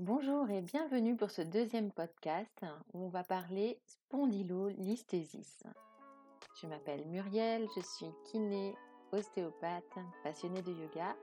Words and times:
Bonjour 0.00 0.48
et 0.48 0.62
bienvenue 0.62 1.16
pour 1.16 1.32
ce 1.32 1.42
deuxième 1.42 1.90
podcast 1.90 2.64
où 2.92 3.02
on 3.02 3.08
va 3.08 3.24
parler 3.24 3.80
spondylolisthésis. 3.84 5.64
Je 6.62 6.68
m'appelle 6.68 7.04
Muriel, 7.08 7.66
je 7.74 7.80
suis 7.80 8.06
kiné, 8.26 8.76
ostéopathe, 9.10 9.98
passionnée 10.22 10.62
de 10.62 10.70
yoga 10.70 11.16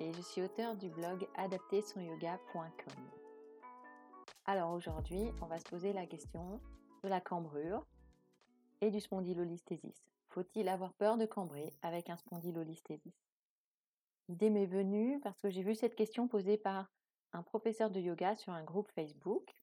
et 0.00 0.12
je 0.12 0.20
suis 0.20 0.42
auteur 0.42 0.74
du 0.74 0.88
blog 0.90 1.28
adaptersonyoga.com. 1.36 3.04
Alors 4.46 4.72
aujourd'hui, 4.72 5.30
on 5.40 5.46
va 5.46 5.60
se 5.60 5.68
poser 5.68 5.92
la 5.92 6.06
question 6.06 6.60
de 7.04 7.08
la 7.08 7.20
cambrure 7.20 7.86
et 8.80 8.90
du 8.90 8.98
spondylolisthésis. 8.98 10.10
Faut-il 10.30 10.68
avoir 10.68 10.92
peur 10.94 11.18
de 11.18 11.24
cambrer 11.24 11.72
avec 11.82 12.10
un 12.10 12.16
spondylolisthésis 12.16 13.14
L'idée 14.28 14.50
m'est 14.50 14.66
venue 14.66 15.20
parce 15.20 15.40
que 15.40 15.50
j'ai 15.50 15.62
vu 15.62 15.76
cette 15.76 15.94
question 15.94 16.26
posée 16.26 16.56
par 16.56 16.90
un 17.32 17.42
professeur 17.42 17.90
de 17.90 18.00
yoga 18.00 18.36
sur 18.36 18.52
un 18.52 18.64
groupe 18.64 18.90
Facebook 18.90 19.54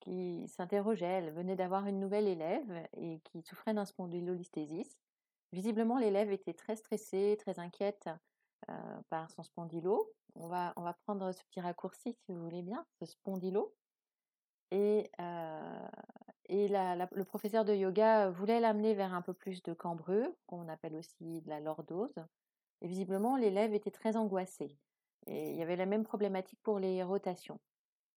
qui 0.00 0.46
s'interrogeait. 0.48 1.06
Elle 1.06 1.32
venait 1.32 1.56
d'avoir 1.56 1.86
une 1.86 1.98
nouvelle 1.98 2.28
élève 2.28 2.88
et 2.96 3.20
qui 3.24 3.42
souffrait 3.42 3.74
d'un 3.74 3.84
spondylolisthésis. 3.84 5.00
Visiblement, 5.52 5.98
l'élève 5.98 6.32
était 6.32 6.54
très 6.54 6.76
stressée, 6.76 7.36
très 7.38 7.58
inquiète 7.58 8.08
euh, 8.70 9.00
par 9.08 9.30
son 9.30 9.42
spondylo. 9.42 10.12
On 10.34 10.48
va, 10.48 10.72
on 10.76 10.82
va 10.82 10.94
prendre 10.94 11.32
ce 11.32 11.42
petit 11.44 11.60
raccourci 11.60 12.12
si 12.12 12.32
vous 12.32 12.42
voulez 12.42 12.62
bien, 12.62 12.84
ce 12.98 13.06
spondylo. 13.06 13.74
Et, 14.70 15.10
euh, 15.20 15.88
et 16.46 16.68
le 16.68 17.22
professeur 17.22 17.64
de 17.64 17.72
yoga 17.72 18.30
voulait 18.30 18.58
l'amener 18.58 18.94
vers 18.94 19.14
un 19.14 19.22
peu 19.22 19.32
plus 19.32 19.62
de 19.62 19.72
cambrure, 19.72 20.28
qu'on 20.46 20.68
appelle 20.68 20.96
aussi 20.96 21.40
de 21.42 21.48
la 21.48 21.60
lordose. 21.60 22.14
Et 22.80 22.88
visiblement, 22.88 23.36
l'élève 23.36 23.72
était 23.72 23.92
très 23.92 24.16
angoissé. 24.16 24.76
Et 25.26 25.50
il 25.52 25.56
y 25.56 25.62
avait 25.62 25.76
la 25.76 25.86
même 25.86 26.04
problématique 26.04 26.60
pour 26.62 26.78
les 26.78 27.02
rotations. 27.02 27.58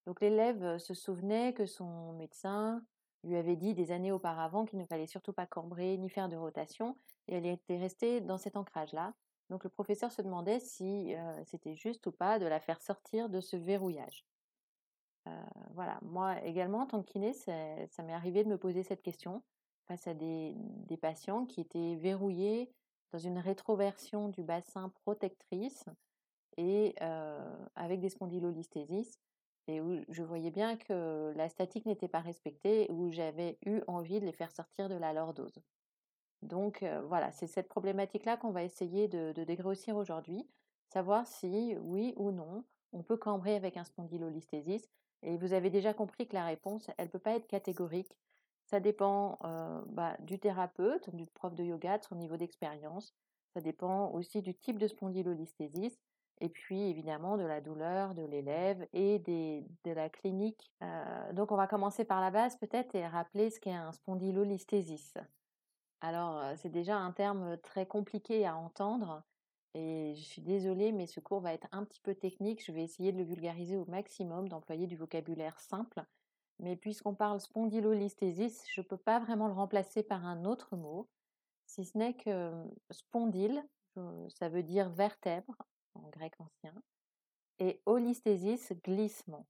Donc 0.06 0.22
l'élève 0.22 0.78
se 0.78 0.94
souvenait 0.94 1.54
que 1.54 1.66
son 1.66 2.14
médecin 2.14 2.82
lui 3.24 3.36
avait 3.36 3.56
dit 3.56 3.74
des 3.74 3.92
années 3.92 4.12
auparavant 4.12 4.66
qu'il 4.66 4.80
ne 4.80 4.86
fallait 4.86 5.08
surtout 5.08 5.34
pas 5.34 5.46
cambrer 5.46 5.98
ni 5.98 6.10
faire 6.10 6.30
de 6.30 6.38
rotation, 6.38 6.96
et 7.28 7.36
elle 7.36 7.46
était 7.46 7.78
restée 7.78 8.22
dans 8.22 8.38
cet 8.38 8.56
ancrage-là. 8.56 9.14
Donc 9.50 9.64
le 9.64 9.70
professeur 9.70 10.12
se 10.12 10.22
demandait 10.22 10.60
si 10.60 11.14
c'était 11.46 11.76
juste 11.76 12.06
ou 12.08 12.12
pas 12.12 12.40
de 12.40 12.46
la 12.46 12.60
faire 12.60 12.82
sortir 12.82 13.30
de 13.30 13.42
ce 13.42 13.58
verrouillage. 13.58 14.26
voilà, 15.74 16.00
moi 16.02 16.42
également, 16.44 16.82
en 16.82 16.86
tant 16.86 17.02
que 17.02 17.12
kiné, 17.12 17.34
ça, 17.34 18.04
m'est 18.04 18.14
arrivé 18.14 18.44
de 18.44 18.50
me 18.50 18.58
poser 18.58 18.84
cette 18.84 19.02
question 19.02 19.44
face 19.88 20.08
à 20.08 20.14
des 20.14 20.56
patients 21.02 21.46
qui 21.46 21.62
étaient 21.62 21.96
verrouillés 21.96 22.72
dans 23.12 23.20
une 23.20 23.40
rétroversion 23.40 24.30
du 24.30 24.44
bassin 24.44 24.90
protectrice 24.90 25.86
et 26.58 26.96
avec 27.76 28.00
des 28.00 28.10
spondylolisthésis 28.10 29.20
et 29.68 29.82
où 29.82 30.02
je 30.10 30.24
voyais 30.24 30.52
bien 30.52 30.78
que 30.78 31.34
la 31.36 31.50
statique 31.50 31.86
n'était 31.86 32.08
pas 32.08 32.22
respectée, 32.22 32.88
où 32.90 33.12
j'avais 33.12 33.58
eu 33.66 33.82
envie 33.88 34.20
de 34.20 34.26
les 34.26 34.32
faire 34.32 34.52
sortir 34.52 34.88
de 34.88 34.96
la 34.96 35.14
lordose. 35.14 35.60
Donc 36.42 36.86
voilà, 37.08 37.32
c'est 37.32 37.48
cette 37.48 37.68
problématique-là 37.68 38.38
qu'on 38.38 38.52
va 38.52 38.64
essayer 38.64 39.08
de, 39.08 39.34
dégrossir 39.44 39.98
aujourd'hui, 39.98 40.48
savoir 40.88 41.28
si 41.28 41.76
oui 41.82 42.14
ou 42.16 42.32
non 42.32 42.64
on 42.94 43.04
peut 43.04 43.18
cambrer 43.18 43.56
avec 43.56 43.76
un 43.76 43.84
spondylolisthésis. 43.84 44.90
Et 45.24 45.38
vous 45.38 45.54
avez 45.54 45.70
déjà 45.70 45.94
compris 45.94 46.28
que 46.28 46.36
la 46.36 46.46
réponse, 46.46 46.90
elle 46.98 47.08
ne 47.08 47.12
peut 47.12 47.20
pas 47.20 47.36
être 47.36 47.48
catégorique. 47.48 48.18
Ça 48.66 48.80
dépend 48.80 49.38
bah, 49.88 50.16
du 50.20 50.40
thérapeute, 50.40 51.14
du 51.14 51.26
prof 51.26 51.54
de 51.54 51.64
yoga, 51.64 51.98
de 51.98 52.04
son 52.04 52.16
niveau 52.16 52.38
d'expérience. 52.38 53.14
Ça 53.54 53.62
dépend 53.62 54.12
aussi 54.12 54.42
du 54.42 54.54
type 54.54 54.78
de 54.78 54.88
spondylolisthésis 54.88 56.00
et 56.40 56.50
puis 56.50 56.90
évidemment 56.90 57.38
de 57.38 57.44
la 57.44 57.62
douleur 57.62 58.14
de 58.14 58.24
l'élève 58.24 58.88
et 58.94 59.20
de 59.20 59.92
la 59.92 60.10
clinique. 60.10 60.72
donc 61.34 61.52
on 61.52 61.56
va 61.56 61.68
commencer 61.68 62.06
par 62.06 62.22
la 62.22 62.32
base 62.32 62.58
peut-être 62.58 62.96
et 62.96 63.08
rappeler 63.08 63.50
ce 63.50 63.60
qu'est 63.60 63.74
un 63.74 63.92
spondylolisthésis. 63.92 65.16
Alors 66.02 66.44
c'est 66.58 66.70
déjà 66.70 66.98
un 66.98 67.12
terme 67.12 67.58
très 67.58 67.86
compliqué 67.86 68.46
à 68.46 68.56
entendre 68.56 69.24
et 69.74 70.14
je 70.16 70.24
suis 70.24 70.42
désolée 70.42 70.92
mais 70.92 71.08
ce 71.08 71.20
cours 71.20 71.42
va 71.42 71.54
être 71.54 71.68
un 71.72 71.84
petit 71.84 72.02
peu 72.02 72.16
technique. 72.16 72.64
Je 72.64 72.72
vais 72.72 72.84
essayer 72.84 73.12
de 73.12 73.18
le 73.18 73.24
vulgariser 73.24 73.78
au 73.78 73.86
maximum, 73.86 74.48
d'employer 74.48 74.88
du 74.88 74.96
vocabulaire 74.96 75.60
simple 75.60 76.06
mais 76.60 76.76
puisqu'on 76.76 77.14
parle 77.14 77.40
spondylolisthésis, 77.40 78.64
je 78.74 78.82
ne 78.82 78.86
peux 78.86 78.98
pas 78.98 79.20
vraiment 79.20 79.48
le 79.48 79.54
remplacer 79.54 80.04
par 80.04 80.26
un 80.26 80.46
autre 80.46 80.76
mot, 80.76 81.08
si 81.68 81.86
ce 81.86 81.98
n'est 81.98 82.16
que 82.16 82.52
spondyle, 82.92 83.64
ça 84.30 84.50
veut 84.50 84.64
dire 84.64 84.90
vertèbre 84.90 85.56
grec 86.12 86.34
ancien, 86.40 86.74
et 87.60 87.82
holisthésis, 87.86 88.74
glissement. 88.84 89.46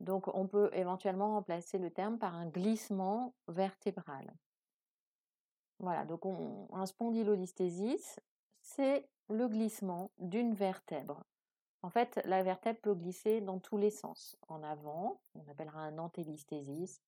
Donc 0.00 0.28
on 0.34 0.46
peut 0.46 0.70
éventuellement 0.72 1.34
remplacer 1.34 1.78
le 1.78 1.90
terme 1.90 2.18
par 2.18 2.34
un 2.34 2.46
glissement 2.46 3.34
vertébral. 3.48 4.32
Voilà, 5.78 6.04
donc 6.04 6.22
un 6.72 6.86
spondylolisthésis, 6.86 8.20
c'est 8.60 9.08
le 9.28 9.48
glissement 9.48 10.10
d'une 10.18 10.54
vertèbre. 10.54 11.24
En 11.82 11.90
fait, 11.90 12.20
la 12.24 12.42
vertèbre 12.42 12.80
peut 12.80 12.94
glisser 12.94 13.40
dans 13.40 13.60
tous 13.60 13.76
les 13.76 13.90
sens. 13.90 14.36
En 14.48 14.64
avant, 14.64 15.20
on 15.36 15.48
appellera 15.48 15.80
un 15.80 15.98
antélisthésis, 15.98 17.00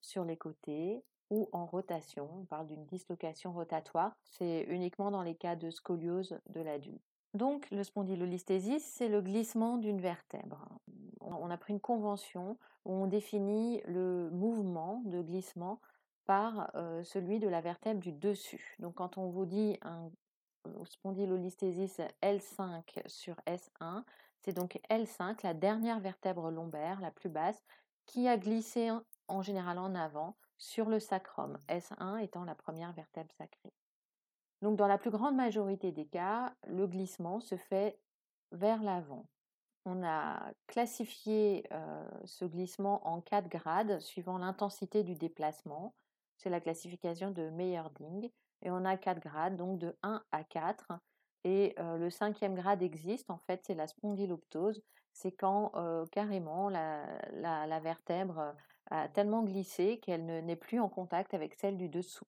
sur 0.00 0.24
les 0.24 0.36
côtés 0.36 1.04
ou 1.28 1.48
en 1.52 1.66
rotation. 1.66 2.28
On 2.40 2.44
parle 2.44 2.66
d'une 2.66 2.86
dislocation 2.86 3.52
rotatoire. 3.52 4.16
C'est 4.24 4.62
uniquement 4.62 5.10
dans 5.10 5.22
les 5.22 5.34
cas 5.34 5.56
de 5.56 5.70
scoliose 5.70 6.40
de 6.48 6.60
l'adulte. 6.60 7.09
Donc, 7.34 7.70
le 7.70 7.84
spondylolisthésis, 7.84 8.84
c'est 8.84 9.08
le 9.08 9.20
glissement 9.20 9.78
d'une 9.78 10.00
vertèbre. 10.00 10.68
On 11.20 11.50
a 11.50 11.56
pris 11.56 11.72
une 11.72 11.80
convention 11.80 12.56
où 12.84 12.92
on 12.92 13.06
définit 13.06 13.82
le 13.86 14.30
mouvement 14.30 15.02
de 15.04 15.22
glissement 15.22 15.80
par 16.24 16.70
euh, 16.74 17.04
celui 17.04 17.38
de 17.38 17.48
la 17.48 17.60
vertèbre 17.60 18.00
du 18.00 18.12
dessus. 18.12 18.76
Donc, 18.78 18.96
quand 18.96 19.16
on 19.16 19.28
vous 19.28 19.46
dit 19.46 19.78
un 19.82 20.10
spondylolisthésis 20.84 22.00
L5 22.22 22.82
sur 23.06 23.36
S1. 23.46 24.04
C'est 24.40 24.52
donc 24.52 24.80
L5, 24.90 25.38
la 25.42 25.54
dernière 25.54 26.00
vertèbre 26.00 26.50
lombaire, 26.50 27.00
la 27.00 27.10
plus 27.10 27.28
basse, 27.28 27.62
qui 28.06 28.28
a 28.28 28.36
glissé 28.36 28.90
en 29.28 29.42
général 29.42 29.78
en 29.78 29.94
avant 29.94 30.36
sur 30.56 30.88
le 30.88 30.98
sacrum, 30.98 31.58
S1 31.68 32.18
étant 32.22 32.44
la 32.44 32.54
première 32.54 32.92
vertèbre 32.92 33.32
sacrée. 33.32 33.72
Donc 34.62 34.76
dans 34.76 34.86
la 34.86 34.98
plus 34.98 35.10
grande 35.10 35.36
majorité 35.36 35.92
des 35.92 36.06
cas, 36.06 36.54
le 36.66 36.86
glissement 36.86 37.40
se 37.40 37.56
fait 37.56 37.98
vers 38.52 38.82
l'avant. 38.82 39.26
On 39.86 40.04
a 40.04 40.52
classifié 40.66 41.66
euh, 41.72 42.06
ce 42.24 42.44
glissement 42.44 43.06
en 43.08 43.20
quatre 43.20 43.48
grades 43.48 44.00
suivant 44.00 44.38
l'intensité 44.38 45.02
du 45.02 45.14
déplacement. 45.14 45.94
C'est 46.36 46.50
la 46.50 46.60
classification 46.60 47.30
de 47.30 47.48
Meyerding 47.50 48.30
et 48.62 48.70
on 48.70 48.84
a 48.84 48.96
quatre 48.96 49.20
grades, 49.20 49.56
donc 49.56 49.78
de 49.78 49.96
1 50.02 50.22
à 50.32 50.44
4. 50.44 50.92
Et 51.44 51.74
le 51.78 52.10
cinquième 52.10 52.54
grade 52.54 52.82
existe, 52.82 53.30
en 53.30 53.38
fait, 53.38 53.62
c'est 53.64 53.74
la 53.74 53.86
spondyloptose. 53.86 54.82
C'est 55.14 55.32
quand 55.32 55.72
carrément 56.12 56.68
la, 56.68 57.80
vertèbre 57.80 58.54
a 58.90 59.08
tellement 59.08 59.42
glissé 59.42 60.00
qu'elle 60.00 60.44
n'est 60.44 60.56
plus 60.56 60.80
en 60.80 60.90
contact 60.90 61.32
avec 61.32 61.54
celle 61.54 61.78
du 61.78 61.88
dessous. 61.88 62.26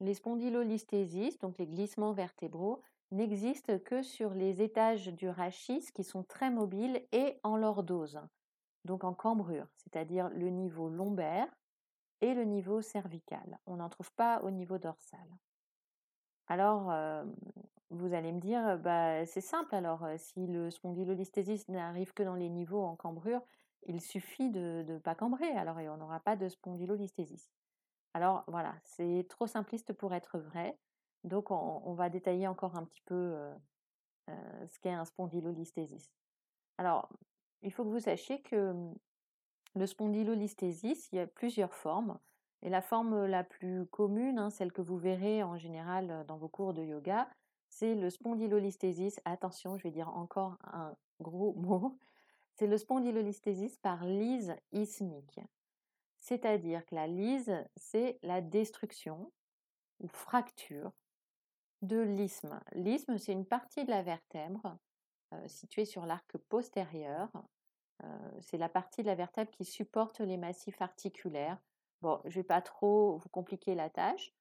Les 0.00 0.14
spondylolisthésis, 0.14 1.38
donc 1.38 1.58
les 1.58 1.66
glissements 1.66 2.12
vertébraux, 2.12 2.80
n'existent 3.10 3.78
que 3.78 4.02
sur 4.02 4.34
les 4.34 4.62
étages 4.62 5.08
du 5.08 5.28
rachis 5.28 5.90
qui 5.94 6.04
sont 6.04 6.22
très 6.22 6.50
mobiles 6.50 7.02
et 7.12 7.38
en 7.42 7.56
lordose, 7.56 8.20
donc 8.84 9.04
en 9.04 9.14
cambrure, 9.14 9.66
c'est-à-dire 9.76 10.30
le 10.30 10.48
niveau 10.48 10.88
lombaire 10.88 11.48
et 12.20 12.34
le 12.34 12.44
niveau 12.44 12.82
cervical. 12.82 13.58
On 13.66 13.76
n'en 13.76 13.88
trouve 13.88 14.12
pas 14.12 14.42
au 14.42 14.50
niveau 14.50 14.78
dorsal. 14.78 15.26
Alors, 16.46 16.92
vous 17.90 18.14
allez 18.14 18.32
me 18.32 18.40
dire, 18.40 18.78
bah, 18.78 19.26
c'est 19.26 19.40
simple 19.40 19.74
alors, 19.74 20.06
si 20.16 20.46
le 20.46 20.70
spondylolisthésis 20.70 21.68
n'arrive 21.68 22.12
que 22.12 22.22
dans 22.22 22.34
les 22.34 22.48
niveaux 22.48 22.82
en 22.82 22.96
cambrure, 22.96 23.42
il 23.86 24.00
suffit 24.00 24.50
de 24.50 24.84
ne 24.86 24.98
pas 24.98 25.14
cambrer, 25.14 25.50
alors 25.50 25.80
et 25.80 25.88
on 25.88 25.96
n'aura 25.96 26.20
pas 26.20 26.36
de 26.36 26.48
spondylolisthésis. 26.48 27.50
Alors 28.14 28.44
voilà, 28.48 28.74
c'est 28.82 29.26
trop 29.28 29.46
simpliste 29.46 29.92
pour 29.92 30.14
être 30.14 30.38
vrai, 30.38 30.78
donc 31.24 31.50
on, 31.50 31.94
va 31.94 32.08
détailler 32.08 32.46
encore 32.48 32.76
un 32.76 32.84
petit 32.84 33.02
peu 33.02 33.36
ce 34.28 34.78
qu'est 34.80 34.90
un 34.90 35.04
spondylolisthésis. 35.04 36.10
Alors, 36.78 37.08
il 37.62 37.72
faut 37.72 37.84
que 37.84 37.90
vous 37.90 38.00
sachiez 38.00 38.40
que 38.42 38.74
le 39.76 39.86
spondylolisthésis, 39.86 41.10
il 41.12 41.16
y 41.16 41.20
a 41.20 41.26
plusieurs 41.26 41.74
formes. 41.74 42.18
Et 42.62 42.68
la 42.68 42.82
forme 42.82 43.24
la 43.26 43.44
plus 43.44 43.86
commune, 43.86 44.38
hein, 44.38 44.50
celle 44.50 44.72
que 44.72 44.82
vous 44.82 44.98
verrez 44.98 45.42
en 45.42 45.56
général 45.56 46.24
dans 46.26 46.36
vos 46.36 46.48
cours 46.48 46.74
de 46.74 46.82
yoga, 46.82 47.28
c'est 47.68 47.94
le 47.94 48.10
spondylolisthésis. 48.10 49.20
Attention, 49.24 49.78
je 49.78 49.84
vais 49.84 49.90
dire 49.90 50.08
encore 50.08 50.58
un 50.64 50.94
gros 51.20 51.54
mot. 51.56 51.98
C'est 52.54 52.66
le 52.66 52.76
spondylolisthésis 52.76 53.78
par 53.78 54.04
lyse 54.04 54.54
ismique. 54.72 55.40
C'est-à-dire 56.20 56.84
que 56.86 56.94
la 56.94 57.06
lyse, 57.06 57.52
c'est 57.76 58.18
la 58.22 58.40
destruction 58.40 59.32
ou 60.00 60.08
fracture 60.08 60.92
de 61.82 61.98
l'isthme. 61.98 62.60
L'isthme, 62.72 63.18
c'est 63.18 63.32
une 63.32 63.46
partie 63.46 63.84
de 63.84 63.90
la 63.90 64.02
vertèbre 64.02 64.78
située 65.46 65.84
sur 65.84 66.06
l'arc 66.06 66.36
postérieur 66.48 67.30
c'est 68.40 68.58
la 68.58 68.68
partie 68.68 69.02
de 69.02 69.06
la 69.06 69.14
vertèbre 69.14 69.50
qui 69.50 69.64
supporte 69.64 70.20
les 70.20 70.36
massifs 70.36 70.80
articulaires. 70.80 71.58
Bon, 72.02 72.20
je 72.24 72.30
ne 72.30 72.34
vais 72.34 72.46
pas 72.46 72.62
trop 72.62 73.16
vous 73.18 73.28
compliquer 73.28 73.74
la 73.74 73.90
tâche. 73.90 74.32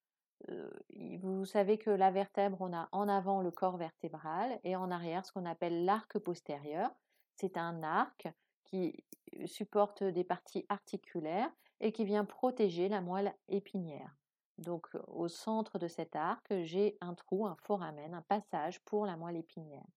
vous 1.21 1.45
savez 1.45 1.77
que 1.77 1.89
la 1.89 2.11
vertèbre, 2.11 2.57
on 2.61 2.73
a 2.73 2.87
en 2.91 3.09
avant 3.09 3.41
le 3.41 3.51
corps 3.51 3.77
vertébral 3.77 4.59
et 4.63 4.75
en 4.75 4.91
arrière 4.91 5.25
ce 5.25 5.31
qu'on 5.31 5.45
appelle 5.45 5.85
l'arc 5.85 6.17
postérieur. 6.19 6.89
C'est 7.35 7.57
un 7.57 7.83
arc 7.83 8.27
qui 8.63 9.03
supporte 9.45 10.03
des 10.03 10.23
parties 10.23 10.65
articulaires 10.69 11.51
et 11.79 11.91
qui 11.91 12.05
vient 12.05 12.25
protéger 12.25 12.89
la 12.89 13.01
moelle 13.01 13.33
épinière. 13.47 14.15
Donc 14.57 14.89
au 15.07 15.27
centre 15.27 15.79
de 15.79 15.87
cet 15.87 16.15
arc, 16.15 16.53
j'ai 16.63 16.97
un 17.01 17.13
trou, 17.13 17.47
un 17.47 17.55
foramen, 17.55 18.13
un 18.13 18.21
passage 18.21 18.79
pour 18.81 19.05
la 19.05 19.15
moelle 19.15 19.37
épinière. 19.37 19.87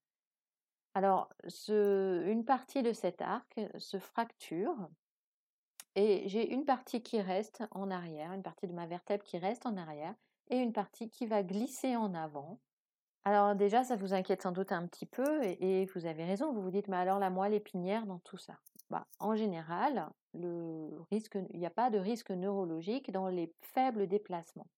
Alors, 0.94 1.30
une 1.68 2.44
partie 2.44 2.82
de 2.82 2.92
cet 2.92 3.22
arc 3.22 3.60
se 3.78 3.98
fracture 3.98 4.76
et 5.94 6.28
j'ai 6.28 6.52
une 6.52 6.64
partie 6.64 7.02
qui 7.02 7.20
reste 7.20 7.64
en 7.70 7.90
arrière, 7.90 8.32
une 8.32 8.42
partie 8.42 8.66
de 8.66 8.72
ma 8.72 8.86
vertèbre 8.86 9.24
qui 9.24 9.38
reste 9.38 9.66
en 9.66 9.76
arrière 9.76 10.14
et 10.48 10.58
une 10.58 10.72
partie 10.72 11.08
qui 11.08 11.26
va 11.26 11.42
glisser 11.42 11.96
en 11.96 12.14
avant. 12.14 12.60
Alors 13.24 13.54
déjà, 13.54 13.84
ça 13.84 13.96
vous 13.96 14.14
inquiète 14.14 14.42
sans 14.42 14.52
doute 14.52 14.72
un 14.72 14.86
petit 14.86 15.06
peu 15.06 15.44
et, 15.44 15.86
vous 15.94 16.06
avez 16.06 16.24
raison, 16.24 16.52
vous 16.52 16.62
vous 16.62 16.70
dites, 16.70 16.88
mais 16.88 16.96
alors 16.96 17.18
la 17.18 17.30
moelle 17.30 17.54
épinière 17.54 18.06
dans 18.06 18.18
tout 18.18 18.38
ça? 18.38 18.58
Bah, 18.92 19.06
En 19.18 19.34
général, 19.34 20.10
il 20.34 20.92
n'y 21.54 21.66
a 21.66 21.70
pas 21.70 21.90
de 21.90 21.98
risque 21.98 22.30
neurologique 22.30 23.10
dans 23.10 23.28
les 23.28 23.52
faibles 23.62 24.06
déplacements. 24.06 24.68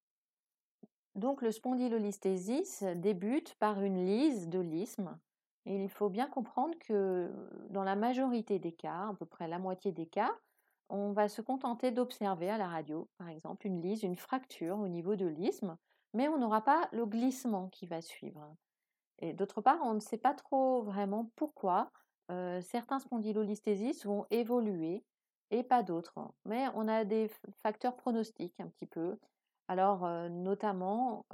Donc 1.17 1.43
le 1.43 1.51
spondylolisthésis 1.51 2.85
débute 2.97 3.55
par 3.57 3.83
une 3.83 4.07
lise 4.07 4.49
de 4.49 4.61
l'isthme. 4.61 5.19
Et 5.67 5.83
il 5.83 5.89
faut 5.89 6.09
bien 6.09 6.29
comprendre 6.29 6.77
que 6.79 7.31
dans 7.71 7.83
la 7.83 7.97
majorité 7.97 8.59
des 8.59 8.73
cas, 8.73 9.09
à 9.09 9.15
peu 9.19 9.27
près 9.27 9.49
la 9.49 9.59
moitié 9.59 9.93
des 9.93 10.07
cas, 10.07 10.33
on 10.91 11.13
va 11.13 11.29
se 11.29 11.43
contenter 11.43 11.91
d'observer 11.91 12.51
à 12.51 12.59
la 12.59 12.69
radio, 12.69 13.09
par 13.19 13.29
exemple, 13.29 13.67
une 13.67 13.81
lise, 13.81 14.03
une 14.03 14.17
fracture 14.17 14.79
au 14.79 14.89
niveau 14.89 15.17
de 15.17 15.27
l'isthme, 15.27 15.77
mais 16.13 16.29
on 16.29 16.39
n'aura 16.39 16.63
pas 16.63 16.89
le 16.93 17.07
glissement 17.07 17.69
qui 17.71 17.87
va 17.87 18.01
suivre. 18.03 18.55
Et 19.19 19.33
d'autre 19.33 19.61
part, 19.61 19.79
on 19.83 19.95
ne 19.95 20.01
sait 20.01 20.19
pas 20.19 20.35
trop 20.35 20.83
vraiment 20.83 21.31
pourquoi 21.37 21.91
certains 22.29 22.99
spondylolisthésis 22.99 24.05
vont 24.07 24.27
évoluer 24.31 25.05
et 25.51 25.63
pas 25.63 25.83
d'autres. 25.83 26.19
Mais 26.45 26.67
on 26.75 26.89
a 26.89 27.05
des 27.05 27.31
facteurs 27.63 27.97
pronostiques 27.97 28.59
un 28.61 28.69
petit 28.69 28.87
peu. 28.87 29.19
Alors, 29.69 30.07
notamment, 30.31 31.25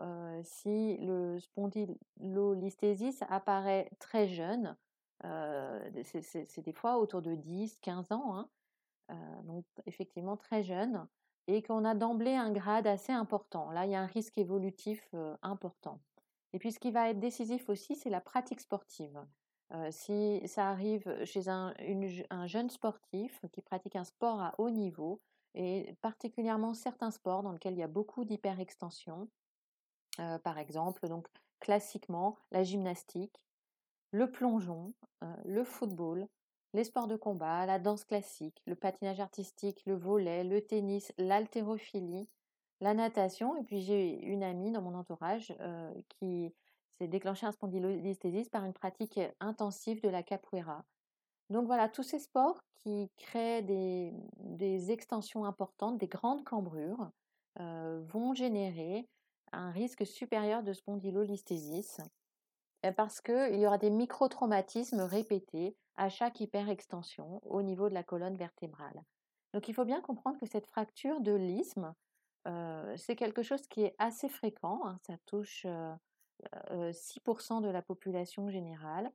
si 0.43 0.97
le 0.99 1.39
spondylolisthésis 1.41 3.23
apparaît 3.29 3.91
très 3.99 4.29
jeune, 4.29 4.77
c'est 5.23 6.61
des 6.61 6.73
fois 6.73 6.99
autour 6.99 7.23
de 7.23 7.35
10, 7.35 7.79
15 7.81 8.13
ans, 8.13 8.37
hein, 8.37 8.49
donc 9.45 9.65
effectivement 9.87 10.37
très 10.37 10.63
jeune, 10.63 11.07
et 11.49 11.63
qu'on 11.63 11.85
a 11.85 11.97
d'emblée 11.97 12.37
un 12.37 12.53
grade 12.53 12.87
assez 12.87 13.13
important. 13.13 13.71
Là, 13.73 13.85
il 13.87 13.91
y 13.91 13.97
a 13.97 14.01
un 14.01 14.07
risque 14.07 14.39
évolutif 14.39 15.13
important. 15.43 16.01
Et 16.53 16.59
puis, 16.59 16.71
ce 16.71 16.79
qui 16.79 16.93
va 16.93 17.11
être 17.11 17.19
décisif 17.19 17.69
aussi, 17.69 17.97
c'est 17.97 18.11
la 18.11 18.21
pratique 18.21 18.61
sportive. 18.61 19.21
Si 19.91 20.43
ça 20.47 20.69
arrive 20.69 21.25
chez 21.25 21.49
un, 21.49 21.75
un, 22.31 22.47
jeune 22.47 22.71
sportif 22.71 23.41
qui 23.53 23.63
pratique 23.63 23.97
un 23.97 24.05
sport 24.05 24.41
à 24.41 24.55
haut 24.59 24.71
niveau, 24.71 25.21
et 25.55 25.95
particulièrement 26.01 26.75
certains 26.75 27.11
sports 27.11 27.43
dans 27.43 27.53
lesquels 27.53 27.75
il 27.75 27.81
y 27.81 27.85
a 27.85 27.89
beaucoup 27.89 28.25
d'hyperextension, 28.25 29.29
par 30.17 30.59
exemple, 30.59 31.09
donc 31.09 31.29
classiquement 31.61 32.37
la 32.51 32.63
gymnastique, 32.63 33.41
le 34.11 34.31
plongeon, 34.31 34.93
le 35.45 35.65
football, 35.65 36.29
les 36.73 36.85
sports 36.85 37.09
de 37.09 37.17
combat, 37.17 37.67
la 37.67 37.79
danse 37.79 38.05
classique, 38.05 38.63
le 38.67 38.75
patinage 38.75 39.21
artistique, 39.21 39.83
le 39.87 39.95
volet, 39.95 40.45
le 40.45 40.61
tennis, 40.61 41.13
l'haltérophilie, 41.19 42.29
la 42.81 42.95
natation. 42.95 43.57
Et 43.57 43.65
puis 43.65 43.81
j'ai 43.81 44.21
une 44.23 44.43
amie 44.43 44.71
dans 44.71 44.83
mon 44.83 44.95
entourage 44.95 45.55
euh, 45.61 45.93
qui 46.09 46.53
s'est 47.01 47.09
déclenchée 47.09 47.47
un 47.47 47.53
spondylolisthésis 47.53 48.51
par 48.51 48.65
une 48.67 48.75
pratique 48.75 49.19
intensive 49.41 50.03
de 50.03 50.09
la 50.09 50.23
capoeira. 50.23 50.85
Donc 51.49 51.67
voilà, 51.67 51.89
tous 51.89 52.03
ces 52.03 52.19
sports 52.19 52.63
qui 52.77 53.11
créent 53.17 53.63
des, 53.63 54.91
extensions 54.91 55.45
importantes, 55.47 55.99
des 55.99 56.07
grandes 56.07 56.45
cambrures, 56.45 57.11
euh, 57.59 58.03
vont 58.07 58.35
générer 58.35 59.09
un 59.53 59.71
risque 59.71 60.07
supérieur 60.07 60.63
de 60.63 60.73
spondylolisthésis 60.73 62.01
parce 62.97 63.21
qu'il 63.21 63.59
y 63.59 63.67
aura 63.67 63.79
des 63.79 63.91
micro-traumatismes 63.91 65.01
répétés 65.01 65.77
à 65.97 66.09
chaque 66.09 66.41
hyperextension 66.41 67.41
au 67.45 67.63
niveau 67.63 67.89
de 67.89 67.95
la 67.95 68.03
colonne 68.03 68.37
vertébrale. 68.37 69.03
Donc 69.53 69.69
il 69.69 69.75
faut 69.75 69.85
bien 69.85 70.01
comprendre 70.01 70.39
que 70.39 70.47
cette 70.47 70.67
fracture 70.67 71.21
de 71.21 71.33
l'isthme, 71.33 71.95
euh, 72.47 72.97
c'est 72.97 73.17
quelque 73.17 73.43
chose 73.43 73.67
qui 73.67 73.83
est 73.83 73.95
assez 73.99 74.29
fréquent, 74.29 74.81
hein, 74.85 74.99
ça 75.07 75.17
touche 75.27 75.67
6% 76.93 77.61
de 77.61 77.69
la 77.69 77.83
population 77.83 78.49
générale. 78.49 79.11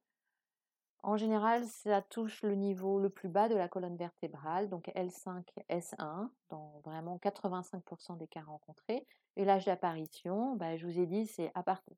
En 1.04 1.18
général, 1.18 1.66
ça 1.68 2.01
touche 2.01 2.42
le 2.42 2.56
niveau 2.56 3.00
le 3.00 3.10
plus 3.10 3.30
bas 3.30 3.48
de 3.48 3.56
la 3.56 3.68
colonne 3.68 3.95
vertébrale, 3.95 4.69
donc 4.69 4.88
L5, 4.95 5.44
S1, 5.69 6.30
dans 6.50 6.81
vraiment 6.83 7.18
85% 7.18 8.18
des 8.18 8.27
cas 8.27 8.42
rencontrés. 8.42 9.06
Et 9.36 9.45
l'âge 9.45 9.66
d'apparition, 9.66 10.56
bah, 10.56 10.77
je 10.77 10.88
vous 10.88 10.98
ai 11.00 11.06
dit, 11.06 11.27
c'est 11.27 11.51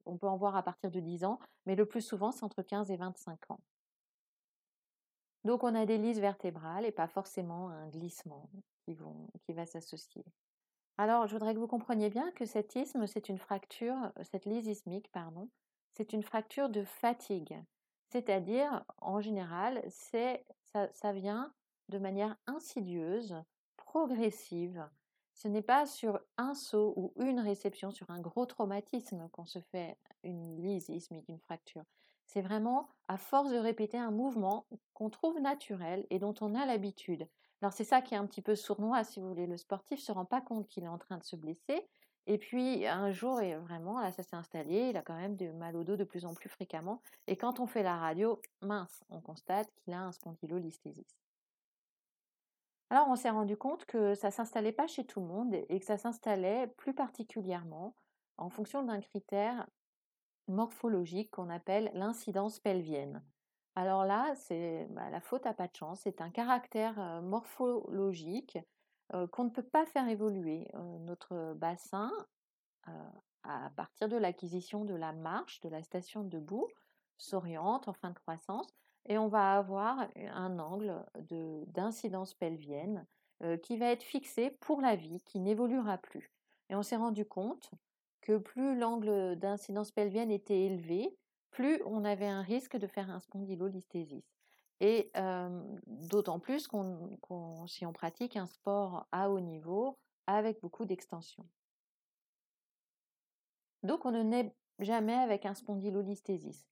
on 0.06 0.18
peut 0.18 0.28
en 0.28 0.36
voir 0.36 0.58
à 0.58 0.64
partir 0.64 0.92
de 0.92 1.00
10 1.00 1.24
ans, 1.24 1.40
mais 1.66 1.76
le 1.76 1.86
plus 1.86 2.02
souvent, 2.02 2.34
c'est 2.34 2.44
entre 2.44 2.64
15 2.64 2.92
et 2.92 2.98
25 2.98 3.52
ans. 3.52 3.62
Donc 5.46 5.64
on 5.64 5.74
a 5.74 5.86
des 5.86 5.98
lises 5.98 6.20
vertébrales 6.20 6.86
et 6.86 6.92
pas 6.92 7.08
forcément 7.08 7.70
un 7.70 7.88
glissement 7.88 8.50
qui 8.86 9.54
va 9.54 9.66
s'associer. 9.66 10.26
Alors 10.98 11.28
je 11.28 11.34
voudrais 11.34 11.54
que 11.54 11.60
vous 11.60 11.68
compreniez 11.68 12.10
bien 12.10 12.32
que 12.32 12.46
cet 12.46 12.76
isthme, 12.76 13.06
c'est 13.06 13.30
une 13.30 13.38
fracture, 13.38 14.12
cette 14.24 14.46
lise 14.46 14.68
ismique, 14.68 15.12
pardon, 15.12 15.50
c'est 15.92 16.14
une 16.14 16.24
fracture 16.24 16.70
de 16.70 16.84
fatigue. 16.84 17.60
C'est-à-dire, 18.10 18.84
en 19.02 19.20
général, 19.20 19.84
c'est, 19.90 20.46
ça, 20.64 21.14
vient 21.14 21.54
de 21.90 21.98
manière 21.98 22.38
insidieuse, 22.48 23.36
progressive. 23.76 24.88
Ce 25.34 25.48
n'est 25.48 25.62
pas 25.62 25.86
sur 25.86 26.20
un 26.38 26.54
saut 26.54 26.94
ou 26.96 27.14
une 27.18 27.40
réception, 27.40 27.92
sur 27.92 28.10
un 28.10 28.20
gros 28.20 28.46
traumatisme 28.46 29.30
qu'on 29.30 29.46
se 29.46 29.60
fait 29.60 29.98
une 30.24 30.62
lise 30.62 30.90
ismique, 30.90 31.30
une 31.30 31.40
fracture. 31.40 31.84
C'est 32.26 32.42
vraiment 32.42 32.90
à 33.08 33.18
force 33.18 33.52
de 33.52 33.58
répéter 33.58 33.98
un 33.98 34.12
mouvement 34.12 34.66
qu'on 34.94 35.10
trouve 35.10 35.40
naturel 35.40 36.08
et 36.10 36.20
dont 36.20 36.36
on 36.42 36.56
a 36.56 36.66
l'habitude. 36.66 37.28
Alors 37.62 37.74
c'est 37.74 37.84
ça 37.84 38.02
qui 38.02 38.14
est 38.14 38.18
un 38.18 38.26
petit 38.28 38.42
peu 38.42 38.56
sournois, 38.56 39.04
si 39.04 39.20
vous 39.20 39.28
voulez. 39.30 39.48
Le 39.48 39.58
sportif 39.58 40.00
ne 40.00 40.04
se 40.04 40.12
rend 40.12 40.26
pas 40.26 40.42
compte 40.42 40.68
qu'il 40.68 40.84
est 40.84 40.88
en 40.88 40.98
train 40.98 41.18
de 41.18 41.24
se 41.24 41.36
blesser. 41.36 41.88
Et 42.28 42.38
puis 42.38 42.86
un 42.88 43.12
jour, 43.12 43.42
et 43.42 43.56
vraiment, 43.56 44.00
là, 44.00 44.12
ça 44.12 44.22
s'est 44.24 44.36
installé, 44.36 44.90
il 44.90 44.98
a 44.98 45.02
quand 45.02 45.16
même 45.16 45.36
du 45.36 45.52
mal 45.54 45.76
au 45.78 45.84
dos 45.84 45.96
de 45.96 46.04
plus 46.04 46.26
en 46.26 46.34
plus 46.34 46.50
fréquemment. 46.50 47.02
Et 47.28 47.38
quand 47.38 47.60
on 47.60 47.68
fait 47.68 47.84
la 47.84 47.98
radio, 47.98 48.42
mince, 48.62 49.04
on 49.10 49.22
constate 49.22 49.74
qu'il 49.76 49.94
a 49.94 50.02
un 50.02 50.12
spondylolisthésis. 50.12 51.18
Alors 52.90 53.08
on 53.10 53.16
s'est 53.16 53.30
rendu 53.30 53.58
compte 53.58 53.86
que 53.86 54.14
ça 54.16 54.28
ne 54.28 54.34
s'installait 54.34 54.72
pas 54.74 54.88
chez 54.88 55.06
tout 55.06 55.20
le 55.22 55.28
monde 55.28 55.54
et 55.54 55.80
que 55.80 55.86
ça 55.86 55.98
s'installait 55.98 56.68
plus 56.68 56.94
particulièrement 56.94 57.96
en 58.38 58.50
fonction 58.50 58.84
d'un 58.84 59.00
critère 59.02 59.68
morphologique 60.48 61.32
qu'on 61.32 61.50
appelle 61.50 61.92
l'incidence 61.94 62.60
pelvienne. 62.60 63.22
Alors 63.78 64.06
là, 64.06 64.34
c'est 64.34 64.88
bah, 64.90 65.12
la 65.12 65.22
faute 65.22 65.46
à 65.46 65.54
pas 65.54 65.68
de 65.68 65.76
chance, 65.76 66.00
c'est 66.02 66.20
un 66.20 66.32
caractère 66.32 67.22
morphologique 67.22 68.58
qu'on 69.32 69.44
ne 69.44 69.52
peut 69.52 69.62
pas 69.62 69.86
faire 69.86 70.10
évoluer. 70.10 70.68
Notre 71.02 71.54
bassin, 71.54 72.12
à 73.44 73.70
partir 73.76 74.10
de 74.10 74.18
l'acquisition 74.18 74.84
de 74.84 74.96
la 74.96 75.14
marche, 75.14 75.60
de 75.62 75.70
la 75.70 75.84
station 75.84 76.24
debout, 76.24 76.68
s'oriente 77.20 77.88
en 77.88 77.94
fin 77.94 78.10
de 78.10 78.18
croissance 78.18 78.68
et 79.06 79.20
on 79.20 79.28
va 79.28 79.56
avoir 79.56 80.08
un 80.16 80.58
angle 80.58 81.06
d'incidence 81.68 82.34
pelvienne 82.34 83.06
qui 83.62 83.78
va 83.78 83.92
être 83.92 84.02
fixé 84.02 84.58
pour 84.60 84.82
la 84.82 84.96
vie, 84.96 85.22
qui 85.22 85.40
n'évoluera 85.40 86.00
plus. 86.00 86.32
Et 86.72 86.76
on 86.76 86.82
s'est 86.82 86.96
rendu 86.96 87.26
compte 87.26 87.70
que 88.22 88.40
plus 88.40 88.76
l'angle 88.76 89.36
d'incidence 89.36 89.92
pelvienne 89.92 90.32
était 90.32 90.62
élevé, 90.62 91.16
plus 91.58 91.82
on 91.86 92.06
avait 92.06 92.28
un 92.28 92.44
risque 92.44 92.78
de 92.78 92.86
faire 92.86 93.10
un 93.10 93.20
spondylolisthésis. 93.20 94.24
Et 94.80 95.12
d'autant 95.88 96.40
plus 96.40 96.70
si 97.66 97.86
on 97.88 97.94
pratique 97.94 98.38
un 98.38 98.46
sport 98.46 99.08
à 99.12 99.32
haut 99.32 99.40
niveau 99.40 99.98
avec 100.28 100.62
beaucoup 100.62 100.86
d'extension. 100.86 101.48
Donc 103.82 104.06
on 104.06 104.12
ne 104.12 104.22
naît 104.22 104.54
jamais 104.78 105.16
avec 105.16 105.48
un 105.48 105.56
spondylolisthésis. 105.56 106.68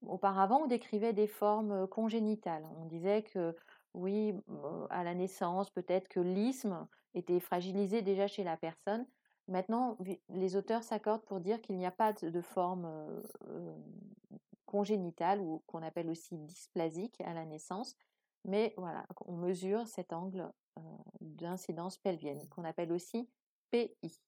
Auparavant, 0.00 0.62
on 0.62 0.66
décrivait 0.66 1.12
des 1.12 1.26
formes 1.26 1.86
congénitales. 1.86 2.66
On 2.78 2.86
disait 2.86 3.22
que 3.22 3.54
oui, 3.92 4.32
à 4.88 5.04
la 5.04 5.14
naissance, 5.14 5.68
peut-être 5.68 6.08
que 6.08 6.20
l'isthme 6.20 6.88
était 7.12 7.40
fragilisé 7.40 8.00
déjà 8.00 8.28
chez 8.28 8.44
la 8.44 8.56
personne, 8.56 9.06
Maintenant, 9.48 9.96
les 10.28 10.56
auteurs 10.56 10.82
s'accordent 10.82 11.24
pour 11.24 11.40
dire 11.40 11.60
qu'il 11.62 11.76
n'y 11.76 11.86
a 11.86 11.92
pas 11.92 12.12
de 12.12 12.40
forme 12.40 12.88
congénitale 14.66 15.40
ou 15.40 15.62
qu'on 15.66 15.82
appelle 15.82 16.10
aussi 16.10 16.36
dysplasique 16.36 17.20
à 17.22 17.32
la 17.32 17.46
naissance, 17.46 17.96
Mais 18.44 18.74
voilà, 18.76 19.06
on 19.24 19.36
mesure 19.36 19.88
cet 19.88 20.12
angle 20.12 20.52
d'incidence 21.20 21.96
pelvienne, 21.96 22.46
qu'on 22.48 22.64
appelle 22.64 22.92
aussi 22.92 23.28
PI. 23.70 24.20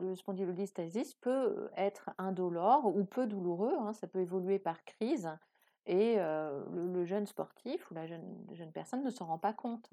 Le 0.00 0.14
spondylolisthesis 0.14 1.14
peut 1.14 1.70
être 1.76 2.10
indolore 2.18 2.86
ou 2.86 3.04
peu 3.04 3.26
douloureux, 3.26 3.74
hein, 3.78 3.92
ça 3.92 4.06
peut 4.06 4.20
évoluer 4.20 4.58
par 4.58 4.84
crise, 4.84 5.30
et 5.86 6.16
le, 6.16 7.04
jeune 7.04 7.26
sportif 7.26 7.90
ou 7.90 7.94
la 7.94 8.06
jeune 8.06 8.72
personne 8.72 9.04
ne 9.04 9.10
s'en 9.10 9.26
rend 9.26 9.38
pas 9.38 9.52
compte. 9.52 9.90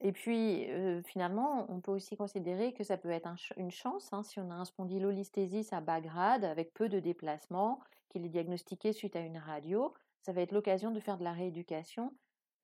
Et 0.00 0.12
puis, 0.12 0.68
finalement, 1.04 1.66
on 1.70 1.80
peut 1.80 1.92
aussi 1.92 2.16
considérer 2.16 2.74
que 2.74 2.84
ça 2.84 2.96
peut 2.96 3.10
être 3.10 3.28
une 3.56 3.70
chance 3.70 4.12
hein, 4.12 4.22
si 4.22 4.38
on 4.38 4.50
a 4.50 4.54
un 4.54 4.64
spondylolisthésis 4.64 5.72
à 5.72 5.80
bas 5.80 6.00
grade 6.00 6.44
avec 6.44 6.74
peu 6.74 6.88
de 6.88 7.00
déplacement, 7.00 7.80
qu'il 8.10 8.24
est 8.24 8.28
diagnostiqué 8.28 8.92
suite 8.92 9.16
à 9.16 9.20
une 9.20 9.38
radio. 9.38 9.94
Ça 10.20 10.32
va 10.32 10.42
être 10.42 10.52
l'occasion 10.52 10.90
de 10.90 11.00
faire 11.00 11.16
de 11.18 11.24
la 11.24 11.32
rééducation 11.32 12.14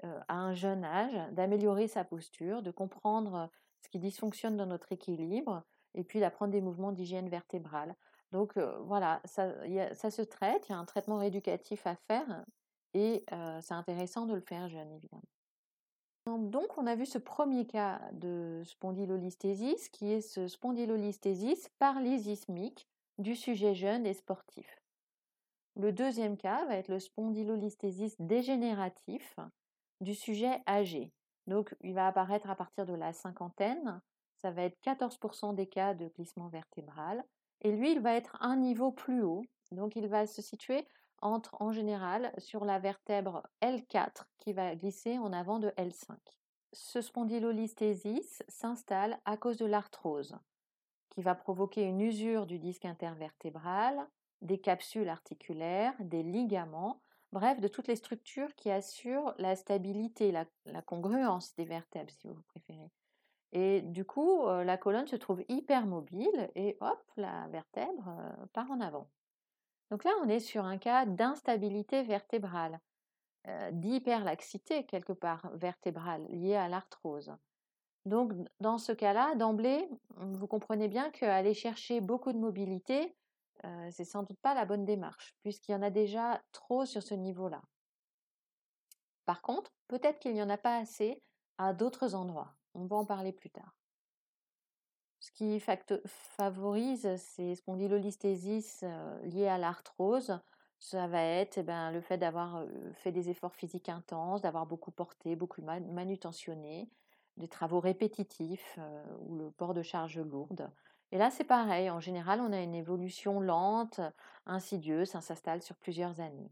à 0.02 0.34
un 0.34 0.52
jeune 0.52 0.84
âge, 0.84 1.32
d'améliorer 1.32 1.88
sa 1.88 2.04
posture, 2.04 2.62
de 2.62 2.70
comprendre 2.70 3.48
ce 3.80 3.88
qui 3.88 3.98
dysfonctionne 3.98 4.56
dans 4.56 4.66
notre 4.66 4.92
équilibre, 4.92 5.62
et 5.94 6.04
puis 6.04 6.20
d'apprendre 6.20 6.52
des 6.52 6.60
mouvements 6.60 6.92
d'hygiène 6.92 7.28
vertébrale. 7.28 7.94
Donc 8.32 8.58
voilà, 8.58 9.20
ça, 9.24 9.54
ça, 9.94 10.10
se 10.10 10.22
traite, 10.22 10.68
il 10.68 10.72
y 10.72 10.74
a 10.74 10.78
un 10.78 10.84
traitement 10.84 11.18
rééducatif 11.18 11.86
à 11.86 11.96
faire, 11.96 12.44
et 12.94 13.24
c'est 13.60 13.74
intéressant 13.74 14.26
de 14.26 14.34
le 14.34 14.40
faire 14.40 14.68
jeune, 14.68 14.90
évidemment. 14.92 15.22
Donc, 16.26 16.78
on 16.78 16.86
a 16.86 16.94
vu 16.94 17.04
ce 17.04 17.18
premier 17.18 17.66
cas 17.66 18.00
de 18.12 18.62
spondylolisthésis, 18.64 19.88
qui 19.88 20.12
est 20.12 20.20
ce 20.20 20.46
spondylolisthésis 20.46 21.68
paralysismique 21.78 22.86
du 23.18 23.34
sujet 23.34 23.74
jeune 23.74 24.06
et 24.06 24.14
sportif. 24.14 24.80
Le 25.74 25.92
deuxième 25.92 26.36
cas 26.36 26.64
va 26.66 26.76
être 26.76 26.88
le 26.88 27.00
spondylolisthésis 27.00 28.14
dégénératif 28.20 29.36
du 30.00 30.14
sujet 30.14 30.62
âgé. 30.68 31.12
Donc, 31.48 31.74
il 31.80 31.94
va 31.94 32.06
apparaître 32.06 32.48
à 32.50 32.54
partir 32.54 32.86
de 32.86 32.94
la 32.94 33.12
cinquantaine. 33.12 34.00
Ça 34.36 34.50
va 34.52 34.62
être 34.62 34.78
14% 34.84 35.54
des 35.54 35.66
cas 35.66 35.94
de 35.94 36.08
glissement 36.08 36.48
vertébral. 36.48 37.24
Et 37.62 37.72
lui, 37.72 37.92
il 37.92 38.00
va 38.00 38.14
être 38.14 38.36
un 38.40 38.56
niveau 38.56 38.92
plus 38.92 39.22
haut. 39.22 39.44
Donc, 39.72 39.96
il 39.96 40.06
va 40.06 40.26
se 40.26 40.42
situer 40.42 40.86
entre, 41.22 41.56
en 41.60 41.72
général, 41.72 42.32
sur 42.38 42.64
la 42.64 42.78
vertèbre 42.78 43.42
L4 43.62 44.24
qui 44.38 44.52
va 44.52 44.74
glisser 44.74 45.18
en 45.18 45.32
avant 45.32 45.58
de 45.58 45.70
L5. 45.70 46.16
Ce 46.72 47.00
spondylolisthésis 47.00 48.42
s'installe 48.48 49.18
à 49.24 49.36
cause 49.36 49.56
de 49.56 49.66
l'arthrose, 49.66 50.36
qui 51.10 51.22
va 51.22 51.34
provoquer 51.34 51.82
une 51.82 52.00
usure 52.00 52.46
du 52.46 52.58
disque 52.58 52.84
intervertébral, 52.84 54.08
des 54.40 54.58
capsules 54.58 55.08
articulaires, 55.08 55.94
des 56.00 56.22
ligaments, 56.22 57.00
bref, 57.32 57.60
de 57.60 57.68
toutes 57.68 57.88
les 57.88 57.96
structures 57.96 58.54
qui 58.54 58.70
assurent 58.70 59.34
la 59.38 59.56
stabilité, 59.56 60.32
la, 60.32 60.82
congruence 60.82 61.54
des 61.56 61.64
vertèbres, 61.64 62.10
si 62.10 62.28
vous 62.28 62.42
préférez. 62.48 62.90
Et 63.52 63.82
du 63.82 64.04
coup, 64.04 64.46
euh, 64.46 64.64
la 64.64 64.78
colonne 64.78 65.06
se 65.06 65.16
trouve 65.16 65.44
hyper 65.48 65.86
mobile 65.86 66.50
et 66.54 66.76
hop, 66.80 67.02
la 67.16 67.48
vertèbre 67.48 68.08
euh, 68.08 68.46
part 68.54 68.70
en 68.70 68.80
avant. 68.80 69.08
Donc 69.92 70.04
là, 70.04 70.12
on 70.22 70.28
est 70.30 70.40
sur 70.40 70.64
un 70.64 70.78
cas 70.78 71.04
d'instabilité 71.04 72.02
vertébrale, 72.02 72.80
euh, 73.46 73.70
d'hyperlaxité 73.72 74.86
quelque 74.86 75.12
part 75.12 75.50
vertébrale 75.52 76.26
liée 76.30 76.56
à 76.56 76.66
l'arthrose. 76.66 77.30
Donc 78.06 78.32
dans 78.58 78.78
ce 78.78 78.92
cas-là, 78.92 79.34
d'emblée, 79.34 79.86
vous 80.16 80.46
comprenez 80.46 80.88
bien 80.88 81.10
qu'aller 81.10 81.52
chercher 81.52 82.00
beaucoup 82.00 82.32
de 82.32 82.38
mobilité, 82.38 83.14
euh, 83.66 83.88
c'est 83.90 84.06
sans 84.06 84.22
doute 84.22 84.40
pas 84.40 84.54
la 84.54 84.64
bonne 84.64 84.86
démarche, 84.86 85.36
puisqu'il 85.42 85.72
y 85.72 85.74
en 85.74 85.82
a 85.82 85.90
déjà 85.90 86.42
trop 86.52 86.86
sur 86.86 87.02
ce 87.02 87.12
niveau-là. 87.12 87.60
Par 89.26 89.42
contre, 89.42 89.74
peut-être 89.88 90.20
qu'il 90.20 90.32
n'y 90.32 90.42
en 90.42 90.48
a 90.48 90.56
pas 90.56 90.78
assez 90.78 91.22
à 91.58 91.74
d'autres 91.74 92.14
endroits. 92.14 92.54
On 92.72 92.86
va 92.86 92.96
en 92.96 93.04
parler 93.04 93.32
plus 93.32 93.50
tard. 93.50 93.76
Ce 95.22 95.30
qui 95.30 95.60
favorise 95.60 97.14
ces 97.16 97.54
spondylolisthésis 97.54 98.80
euh, 98.82 99.22
liées 99.22 99.46
à 99.46 99.56
l'arthrose, 99.56 100.40
ça 100.80 101.06
va 101.06 101.22
être 101.22 101.58
eh 101.58 101.62
ben, 101.62 101.92
le 101.92 102.00
fait 102.00 102.18
d'avoir 102.18 102.56
euh, 102.56 102.66
fait 102.94 103.12
des 103.12 103.30
efforts 103.30 103.54
physiques 103.54 103.88
intenses, 103.88 104.42
d'avoir 104.42 104.66
beaucoup 104.66 104.90
porté, 104.90 105.36
beaucoup 105.36 105.62
manutentionné, 105.62 106.90
des 107.36 107.46
travaux 107.46 107.78
répétitifs 107.78 108.80
ou 109.20 109.36
le 109.36 109.52
port 109.52 109.74
de 109.74 109.82
charges 109.82 110.18
lourdes. 110.18 110.68
Et 111.12 111.18
là, 111.18 111.30
c'est 111.30 111.44
pareil. 111.44 111.88
En 111.88 112.00
général, 112.00 112.40
on 112.40 112.52
a 112.52 112.60
une 112.60 112.74
évolution 112.74 113.38
lente, 113.38 114.00
insidieuse, 114.44 115.10
ça 115.10 115.20
s'installe 115.20 115.62
sur 115.62 115.76
plusieurs 115.76 116.18
années. 116.18 116.50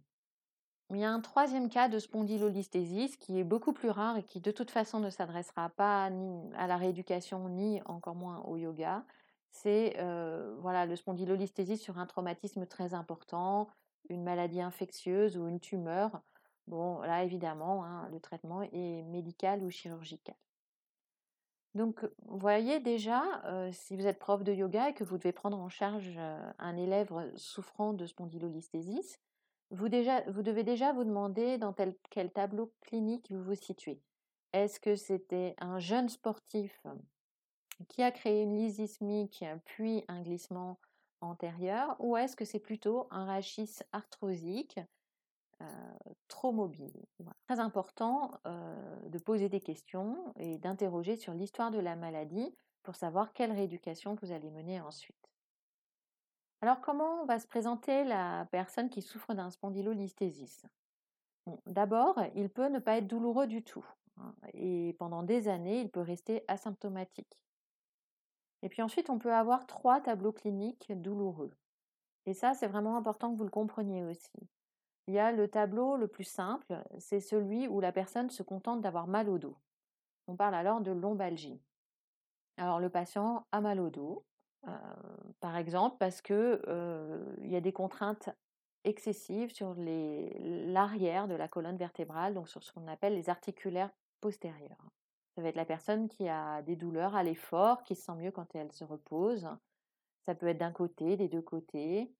Il 0.93 0.99
y 0.99 1.05
a 1.05 1.13
un 1.13 1.21
troisième 1.21 1.69
cas 1.69 1.89
de 1.89 2.01
spondylolisthésis 2.01 3.17
qui 3.17 3.39
est 3.39 3.45
beaucoup 3.45 3.73
plus 3.73 3.91
rare 3.91 4.17
et 4.17 4.25
qui 4.25 4.41
de 4.41 4.51
toute 4.51 4.73
façon 4.73 4.99
ne 4.99 5.09
s'adressera 5.09 5.69
pas 5.69 6.11
ni 6.11 6.53
à 6.57 6.67
la 6.67 6.77
rééducation 6.77 7.49
ni 7.49 7.81
encore 7.85 8.17
moins 8.17 8.41
au 8.41 8.57
yoga. 8.57 9.05
C'est 9.53 9.95
euh, 9.99 10.57
voilà, 10.59 10.87
le 10.87 10.97
spondylolisthésis 10.97 11.81
sur 11.81 11.99
un 11.99 12.07
traumatisme 12.07 12.67
très 12.67 12.93
important, 12.93 13.69
une 14.09 14.25
maladie 14.25 14.61
infectieuse 14.61 15.37
ou 15.37 15.47
une 15.47 15.61
tumeur. 15.61 16.23
Bon, 16.67 17.01
là 17.03 17.23
évidemment, 17.23 17.85
hein, 17.85 18.09
le 18.11 18.19
traitement 18.19 18.63
est 18.63 19.03
médical 19.03 19.63
ou 19.63 19.71
chirurgical. 19.71 20.35
Donc, 21.77 22.05
vous 22.27 22.39
voyez 22.39 22.81
déjà, 22.81 23.23
si 23.71 23.95
vous 23.95 24.09
êtes 24.09 24.19
prof 24.19 24.43
de 24.43 24.53
yoga 24.53 24.89
et 24.89 24.95
que 24.95 25.05
vous 25.05 25.19
devez 25.19 25.31
prendre 25.31 25.59
en 25.61 25.69
charge 25.69 26.19
un 26.59 26.77
élève 26.77 27.13
souffrant 27.37 27.93
de 27.93 28.07
spondylolisthésis, 28.07 29.21
vous, 29.71 29.89
devez 29.89 30.65
déjà 30.65 30.93
vous 30.93 31.05
demander 31.05 31.59
dans 31.59 31.75
quel 32.11 32.33
tableau 32.33 32.73
clinique 32.81 33.31
vous 33.31 33.43
vous 33.43 33.55
situez. 33.55 34.01
Est-ce 34.53 34.81
que 34.81 34.97
c'était 34.97 35.55
un 35.59 35.79
jeune 35.79 36.09
sportif 36.09 36.85
qui 37.89 38.03
a 38.03 38.11
créé 38.11 38.43
une 38.43 38.57
lysismique 38.57 39.45
puis 39.65 40.05
un 40.09 40.23
glissement 40.23 40.79
antérieur 41.21 41.97
ou 41.99 42.17
est-ce 42.17 42.37
que 42.37 42.45
c'est 42.45 42.59
plutôt 42.59 43.07
un 43.11 43.25
rachis 43.27 43.79
arthrosique 43.93 44.81
euh, 45.61 45.67
trop 46.29 46.53
mobile? 46.53 47.07
Très 47.47 47.61
important 47.61 48.33
euh, 48.47 48.97
de 49.09 49.19
poser 49.19 49.49
des 49.49 49.61
questions 49.61 50.35
et 50.37 50.59
d'interroger 50.59 51.17
sur 51.17 51.33
l'histoire 51.33 51.71
de 51.71 51.79
la 51.79 51.95
maladie 51.95 52.55
pour 52.83 52.97
savoir 52.97 53.33
quelle 53.33 53.53
rééducation 53.53 54.17
vous 54.21 54.33
allez 54.33 54.51
mener 54.51 54.81
ensuite. 54.81 55.31
Alors 56.63 56.81
comment 56.81 57.25
va 57.25 57.39
se 57.39 57.47
présenter 57.47 58.05
la 58.05 58.47
personne 58.51 58.91
qui 58.91 59.01
souffre 59.01 59.35
d'un 59.35 59.51
spondylolisthésis 59.51 60.67
D'abord, 61.67 62.21
il 62.35 62.51
peut 62.51 62.69
ne 62.69 62.79
pas 62.79 62.99
être 62.99 63.07
douloureux 63.07 63.47
du 63.47 63.63
tout 63.63 63.85
hein, 64.19 64.35
et 64.53 64.95
pendant 64.99 65.23
des 65.23 65.49
années, 65.49 65.81
il 65.81 65.91
peut 65.91 66.01
rester 66.01 66.45
asymptomatique. 66.49 67.41
Et 68.63 68.69
puis 68.69 68.83
ensuite, 68.83 69.09
on 69.09 69.19
peut 69.19 69.33
avoir 69.33 69.67
trois 69.67 70.01
tableaux 70.01 70.33
cliniques 70.33 70.93
douloureux. 71.01 71.51
Et 72.27 72.35
ça, 72.35 72.53
c'est 72.53 72.67
vraiment 72.67 72.97
important 72.97 73.33
que 73.33 73.39
vous 73.39 73.45
le 73.45 73.51
compreniez 73.51 74.05
aussi. 74.05 74.31
Il 75.07 75.15
y 75.15 75.19
a 75.19 75.33
le 75.33 75.49
tableau 75.49 75.97
le 75.97 76.09
plus 76.09 76.25
simple, 76.25 76.85
c'est 76.99 77.21
celui 77.21 77.67
où 77.69 77.81
la 77.81 77.91
personne 77.91 78.31
se 78.31 78.43
contente 78.43 78.83
d'avoir 78.83 79.07
mal 79.07 79.29
au 79.29 79.39
dos. 79.39 79.57
On 80.29 80.37
parle 80.37 80.55
alors 80.55 80.83
de 80.83 80.93
lombalgie. 80.93 81.61
Alors 82.59 82.79
le 82.79 82.91
patient 82.91 83.47
a 83.51 83.61
mal 83.61 83.81
au 83.81 83.89
dos, 83.89 84.25
par 85.41 85.57
exemple 85.57 85.97
parce 85.99 86.21
que 86.21 86.61
il 87.43 87.51
y 87.51 87.57
a 87.57 87.61
des 87.61 87.73
contraintes 87.73 88.31
excessives 88.85 89.53
sur 89.53 89.75
l'arrière 89.77 91.29
de 91.29 91.35
la 91.35 91.49
colonne 91.49 91.77
vertébrale, 91.77 92.35
donc 92.35 92.49
sur 92.49 92.63
ce 92.63 92.73
qu'on 92.73 92.89
appelle 92.89 93.15
les 93.15 93.29
articulaires 93.29 93.91
postérieurs. 94.21 94.91
Ça 95.35 95.43
va 95.43 95.49
être 95.49 95.57
la 95.57 95.65
personne 95.65 96.09
qui 96.09 96.29
a 96.29 96.63
des 96.63 96.77
douleurs 96.77 97.15
à 97.15 97.23
l'effort, 97.23 97.83
qui 97.85 97.95
se 97.95 98.03
sent 98.03 98.15
mieux 98.17 98.31
quand 98.31 98.55
elle 98.55 98.73
se 98.73 98.85
repose. 98.85 99.49
Ça 100.27 100.35
peut 100.35 100.49
être 100.49 100.59
d'un 100.59 100.73
côté, 100.73 101.17
des 101.17 101.29
deux 101.29 101.43
côtés. 101.43 102.13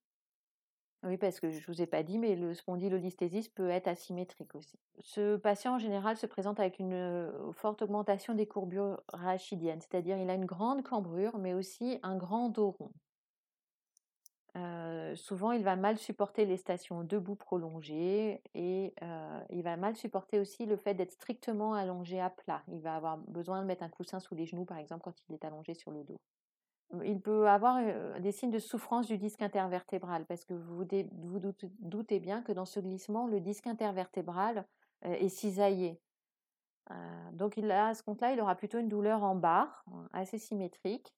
Oui, 1.03 1.17
parce 1.17 1.41
que 1.41 1.51
je 1.51 1.59
ne 1.59 1.65
vous 1.67 1.81
ai 1.81 1.87
pas 1.87 2.03
dit, 2.03 2.19
mais 2.19 2.37
le 2.37 2.53
spondylolisthésis 2.53 3.49
peut 3.49 3.71
être 3.71 3.89
asymétrique 3.89 4.55
aussi. 4.55 4.79
Ce 4.99 5.37
patient, 5.37 5.77
en 5.77 5.79
général, 5.79 6.19
se 6.19 6.27
présente 6.27 6.61
avec 6.61 6.79
une 6.79 7.33
forte 7.53 7.81
augmentation 7.81 8.35
des 8.35 8.47
courbures 8.47 9.03
rachidiennes, 9.09 9.81
c'est-à-dire 9.81 10.19
il 10.19 10.29
a 10.29 10.35
une 10.35 10.45
grande 10.45 10.83
cambrure, 10.83 11.39
mais 11.39 11.55
aussi 11.55 11.99
un 12.03 12.19
grand 12.19 12.51
dos 12.51 12.77
rond. 12.79 12.93
souvent, 15.17 15.53
il 15.53 15.65
va 15.65 15.75
mal 15.77 15.97
supporter 15.97 16.45
les 16.45 16.59
stations 16.59 17.03
debout 17.03 17.35
prolongées 17.35 18.43
et 18.53 18.95
il 19.49 19.63
va 19.63 19.79
mal 19.79 19.97
supporter 19.97 20.39
aussi 20.39 20.67
le 20.67 20.77
fait 20.77 20.93
d'être 20.93 21.13
strictement 21.13 21.73
allongé 21.73 22.21
à 22.21 22.29
plat. 22.29 22.63
Il 22.69 22.83
va 22.83 22.95
avoir 22.97 23.17
besoin 23.17 23.63
de 23.63 23.67
mettre 23.67 23.85
un 23.85 23.89
coussin 23.89 24.21
sous 24.21 24.35
les 24.35 24.45
genoux, 24.45 24.67
par 24.67 24.77
exemple, 24.77 25.05
quand 25.05 25.15
il 25.31 25.35
est 25.35 25.47
allongé 25.47 25.73
sur 25.73 25.93
le 25.93 26.05
dos 26.05 26.21
il 27.05 27.21
peut 27.21 27.49
avoir 27.49 27.81
des 28.21 28.33
signes 28.33 28.51
de 28.51 28.59
souffrance 28.59 29.07
du 29.07 29.17
disque 29.17 29.43
intervertébral 29.43 30.27
parce 30.27 30.45
que 30.45 30.55
vous 30.55 30.77
vous 30.77 31.41
doutez 31.81 32.21
bien 32.21 32.43
que 32.43 32.53
dans 32.53 32.65
ce 32.65 32.81
glissement, 32.81 33.27
le 33.27 33.41
disque 33.41 33.67
intervertébral 33.67 34.67
est 35.03 35.29
cisaillé. 35.29 36.01
donc 37.33 37.57
à 37.59 37.95
ce 37.95 38.03
compte-là, 38.03 38.33
il 38.33 38.41
aura 38.41 38.57
plutôt 38.57 38.79
une 38.79 38.89
douleur 38.89 39.23
en 39.23 39.37
barre, 39.37 39.85
assez 40.13 40.39
symétrique. 40.39 41.15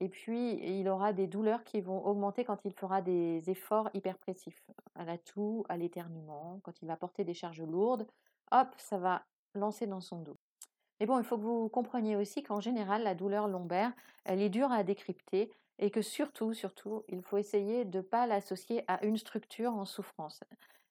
Et 0.00 0.08
puis, 0.08 0.54
il 0.78 0.88
aura 0.88 1.12
des 1.12 1.26
douleurs 1.26 1.62
qui 1.62 1.80
vont 1.80 2.04
augmenter 2.04 2.44
quand 2.44 2.64
il 2.64 2.72
fera 2.72 3.02
des 3.02 3.48
efforts 3.50 3.88
hyperpressifs, 3.94 4.64
à 4.94 5.04
la 5.04 5.18
toux, 5.18 5.64
à 5.68 5.76
l'éternuement, 5.76 6.58
quand 6.64 6.80
il 6.82 6.88
va 6.88 6.96
porter 6.96 7.24
des 7.24 7.34
charges 7.34 7.62
lourdes. 7.62 8.06
Hop, 8.50 8.68
ça 8.78 8.98
va 8.98 9.22
lancer 9.54 9.86
dans 9.86 10.00
son 10.00 10.20
dos. 10.22 10.38
Mais 11.00 11.06
bon, 11.06 11.18
il 11.18 11.24
faut 11.24 11.36
que 11.36 11.42
vous 11.42 11.68
compreniez 11.68 12.16
aussi 12.16 12.42
qu'en 12.42 12.60
général, 12.60 13.02
la 13.02 13.14
douleur 13.14 13.48
lombaire, 13.48 13.92
elle 14.24 14.40
est 14.40 14.48
dure 14.48 14.70
à 14.70 14.84
décrypter 14.84 15.50
et 15.78 15.90
que 15.90 16.02
surtout, 16.02 16.54
surtout, 16.54 17.02
il 17.08 17.22
faut 17.22 17.38
essayer 17.38 17.84
de 17.84 17.98
ne 17.98 18.02
pas 18.02 18.26
l'associer 18.26 18.84
à 18.88 19.04
une 19.04 19.16
structure 19.16 19.72
en 19.72 19.84
souffrance. 19.84 20.40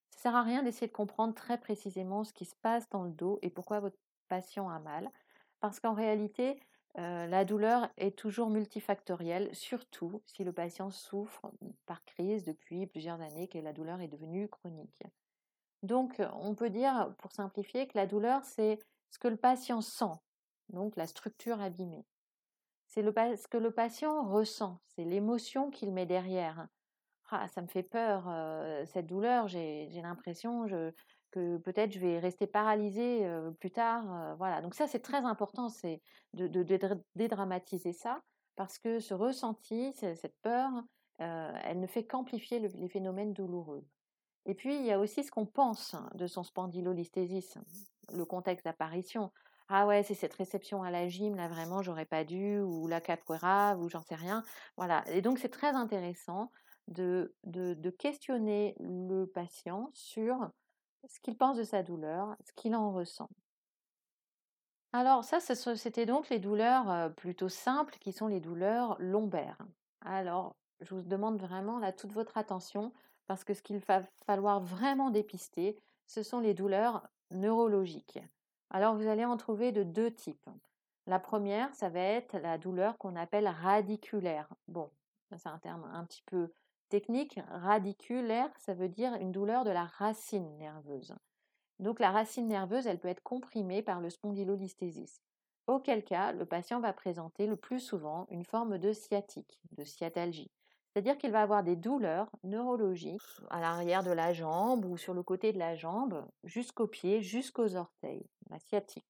Ça 0.09 0.17
ne 0.17 0.21
sert 0.21 0.35
à 0.35 0.43
rien 0.43 0.63
d'essayer 0.63 0.87
de 0.87 0.91
comprendre 0.91 1.33
très 1.33 1.57
précisément 1.57 2.23
ce 2.23 2.33
qui 2.33 2.45
se 2.45 2.55
passe 2.61 2.89
dans 2.89 3.03
le 3.03 3.11
dos 3.11 3.39
et 3.41 3.49
pourquoi 3.49 3.79
votre 3.79 3.97
patient 4.27 4.69
a 4.69 4.79
mal, 4.79 5.09
parce 5.59 5.79
qu'en 5.79 5.93
réalité, 5.93 6.59
euh, 6.97 7.25
la 7.27 7.45
douleur 7.45 7.89
est 7.97 8.17
toujours 8.17 8.49
multifactorielle, 8.49 9.53
surtout 9.55 10.21
si 10.25 10.43
le 10.43 10.51
patient 10.51 10.91
souffre 10.91 11.51
par 11.85 12.03
crise 12.03 12.43
depuis 12.43 12.85
plusieurs 12.85 13.21
années 13.21 13.47
que 13.47 13.59
la 13.59 13.71
douleur 13.71 14.01
est 14.01 14.07
devenue 14.09 14.49
chronique. 14.49 15.03
Donc, 15.83 16.21
on 16.33 16.53
peut 16.53 16.69
dire, 16.69 17.13
pour 17.17 17.31
simplifier, 17.31 17.87
que 17.87 17.97
la 17.97 18.07
douleur, 18.07 18.43
c'est 18.43 18.79
ce 19.11 19.19
que 19.19 19.27
le 19.27 19.37
patient 19.37 19.81
sent, 19.81 20.15
donc 20.69 20.95
la 20.95 21.05
structure 21.05 21.61
abîmée. 21.61 22.05
C'est 22.87 23.03
ce 23.03 23.47
que 23.47 23.57
le 23.57 23.71
patient 23.71 24.23
ressent, 24.23 24.81
c'est 24.87 25.03
l'émotion 25.03 25.69
qu'il 25.69 25.93
met 25.93 26.05
derrière. 26.05 26.67
Ah, 27.29 27.47
ça 27.47 27.61
me 27.61 27.67
fait 27.67 27.83
peur, 27.83 28.25
euh, 28.27 28.85
cette 28.87 29.07
douleur, 29.07 29.47
j'ai 29.47 29.87
l'impression 30.01 30.65
que 31.31 31.57
peut-être 31.57 31.93
je 31.93 31.99
vais 31.99 32.19
rester 32.19 32.45
paralysée 32.45 33.25
euh, 33.25 33.51
plus 33.51 33.71
tard. 33.71 34.13
Euh, 34.13 34.35
voilà, 34.35 34.61
donc 34.61 34.75
ça 34.75 34.87
c'est 34.87 34.99
très 34.99 35.23
important, 35.23 35.69
c'est 35.69 36.01
de, 36.33 36.47
dédramatiser 37.15 37.93
ça, 37.93 38.21
parce 38.57 38.79
que 38.79 38.99
ce 38.99 39.13
ressenti, 39.13 39.93
cette 39.93 40.35
peur, 40.41 40.69
elle 41.19 41.79
ne 41.79 41.87
fait 41.87 42.03
qu'amplifier 42.05 42.59
les 42.59 42.89
phénomènes 42.89 43.31
douloureux. 43.33 43.85
Et 44.45 44.55
puis, 44.55 44.75
il 44.75 44.85
y 44.85 44.91
a 44.91 44.99
aussi 44.99 45.23
ce 45.23 45.31
qu'on 45.31 45.45
pense 45.45 45.95
de 46.15 46.27
son 46.27 46.43
spondylolisthésis, 46.43 47.57
le 48.13 48.25
contexte 48.25 48.65
d'apparition. 48.65 49.31
Ah 49.69 49.87
ouais, 49.87 50.03
c'est 50.03 50.15
cette 50.15 50.33
réception 50.33 50.83
à 50.83 50.91
la 50.91 51.07
gym, 51.07 51.35
là 51.35 51.47
vraiment, 51.47 51.81
j'aurais 51.81 52.05
pas 52.05 52.23
dû, 52.23 52.59
ou 52.59 52.87
la 52.87 52.99
capoeira, 52.99 53.77
ou 53.77 53.87
j'en 53.87 54.01
sais 54.01 54.15
rien. 54.15 54.43
Voilà. 54.75 55.03
Et 55.09 55.21
donc, 55.21 55.39
c'est 55.39 55.49
très 55.49 55.69
intéressant 55.69 56.51
de, 56.87 57.33
de, 57.45 57.89
questionner 57.89 58.75
le 58.79 59.25
patient 59.25 59.89
sur 59.93 60.49
ce 61.07 61.19
qu'il 61.21 61.37
pense 61.37 61.57
de 61.57 61.63
sa 61.63 61.83
douleur, 61.83 62.35
ce 62.45 62.51
qu'il 62.53 62.75
en 62.75 62.91
ressent. 62.91 63.29
Alors, 64.91 65.23
ça, 65.23 65.39
c'était 65.39 66.05
donc 66.05 66.29
les 66.29 66.39
douleurs 66.39 67.13
plutôt 67.15 67.47
simples 67.47 67.97
qui 67.99 68.11
sont 68.11 68.27
les 68.27 68.41
douleurs 68.41 68.97
lombaires. 68.99 69.65
Alors, 70.01 70.57
je 70.81 70.95
vous 70.95 71.01
demande 71.01 71.39
vraiment 71.39 71.79
là 71.79 71.93
toute 71.93 72.11
votre 72.11 72.37
attention 72.37 72.91
parce 73.27 73.43
que 73.43 73.53
ce 73.53 73.61
qu'il 73.61 73.79
va 73.79 74.03
falloir 74.25 74.59
vraiment 74.59 75.09
dépister, 75.09 75.77
ce 76.07 76.23
sont 76.23 76.39
les 76.39 76.53
douleurs 76.53 77.07
neurologiques. 77.31 78.19
Alors 78.69 78.95
vous 78.95 79.07
allez 79.07 79.25
en 79.25 79.37
trouver 79.37 79.71
de 79.71 79.83
deux 79.83 80.11
types. 80.11 80.49
La 81.07 81.19
première, 81.19 81.73
ça 81.73 81.89
va 81.89 81.99
être 81.99 82.37
la 82.37 82.57
douleur 82.57 82.97
qu'on 82.97 83.15
appelle 83.15 83.47
radiculaire. 83.47 84.47
Bon, 84.67 84.89
c'est 85.35 85.49
un 85.49 85.57
terme 85.57 85.89
un 85.93 86.05
petit 86.05 86.23
peu 86.25 86.51
technique. 86.89 87.39
Radiculaire, 87.49 88.51
ça 88.57 88.73
veut 88.73 88.89
dire 88.89 89.15
une 89.15 89.31
douleur 89.31 89.63
de 89.63 89.71
la 89.71 89.85
racine 89.85 90.57
nerveuse. 90.57 91.15
Donc 91.79 91.99
la 91.99 92.11
racine 92.11 92.47
nerveuse, 92.47 92.85
elle 92.85 92.99
peut 92.99 93.07
être 93.07 93.23
comprimée 93.23 93.81
par 93.81 94.01
le 94.01 94.09
spondylolisthésis. 94.09 95.21
Auquel 95.67 96.03
cas, 96.03 96.31
le 96.31 96.45
patient 96.45 96.79
va 96.79 96.93
présenter 96.93 97.47
le 97.47 97.55
plus 97.55 97.79
souvent 97.79 98.27
une 98.29 98.43
forme 98.43 98.77
de 98.77 98.93
sciatique, 98.93 99.59
de 99.71 99.83
sciatalgie. 99.83 100.51
C'est-à-dire 100.91 101.17
qu'il 101.17 101.31
va 101.31 101.41
avoir 101.41 101.63
des 101.63 101.77
douleurs 101.77 102.29
neurologiques 102.43 103.21
à 103.49 103.61
l'arrière 103.61 104.03
de 104.03 104.11
la 104.11 104.33
jambe 104.33 104.85
ou 104.85 104.97
sur 104.97 105.13
le 105.13 105.23
côté 105.23 105.53
de 105.53 105.59
la 105.59 105.75
jambe, 105.75 106.25
jusqu'aux 106.43 106.87
pieds, 106.87 107.21
jusqu'aux 107.21 107.75
orteils. 107.75 108.25
La 108.49 108.57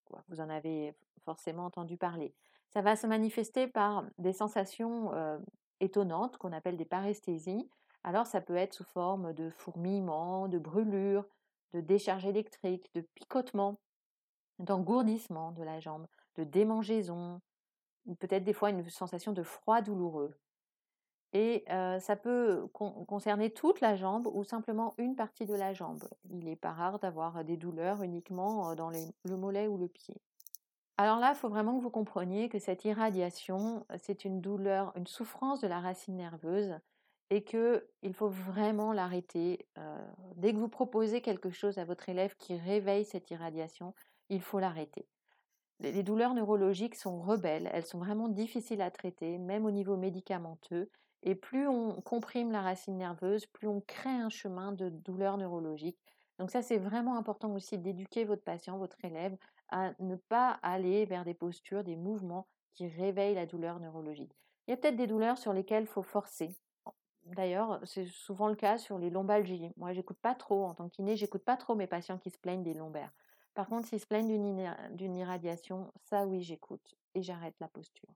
quoi. 0.06 0.24
Vous 0.30 0.42
en 0.42 0.50
avez 0.50 0.94
forcément 1.26 1.66
entendu 1.66 1.98
parler. 1.98 2.36
Ça 2.70 2.82
va 2.82 2.96
se 2.96 3.08
manifester 3.08 3.68
par 3.68 4.06
des 4.20 4.34
sensations 4.34 5.12
euh, 5.14 5.40
étonnantes 5.80 6.38
qu'on 6.38 6.54
appelle 6.54 6.78
des 6.78 6.86
paresthésies. 6.86 7.68
Alors 8.04 8.28
ça 8.28 8.42
peut 8.42 8.56
être 8.56 8.76
sous 8.76 8.84
forme 8.84 9.34
de 9.34 9.50
fourmillement, 9.50 10.48
de 10.48 10.60
brûlure, 10.60 11.26
de 11.74 11.82
décharge 11.82 12.26
électrique, 12.26 12.92
de 12.94 13.02
picotement, 13.16 13.80
d'engourdissement 14.60 15.52
de 15.52 15.64
la 15.64 15.80
jambe, 15.80 16.06
de 16.36 16.44
démangeaison, 16.44 17.42
peut-être 18.20 18.44
des 18.44 18.54
fois 18.54 18.70
une 18.70 18.88
sensation 18.90 19.34
de 19.34 19.44
froid 19.44 19.82
douloureux. 19.82 20.36
Et 21.34 21.64
ça 22.00 22.16
peut 22.16 22.68
concerner 22.74 23.52
toute 23.52 23.80
la 23.80 23.96
jambe 23.96 24.28
ou 24.28 24.44
simplement 24.44 24.94
une 24.98 25.16
partie 25.16 25.46
de 25.46 25.56
la 25.56 25.74
jambe. 25.74 26.04
Il 26.30 26.44
n'est 26.44 26.58
pas 26.58 26.72
rare 26.72 27.00
d'avoir 27.00 27.44
des 27.46 27.58
douleurs 27.58 28.04
uniquement 28.04 28.76
dans 28.76 28.90
le 28.90 29.38
mollet 29.38 29.68
ou 29.68 29.78
le 29.78 29.88
pied. 29.88 30.22
Alors 30.98 31.20
là, 31.20 31.32
il 31.34 31.38
faut 31.38 31.50
vraiment 31.50 31.78
que 31.78 31.82
vous 31.82 31.90
compreniez 31.90 32.50
que 32.50 32.60
cette 32.60 32.86
irradiation, 32.86 33.86
c'est 33.98 34.26
une 34.26 34.42
douleur, 34.42 34.92
une 34.96 35.08
souffrance 35.08 35.62
de 35.62 35.68
la 35.68 35.80
racine 35.80 36.18
nerveuse 36.18 36.78
et 37.30 37.44
qu'il 37.44 38.14
faut 38.14 38.28
vraiment 38.28 38.92
l'arrêter. 38.92 39.66
dès 40.36 40.54
que 40.54 40.58
vous 40.58 40.68
proposez 40.68 41.22
quelque 41.22 41.50
chose 41.50 41.78
à 41.78 41.86
votre 41.86 42.10
élève 42.10 42.36
qui 42.36 42.58
réveille 42.58 43.06
cette 43.06 43.32
irradiation, 43.32 43.96
il 44.30 44.42
faut 44.42 44.60
l'arrêter. 44.60 45.08
Les 45.80 46.04
douleurs 46.04 46.34
neurologiques 46.34 46.96
sont 46.96 47.22
rebelles, 47.22 47.70
elles 47.74 47.86
sont 47.86 48.00
vraiment 48.00 48.28
difficiles 48.28 48.82
à 48.82 48.92
traiter, 48.92 49.40
même 49.40 49.66
au 49.66 49.72
niveau 49.72 49.98
médicamenteux, 49.98 50.92
et 51.24 51.36
plus 51.36 51.68
on 51.68 52.02
comprime 52.02 52.52
la 52.52 52.62
racine 52.62 52.98
nerveuse, 52.98 53.46
plus 53.46 53.68
on 53.68 53.82
crée 53.82 54.10
un 54.10 54.30
chemin 54.30 54.72
de 54.72 54.90
douleur 54.90 55.38
neurologique. 55.38 56.00
Donc 56.40 56.50
ça, 56.50 56.62
c'est 56.62 56.78
vraiment 56.78 57.18
important 57.18 57.54
aussi 57.54 57.78
d'éduquer 57.78 58.24
votre 58.26 58.44
patient, 58.44 58.78
votre 58.78 59.04
élève, 59.06 59.38
à 59.70 59.94
ne 60.00 60.16
pas 60.16 60.60
aller 60.64 61.06
vers 61.06 61.24
des 61.24 61.34
postures, 61.34 61.84
des 61.84 61.96
mouvements 61.96 62.48
qui 62.74 62.88
réveillent 62.88 63.36
la 63.36 63.46
douleur 63.46 63.80
neurologique. 63.80 64.36
Il 64.68 64.72
y 64.72 64.74
a 64.74 64.78
peut-être 64.78 64.96
des 64.96 65.08
douleurs 65.08 65.38
sur 65.38 65.54
lesquelles 65.54 65.84
il 65.84 65.88
faut 65.88 66.02
forcer. 66.02 66.56
D'ailleurs, 67.26 67.80
c'est 67.86 68.06
souvent 68.06 68.48
le 68.48 68.56
cas 68.56 68.78
sur 68.78 68.98
les 68.98 69.10
lombalgies. 69.10 69.72
Moi, 69.78 69.94
j'écoute 69.94 70.20
pas 70.20 70.34
trop, 70.34 70.66
en 70.66 70.74
tant 70.74 70.90
que 70.90 71.16
j'écoute 71.16 71.44
pas 71.44 71.58
trop 71.58 71.76
mes 71.76 71.88
patients 71.88 72.18
qui 72.18 72.32
se 72.32 72.40
plaignent 72.40 72.64
des 72.64 72.74
lombaires. 72.74 73.14
Par 73.54 73.68
contre, 73.68 73.88
s'ils 73.88 74.00
se 74.00 74.08
plaignent 74.08 74.28
d'une 74.96 75.16
irradiation, 75.16 75.92
ça 76.04 76.26
oui, 76.26 76.42
j'écoute 76.42 76.96
et 77.14 77.22
j'arrête 77.22 77.56
la 77.60 77.68
posture. 77.68 78.10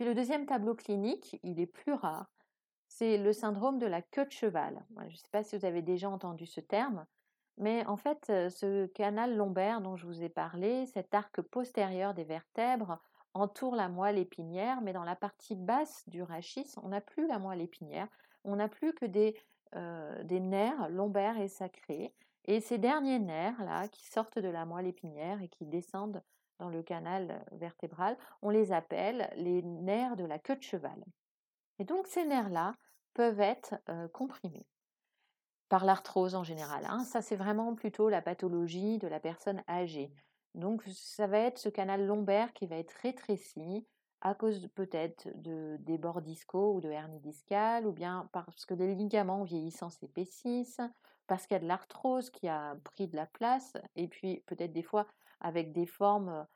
Puis 0.00 0.08
le 0.08 0.14
deuxième 0.14 0.46
tableau 0.46 0.74
clinique, 0.74 1.38
il 1.42 1.60
est 1.60 1.66
plus 1.66 1.92
rare, 1.92 2.32
c'est 2.88 3.18
le 3.18 3.34
syndrome 3.34 3.78
de 3.78 3.84
la 3.84 4.00
queue 4.00 4.24
de 4.24 4.30
cheval. 4.30 4.82
Je 4.96 5.04
ne 5.04 5.10
sais 5.10 5.28
pas 5.30 5.42
si 5.42 5.58
vous 5.58 5.66
avez 5.66 5.82
déjà 5.82 6.08
entendu 6.08 6.46
ce 6.46 6.62
terme, 6.62 7.04
mais 7.58 7.84
en 7.84 7.98
fait, 7.98 8.30
euh, 8.30 8.48
ce 8.48 8.86
canal 8.86 9.36
lombaire 9.36 9.82
dont 9.82 9.96
je 9.96 10.06
vous 10.06 10.22
ai 10.22 10.30
parlé, 10.30 10.86
cet 10.86 11.14
arc 11.14 11.42
postérieur 11.42 12.14
des 12.14 12.24
vertèbres, 12.24 12.98
entoure 13.34 13.76
la 13.76 13.90
moelle 13.90 14.16
épinière, 14.16 14.80
mais 14.80 14.94
dans 14.94 15.04
la 15.04 15.16
partie 15.16 15.54
basse 15.54 16.08
du 16.08 16.22
rachis, 16.22 16.72
on 16.82 16.88
n'a 16.88 17.02
plus 17.02 17.26
la 17.26 17.38
moelle 17.38 17.60
épinière, 17.60 18.08
on 18.44 18.56
n'a 18.56 18.68
plus 18.68 18.94
que 18.94 19.04
des, 19.04 19.36
euh, 19.76 20.22
des 20.22 20.40
nerfs 20.40 20.88
lombaires 20.88 21.38
et 21.38 21.48
sacrés. 21.48 22.14
Et 22.46 22.62
ces 22.62 22.78
derniers 22.78 23.18
nerfs-là, 23.18 23.88
qui 23.88 24.06
sortent 24.06 24.38
de 24.38 24.48
la 24.48 24.64
moelle 24.64 24.86
épinière 24.86 25.42
et 25.42 25.48
qui 25.48 25.66
descendent 25.66 26.22
dans 26.60 26.68
le 26.68 26.82
canal 26.82 27.44
vertébral, 27.52 28.16
on 28.42 28.50
les 28.50 28.72
appelle 28.72 29.30
les 29.36 29.62
nerfs 29.62 30.16
de 30.16 30.24
la 30.24 30.38
queue 30.38 30.56
de 30.56 30.62
cheval. 30.62 31.04
Et 31.78 31.84
donc 31.84 32.06
ces 32.06 32.24
nerfs-là 32.24 32.74
peuvent 33.14 33.40
être 33.40 33.74
comprimés 34.12 34.66
par 35.70 35.84
l'arthrose 35.84 36.34
en 36.34 36.44
général. 36.44 36.84
Hein. 36.84 37.04
Ça, 37.04 37.22
c'est 37.22 37.36
vraiment 37.36 37.74
plutôt 37.74 38.10
la 38.10 38.20
pathologie 38.20 38.98
de 38.98 39.08
la 39.08 39.20
personne 39.20 39.62
âgée. 39.68 40.12
Donc 40.54 40.82
ça 40.92 41.26
va 41.26 41.38
être 41.38 41.58
ce 41.58 41.68
canal 41.68 42.06
lombaire 42.06 42.52
qui 42.52 42.66
va 42.66 42.76
être 42.76 42.92
rétréci 43.02 43.86
à 44.20 44.34
cause 44.34 44.68
peut-être 44.74 45.28
de, 45.36 45.76
des 45.80 45.96
bords 45.96 46.20
discaux 46.20 46.74
ou 46.74 46.80
de 46.80 46.90
hernie 46.90 47.20
discale, 47.20 47.86
ou 47.86 47.92
bien 47.92 48.28
parce 48.32 48.66
que 48.66 48.74
les 48.74 48.94
ligaments 48.94 49.44
vieillissants 49.44 49.90
s'épaississent, 49.90 50.80
parce 51.26 51.46
qu'il 51.46 51.54
y 51.54 51.56
a 51.56 51.62
de 51.62 51.68
l'arthrose 51.68 52.28
qui 52.28 52.48
a 52.48 52.76
pris 52.84 53.06
de 53.06 53.16
la 53.16 53.26
place, 53.26 53.78
et 53.94 54.08
puis 54.08 54.42
peut-être 54.46 54.72
des 54.72 54.82
fois 54.82 55.06
avec 55.40 55.72
des 55.72 55.86
formes 55.86 56.46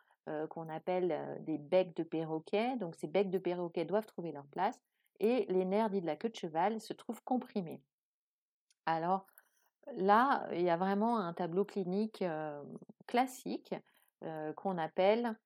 qu'on 0.50 0.68
appelle 0.68 1.38
des 1.42 1.58
becs 1.58 1.96
de 1.96 2.02
perroquet. 2.02 2.76
Donc 2.76 2.94
ces 2.96 3.06
becs 3.06 3.30
de 3.30 3.38
perroquet 3.38 3.84
doivent 3.84 4.06
trouver 4.06 4.32
leur 4.32 4.46
place 4.46 4.80
et 5.20 5.46
les 5.48 5.64
nerfs 5.64 5.90
dits 5.90 6.00
de 6.00 6.06
la 6.06 6.16
queue 6.16 6.30
de 6.30 6.36
cheval 6.36 6.80
se 6.80 6.92
trouvent 6.92 7.22
comprimés. 7.22 7.82
Alors 8.86 9.26
là, 9.96 10.46
il 10.52 10.62
y 10.62 10.70
a 10.70 10.76
vraiment 10.76 11.18
un 11.18 11.32
tableau 11.34 11.64
clinique 11.64 12.24
classique 13.06 13.74
qu'on 14.56 14.78
appelle 14.78 15.36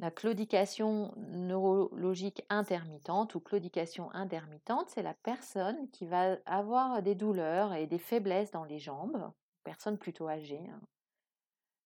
la 0.00 0.10
claudication 0.10 1.12
neurologique 1.16 2.42
intermittente 2.48 3.34
ou 3.34 3.40
claudication 3.40 4.10
intermittente, 4.12 4.88
c'est 4.88 5.02
la 5.02 5.12
personne 5.12 5.90
qui 5.90 6.06
va 6.06 6.38
avoir 6.46 7.02
des 7.02 7.14
douleurs 7.14 7.74
et 7.74 7.86
des 7.86 7.98
faiblesses 7.98 8.50
dans 8.50 8.64
les 8.64 8.78
jambes, 8.78 9.30
personne 9.62 9.98
plutôt 9.98 10.26
âgée, 10.26 10.66
hein, 10.70 10.80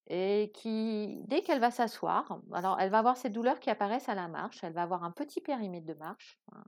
et 0.08 0.52
qui, 0.54 1.22
dès 1.26 1.42
qu'elle 1.42 1.60
va 1.60 1.70
s'asseoir, 1.70 2.40
alors 2.52 2.78
elle 2.80 2.90
va 2.90 2.98
avoir 2.98 3.16
ces 3.16 3.30
douleurs 3.30 3.60
qui 3.60 3.70
apparaissent 3.70 4.08
à 4.08 4.14
la 4.14 4.28
marche, 4.28 4.62
elle 4.62 4.72
va 4.72 4.82
avoir 4.82 5.04
un 5.04 5.10
petit 5.10 5.40
périmètre 5.40 5.86
de 5.86 5.94
marche, 5.94 6.38
hein. 6.52 6.64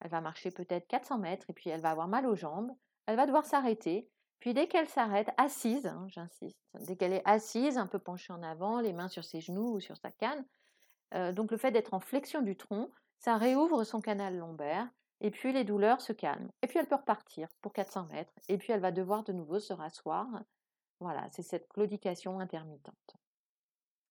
elle 0.00 0.10
va 0.10 0.20
marcher 0.20 0.50
peut-être 0.50 0.88
400 0.88 1.18
mètres 1.18 1.46
et 1.48 1.52
puis 1.52 1.70
elle 1.70 1.80
va 1.80 1.90
avoir 1.90 2.08
mal 2.08 2.26
aux 2.26 2.34
jambes, 2.34 2.72
elle 3.06 3.16
va 3.16 3.26
devoir 3.26 3.44
s'arrêter, 3.44 4.08
puis 4.40 4.54
dès 4.54 4.66
qu'elle 4.66 4.88
s'arrête, 4.88 5.30
assise, 5.36 5.86
hein, 5.86 6.06
j'insiste, 6.08 6.58
dès 6.80 6.96
qu'elle 6.96 7.12
est 7.12 7.22
assise, 7.26 7.78
un 7.78 7.86
peu 7.86 7.98
penchée 7.98 8.32
en 8.32 8.42
avant, 8.42 8.80
les 8.80 8.92
mains 8.92 9.08
sur 9.08 9.24
ses 9.24 9.40
genoux 9.40 9.74
ou 9.74 9.80
sur 9.80 9.96
sa 9.96 10.10
canne, 10.10 10.44
euh, 11.14 11.32
donc 11.32 11.50
le 11.50 11.58
fait 11.58 11.70
d'être 11.70 11.94
en 11.94 12.00
flexion 12.00 12.40
du 12.42 12.56
tronc, 12.56 12.90
ça 13.18 13.36
réouvre 13.36 13.84
son 13.84 14.00
canal 14.00 14.36
lombaire 14.36 14.88
et 15.20 15.30
puis 15.30 15.52
les 15.52 15.64
douleurs 15.64 16.00
se 16.00 16.12
calment. 16.12 16.50
Et 16.62 16.66
puis 16.66 16.78
elle 16.78 16.86
peut 16.86 16.96
repartir 16.96 17.48
pour 17.60 17.72
400 17.72 18.06
mètres 18.06 18.32
et 18.48 18.58
puis 18.58 18.72
elle 18.72 18.80
va 18.80 18.92
devoir 18.92 19.22
de 19.22 19.32
nouveau 19.32 19.60
se 19.60 19.72
rasseoir 19.72 20.26
voilà, 21.00 21.26
c'est 21.32 21.42
cette 21.42 21.68
claudication 21.68 22.38
intermittente. 22.40 23.16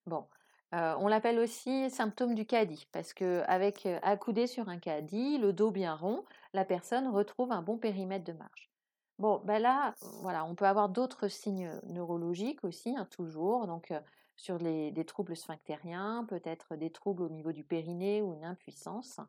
Bon, 0.05 0.27
euh, 0.73 0.95
on 0.99 1.07
l'appelle 1.07 1.39
aussi 1.39 1.89
symptôme 1.89 2.35
du 2.35 2.45
caddie, 2.45 2.87
parce 2.91 3.13
qu'avec 3.13 3.85
euh, 3.85 3.99
accoudé 4.01 4.47
sur 4.47 4.69
un 4.69 4.79
caddie, 4.79 5.37
le 5.37 5.53
dos 5.53 5.71
bien 5.71 5.95
rond, 5.95 6.25
la 6.53 6.65
personne 6.65 7.07
retrouve 7.07 7.51
un 7.51 7.61
bon 7.61 7.77
périmètre 7.77 8.25
de 8.25 8.33
marche. 8.33 8.69
Bon, 9.17 9.41
ben 9.43 9.59
là, 9.61 9.93
voilà, 10.21 10.45
on 10.45 10.55
peut 10.55 10.65
avoir 10.65 10.89
d'autres 10.89 11.27
signes 11.27 11.71
neurologiques 11.87 12.63
aussi, 12.63 12.95
hein, 12.95 13.07
toujours, 13.11 13.67
donc 13.67 13.91
euh, 13.91 13.99
sur 14.35 14.57
les, 14.57 14.91
des 14.91 15.05
troubles 15.05 15.35
sphinctériens, 15.35 16.25
peut-être 16.27 16.75
des 16.75 16.91
troubles 16.91 17.23
au 17.23 17.29
niveau 17.29 17.51
du 17.51 17.63
périnée 17.63 18.21
ou 18.21 18.33
une 18.33 18.45
impuissance. 18.45 19.19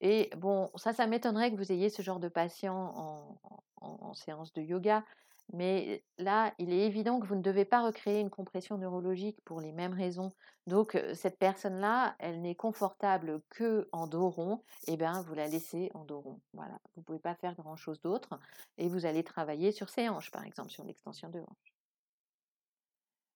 Et 0.00 0.30
bon, 0.36 0.70
ça, 0.74 0.92
ça 0.92 1.06
m'étonnerait 1.06 1.50
que 1.50 1.56
vous 1.56 1.72
ayez 1.72 1.88
ce 1.88 2.02
genre 2.02 2.18
de 2.20 2.28
patient 2.28 3.38
en 3.80 4.14
séance 4.14 4.52
de 4.52 4.60
yoga, 4.60 5.04
mais 5.52 6.02
là, 6.16 6.54
il 6.58 6.72
est 6.72 6.86
évident 6.86 7.20
que 7.20 7.26
vous 7.26 7.34
ne 7.34 7.42
devez 7.42 7.66
pas 7.66 7.82
recréer 7.82 8.20
une 8.20 8.30
compression 8.30 8.78
neurologique 8.78 9.38
pour 9.44 9.60
les 9.60 9.72
mêmes 9.72 9.92
raisons. 9.92 10.32
Donc, 10.66 10.98
cette 11.14 11.38
personne-là, 11.38 12.16
elle 12.18 12.40
n'est 12.40 12.54
confortable 12.54 13.42
que 13.50 13.88
en 13.92 14.06
dos 14.06 14.30
rond. 14.30 14.62
Eh 14.86 14.96
bien, 14.96 15.20
vous 15.22 15.34
la 15.34 15.48
laissez 15.48 15.90
en 15.92 16.04
dos 16.04 16.20
rond. 16.20 16.40
Voilà. 16.54 16.78
Vous 16.94 17.02
ne 17.02 17.04
pouvez 17.04 17.18
pas 17.18 17.34
faire 17.34 17.54
grand-chose 17.54 18.00
d'autre. 18.00 18.40
Et 18.78 18.88
vous 18.88 19.04
allez 19.04 19.24
travailler 19.24 19.72
sur 19.72 19.90
ses 19.90 20.08
hanches, 20.08 20.30
par 20.30 20.44
exemple, 20.44 20.70
sur 20.70 20.84
l'extension 20.84 21.28
de 21.28 21.40
hanches. 21.40 21.74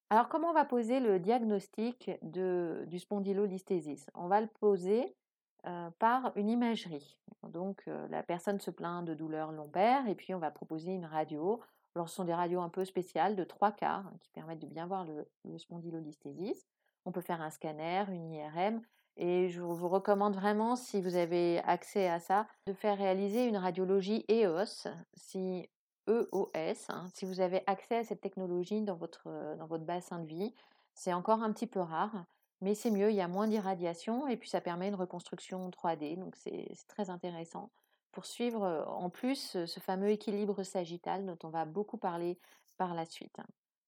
Alors, 0.08 0.28
comment 0.30 0.50
on 0.50 0.54
va 0.54 0.64
poser 0.64 1.00
le 1.00 1.18
diagnostic 1.18 2.10
de, 2.22 2.84
du 2.86 2.98
spondylolisthésis 2.98 4.06
On 4.14 4.28
va 4.28 4.40
le 4.40 4.46
poser 4.46 5.14
par 5.98 6.30
une 6.36 6.48
imagerie. 6.48 7.18
Donc, 7.42 7.82
la 7.86 8.22
personne 8.22 8.60
se 8.60 8.70
plaint 8.70 9.04
de 9.04 9.14
douleurs 9.14 9.50
lombaires 9.50 10.06
et 10.06 10.14
puis 10.14 10.32
on 10.32 10.38
va 10.38 10.52
proposer 10.52 10.92
une 10.92 11.06
radio 11.06 11.60
alors, 11.96 12.10
ce 12.10 12.16
sont 12.16 12.24
des 12.24 12.34
radios 12.34 12.60
un 12.60 12.68
peu 12.68 12.84
spéciales 12.84 13.36
de 13.36 13.44
trois 13.44 13.72
quarts 13.72 14.06
hein, 14.06 14.18
qui 14.20 14.28
permettent 14.28 14.58
de 14.58 14.66
bien 14.66 14.86
voir 14.86 15.06
le, 15.06 15.26
le. 15.46 15.56
On 17.06 17.12
peut 17.12 17.22
faire 17.22 17.40
un 17.40 17.48
scanner, 17.48 18.04
une 18.10 18.30
IRM, 18.30 18.82
et 19.16 19.48
je 19.48 19.62
vous 19.62 19.88
recommande 19.88 20.34
vraiment, 20.34 20.76
si 20.76 21.00
vous 21.00 21.16
avez 21.16 21.60
accès 21.60 22.06
à 22.06 22.20
ça, 22.20 22.46
de 22.66 22.74
faire 22.74 22.98
réaliser 22.98 23.46
une 23.46 23.56
radiologie 23.56 24.26
EOS, 24.28 24.88
si 25.14 25.70
EOS, 26.06 26.90
hein, 26.90 27.06
si 27.14 27.24
vous 27.24 27.40
avez 27.40 27.62
accès 27.66 27.96
à 27.96 28.04
cette 28.04 28.20
technologie 28.20 28.82
dans 28.82 28.96
votre, 28.96 29.56
dans 29.56 29.66
votre 29.66 29.84
bassin 29.84 30.18
de 30.18 30.26
vie. 30.26 30.54
C'est 30.92 31.14
encore 31.14 31.42
un 31.42 31.50
petit 31.50 31.66
peu 31.66 31.80
rare, 31.80 32.26
mais 32.60 32.74
c'est 32.74 32.90
mieux, 32.90 33.08
il 33.08 33.16
y 33.16 33.22
a 33.22 33.28
moins 33.28 33.48
d'irradiation 33.48 34.28
et 34.28 34.36
puis 34.36 34.50
ça 34.50 34.60
permet 34.60 34.88
une 34.88 34.96
reconstruction 34.96 35.70
3D, 35.70 36.18
donc 36.18 36.36
c'est 36.36 36.68
très 36.88 37.08
intéressant 37.08 37.70
pour 38.16 38.24
suivre 38.24 38.86
en 38.88 39.10
plus 39.10 39.58
ce 39.66 39.78
fameux 39.78 40.08
équilibre 40.08 40.62
sagittal 40.62 41.26
dont 41.26 41.36
on 41.42 41.50
va 41.50 41.66
beaucoup 41.66 41.98
parler 41.98 42.38
par 42.78 42.94
la 42.94 43.04
suite. 43.04 43.36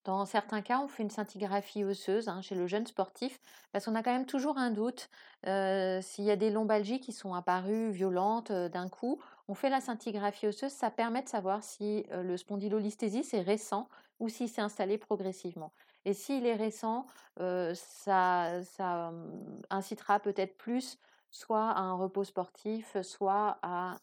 Dans 0.04 0.26
certains 0.26 0.60
cas, 0.60 0.80
on 0.80 0.86
fait 0.86 1.02
une 1.02 1.08
scintigraphie 1.08 1.82
osseuse 1.82 2.28
hein, 2.28 2.42
chez 2.42 2.54
le 2.54 2.66
jeune 2.66 2.86
sportif 2.86 3.40
parce 3.72 3.86
qu'on 3.86 3.94
a 3.94 4.02
quand 4.02 4.12
même 4.12 4.26
toujours 4.26 4.58
un 4.58 4.70
doute 4.70 5.08
s'il 5.44 6.24
y 6.24 6.30
a 6.30 6.36
des 6.36 6.50
lombalgies 6.50 7.00
qui 7.00 7.12
sont 7.12 7.32
apparues 7.32 7.90
violentes 7.90 8.52
d'un 8.52 8.90
coup. 8.90 9.18
On 9.48 9.54
fait 9.54 9.70
la 9.70 9.80
scintigraphie 9.80 10.48
osseuse, 10.48 10.72
ça 10.72 10.90
permet 10.90 11.22
de 11.22 11.28
savoir 11.28 11.62
si 11.62 12.04
le 12.12 12.36
spondylolisthésis 12.36 13.32
est 13.32 13.40
récent 13.40 13.88
ou 14.20 14.28
s'il 14.28 14.50
s'est 14.50 14.60
installé 14.60 14.98
progressivement. 14.98 15.72
Et 16.04 16.12
s'il 16.12 16.44
est 16.44 16.54
récent, 16.54 17.06
ça, 17.38 18.62
ça 18.62 19.10
incitera 19.70 20.20
peut-être 20.20 20.58
plus 20.58 20.98
soit 21.30 21.70
à 21.70 21.80
un 21.80 21.94
repos 21.94 22.24
sportif, 22.24 22.96
soit 23.02 23.58
à 23.62 23.96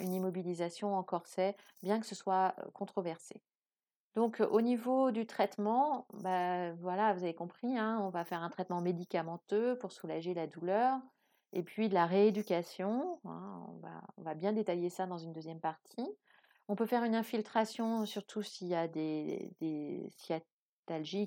une 0.00 0.12
immobilisation 0.12 0.96
en 0.96 1.02
corset, 1.02 1.56
bien 1.82 2.00
que 2.00 2.06
ce 2.06 2.14
soit 2.14 2.54
controversé. 2.72 3.42
Donc 4.14 4.40
au 4.50 4.60
niveau 4.60 5.12
du 5.12 5.26
traitement, 5.26 6.06
bah, 6.12 6.72
voilà, 6.72 7.12
vous 7.14 7.22
avez 7.22 7.34
compris, 7.34 7.78
hein, 7.78 8.00
on 8.02 8.08
va 8.08 8.24
faire 8.24 8.42
un 8.42 8.50
traitement 8.50 8.80
médicamenteux 8.80 9.78
pour 9.78 9.92
soulager 9.92 10.34
la 10.34 10.46
douleur, 10.46 10.98
et 11.52 11.62
puis 11.62 11.88
de 11.88 11.94
la 11.94 12.06
rééducation, 12.06 13.20
hein, 13.24 13.66
on, 14.16 14.22
va, 14.22 14.34
bien 14.34 14.52
détailler 14.52 14.90
ça 14.90 15.06
dans 15.06 15.18
une 15.18 15.32
deuxième 15.32 15.60
partie. 15.60 16.08
On 16.68 16.74
peut 16.74 16.86
faire 16.86 17.04
une 17.04 17.14
infiltration, 17.14 18.04
surtout 18.06 18.42
s'il 18.42 18.68
y 18.68 18.74
a 18.74 18.88
des, 18.88 19.52
des 19.60 20.10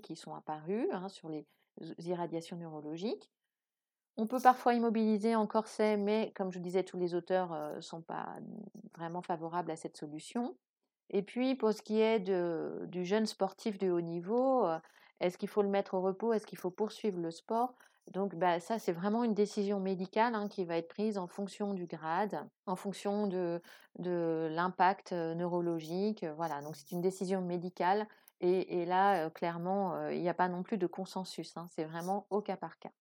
qui 0.01 0.15
sont 0.15 0.34
apparues 0.34 0.88
hein, 0.91 1.07
sur 1.07 1.29
les 1.29 1.45
irradiations 1.99 2.57
neurologiques. 2.57 3.29
On 4.21 4.27
peut 4.27 4.39
parfois 4.39 4.75
immobiliser 4.75 5.36
en 5.36 5.47
corset, 5.47 5.97
mais 5.97 6.31
comme 6.36 6.51
je 6.51 6.60
disais, 6.60 6.84
tous 6.84 6.99
les 6.99 7.15
auteurs 7.15 7.55
ne 7.75 7.81
sont 7.81 8.01
pas 8.01 8.36
vraiment 8.95 9.23
favorables 9.23 9.71
à 9.71 9.75
cette 9.75 9.97
solution. 9.97 10.55
Et 11.10 11.23
puis, 11.23 11.55
pour 11.55 11.73
ce 11.73 11.81
qui 11.81 11.99
est 11.99 12.19
du 12.19 13.03
jeune 13.03 13.25
sportif 13.25 13.79
de 13.79 13.89
haut 13.89 13.99
niveau, 13.99 14.67
est-ce 15.21 15.39
qu'il 15.39 15.49
faut 15.49 15.63
le 15.63 15.69
mettre 15.69 15.95
au 15.95 16.01
repos? 16.01 16.34
Est-ce 16.34 16.45
qu'il 16.45 16.60
faut 16.60 16.69
poursuivre 16.69 17.19
le 17.19 17.31
sport? 17.31 17.73
Donc 18.12 18.36
bah, 18.36 18.60
ça, 18.60 18.77
c'est 18.77 18.91
vraiment 18.91 19.23
une 19.23 19.34
décision 19.34 19.79
médicale 19.79 20.36
hein, 20.36 20.47
qui 20.49 20.65
va 20.65 20.77
être 20.77 20.89
prise 20.89 21.17
en 21.17 21.25
fonction 21.25 21.73
du 21.73 21.88
grade, 21.88 22.47
en 22.67 22.75
fonction 22.75 23.25
de, 23.25 23.60
l'impact 23.97 25.13
neurologique. 25.13 26.27
Voilà, 26.36 26.62
donc 26.62 26.75
c'est 26.75 26.91
une 26.91 27.01
décision 27.01 27.41
médicale. 27.41 28.05
Et, 28.39 28.86
là, 28.86 29.31
clairement, 29.31 30.10
il 30.10 30.21
n'y 30.21 30.29
a 30.29 30.36
pas 30.36 30.47
non 30.47 30.62
plus 30.62 30.77
de 30.77 30.86
consensus. 30.86 31.57
Hein, 31.57 31.65
c'est 31.71 31.86
vraiment 31.86 32.27
au 32.29 32.41
cas 32.41 32.55
par 32.55 32.77
cas. 32.77 32.91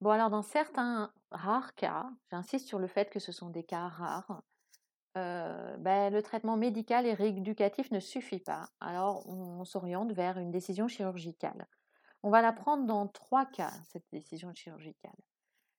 Bon, 0.00 0.10
alors 0.10 0.30
dans 0.30 0.42
certains 0.42 1.12
rares 1.30 1.74
cas, 1.74 2.10
j'insiste 2.30 2.66
sur 2.66 2.78
le 2.78 2.86
fait 2.86 3.10
que 3.10 3.20
ce 3.20 3.32
sont 3.32 3.50
des 3.50 3.64
cas 3.64 3.86
rares, 3.88 4.42
euh, 5.18 5.76
ben, 5.78 6.12
le 6.12 6.22
traitement 6.22 6.56
médical 6.56 7.04
et 7.04 7.12
rééducatif 7.12 7.90
ne 7.90 8.00
suffit 8.00 8.38
pas. 8.38 8.70
Alors 8.80 9.28
on, 9.28 9.64
s'oriente 9.64 10.12
vers 10.12 10.38
une 10.38 10.50
décision 10.50 10.88
chirurgicale. 10.88 11.66
On 12.22 12.30
va 12.30 12.40
la 12.40 12.52
prendre 12.52 12.86
dans 12.86 13.08
trois 13.08 13.44
cas, 13.44 13.72
cette 13.84 14.06
décision 14.10 14.54
chirurgicale. 14.54 15.16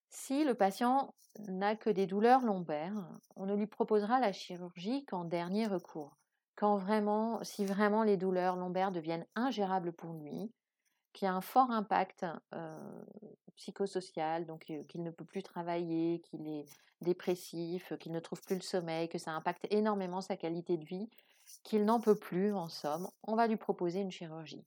Si 0.10 0.44
le 0.44 0.54
patient 0.54 1.16
n'a 1.48 1.76
que 1.76 1.90
des 1.90 2.06
douleurs 2.06 2.42
lombaires, 2.42 3.08
on 3.36 3.46
ne 3.46 3.56
lui 3.56 3.68
proposera 3.68 4.20
la 4.20 4.34
chirurgie 4.34 5.06
qu'en 5.06 5.24
dernier 5.24 5.66
recours. 5.66 6.18
Quand 6.56 6.76
vraiment, 6.76 7.44
si 7.44 7.66
vraiment 7.66 8.04
les 8.04 8.18
douleurs 8.18 8.58
lombaires 8.58 8.92
deviennent 8.92 9.26
ingérables 9.36 9.94
pour 9.94 10.14
lui, 10.14 10.52
qui 11.14 11.26
a 11.26 11.34
un 11.34 11.42
fort 11.42 11.72
impact 11.72 12.26
psychosocial, 13.56 14.46
donc 14.46 14.66
qu'il 14.88 15.04
ne 15.04 15.12
peut 15.12 15.26
plus 15.26 15.44
travailler, 15.44 16.22
qu'il 16.22 16.48
est 16.48 16.66
dépressif, 17.02 17.94
qu'il 18.00 18.12
ne 18.12 18.20
trouve 18.20 18.42
plus 18.42 18.56
le 18.56 18.62
sommeil, 18.62 19.10
que 19.10 19.18
ça 19.18 19.32
impacte 19.32 19.68
énormément 19.70 20.22
sa 20.22 20.38
qualité 20.38 20.78
de 20.78 20.86
vie, 20.86 21.10
qu'il 21.64 21.86
n'en 21.86 22.00
peut 22.00 22.16
plus 22.16 22.54
en 22.54 22.70
somme, 22.70 23.10
on 23.24 23.36
va 23.36 23.48
lui 23.48 23.58
proposer 23.58 24.00
une 24.00 24.12
chirurgie. 24.12 24.66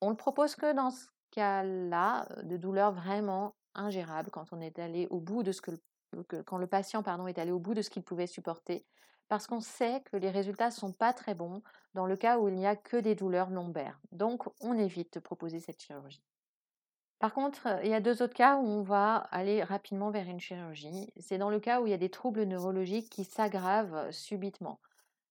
On 0.00 0.10
ne 0.10 0.16
propose 0.16 0.54
que 0.54 0.72
dans 0.72 0.90
ce 0.90 1.06
cas-là 1.32 2.28
de 2.42 2.56
douleur 2.56 2.92
vraiment 2.92 3.54
ingérable 3.74 4.30
quand 4.30 4.52
on 4.52 4.60
est 4.60 4.78
allé 4.78 5.06
au 5.10 5.20
bout 5.20 5.42
de 5.42 5.52
ce 5.52 5.60
que, 5.60 5.72
quand 6.44 6.58
le 6.58 6.66
patient 6.66 7.02
pardon 7.02 7.26
est 7.26 7.38
allé 7.38 7.52
au 7.52 7.58
bout 7.58 7.74
de 7.74 7.82
ce 7.82 7.90
qu'il 7.90 8.02
pouvait 8.02 8.26
supporter 8.26 8.84
parce 9.28 9.46
qu'on 9.46 9.60
sait 9.60 10.02
que 10.02 10.16
les 10.16 10.30
résultats 10.30 10.70
sont 10.70 10.92
pas 10.92 11.12
très 11.12 11.34
bons 11.34 11.62
dans 11.94 12.06
le 12.06 12.16
cas 12.16 12.38
où 12.38 12.48
il 12.48 12.54
n'y 12.54 12.66
a 12.66 12.76
que 12.76 12.96
des 12.96 13.14
douleurs 13.14 13.50
lombaires. 13.50 14.00
Donc, 14.12 14.44
on 14.60 14.78
évite 14.78 15.14
de 15.14 15.20
proposer 15.20 15.60
cette 15.60 15.80
chirurgie. 15.82 16.24
Par 17.18 17.34
contre, 17.34 17.78
il 17.84 17.90
y 17.90 17.94
a 17.94 18.00
deux 18.00 18.22
autres 18.22 18.34
cas 18.34 18.56
où 18.56 18.66
on 18.66 18.82
va 18.82 19.16
aller 19.16 19.62
rapidement 19.62 20.10
vers 20.10 20.28
une 20.28 20.40
chirurgie. 20.40 21.12
C'est 21.20 21.38
dans 21.38 21.50
le 21.50 21.60
cas 21.60 21.80
où 21.80 21.86
il 21.86 21.90
y 21.90 21.94
a 21.94 21.98
des 21.98 22.10
troubles 22.10 22.42
neurologiques 22.42 23.10
qui 23.10 23.24
s'aggravent 23.24 24.10
subitement. 24.10 24.80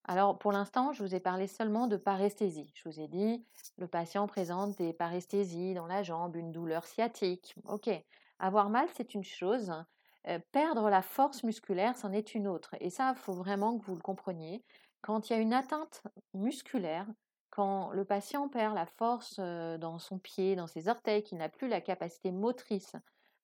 Alors, 0.05 0.39
pour 0.39 0.51
l'instant, 0.51 0.93
je 0.93 1.03
vous 1.03 1.15
ai 1.15 1.19
parlé 1.19 1.47
seulement 1.47 1.87
de 1.87 1.97
paresthésie. 1.97 2.71
Je 2.75 2.89
vous 2.89 2.99
ai 2.99 3.07
dit, 3.07 3.45
le 3.77 3.87
patient 3.87 4.25
présente 4.25 4.77
des 4.77 4.93
paresthésies 4.93 5.73
dans 5.73 5.85
la 5.85 6.01
jambe, 6.01 6.35
une 6.37 6.51
douleur 6.51 6.85
sciatique. 6.87 7.55
Ok, 7.65 7.89
avoir 8.39 8.69
mal, 8.69 8.87
c'est 8.95 9.13
une 9.13 9.23
chose, 9.23 9.73
perdre 10.51 10.89
la 10.89 11.01
force 11.01 11.43
musculaire, 11.43 11.97
c'en 11.97 12.11
est 12.13 12.33
une 12.33 12.47
autre. 12.47 12.75
Et 12.79 12.89
ça, 12.89 13.13
il 13.15 13.19
faut 13.19 13.33
vraiment 13.33 13.77
que 13.77 13.83
vous 13.85 13.95
le 13.95 14.01
compreniez. 14.01 14.63
Quand 15.01 15.29
il 15.29 15.33
y 15.33 15.35
a 15.35 15.39
une 15.39 15.53
atteinte 15.53 16.03
musculaire, 16.33 17.07
quand 17.49 17.91
le 17.91 18.05
patient 18.05 18.47
perd 18.47 18.75
la 18.75 18.85
force 18.85 19.39
dans 19.39 19.99
son 19.99 20.19
pied, 20.19 20.55
dans 20.55 20.67
ses 20.67 20.87
orteils, 20.87 21.23
qu'il 21.23 21.37
n'a 21.37 21.49
plus 21.49 21.67
la 21.67 21.81
capacité 21.81 22.31
motrice 22.31 22.95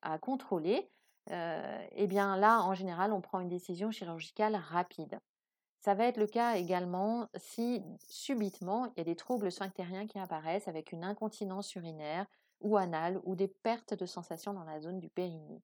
à 0.02 0.17
contrôler, 0.20 0.89
eh 1.30 2.08
bien 2.08 2.38
là, 2.38 2.62
en 2.62 2.74
général, 2.74 3.12
on 3.12 3.22
prend 3.22 3.39
une 3.39 3.50
décision 3.50 3.91
chirurgicale 3.91 4.56
rapide. 4.56 5.20
Ça 5.80 5.93
va 5.93 6.06
être 6.06 6.17
le 6.17 6.28
cas 6.28 6.56
également 6.56 7.28
si 7.36 7.84
subitement 8.08 8.86
il 8.86 8.93
y 8.98 9.02
a 9.02 9.04
des 9.04 9.15
troubles 9.15 9.52
sphinctériens 9.52 10.08
qui 10.08 10.20
apparaissent 10.20 10.67
avec 10.67 10.91
une 10.91 11.04
incontinence 11.04 11.74
urinaire 11.76 12.26
ou 12.62 12.78
anale 12.78 13.20
ou 13.24 13.36
des 13.36 13.48
pertes 13.48 13.93
de 13.93 14.06
sensation 14.06 14.54
dans 14.54 14.63
la 14.63 14.80
zone 14.80 15.00
du 15.00 15.10
périnée. 15.10 15.62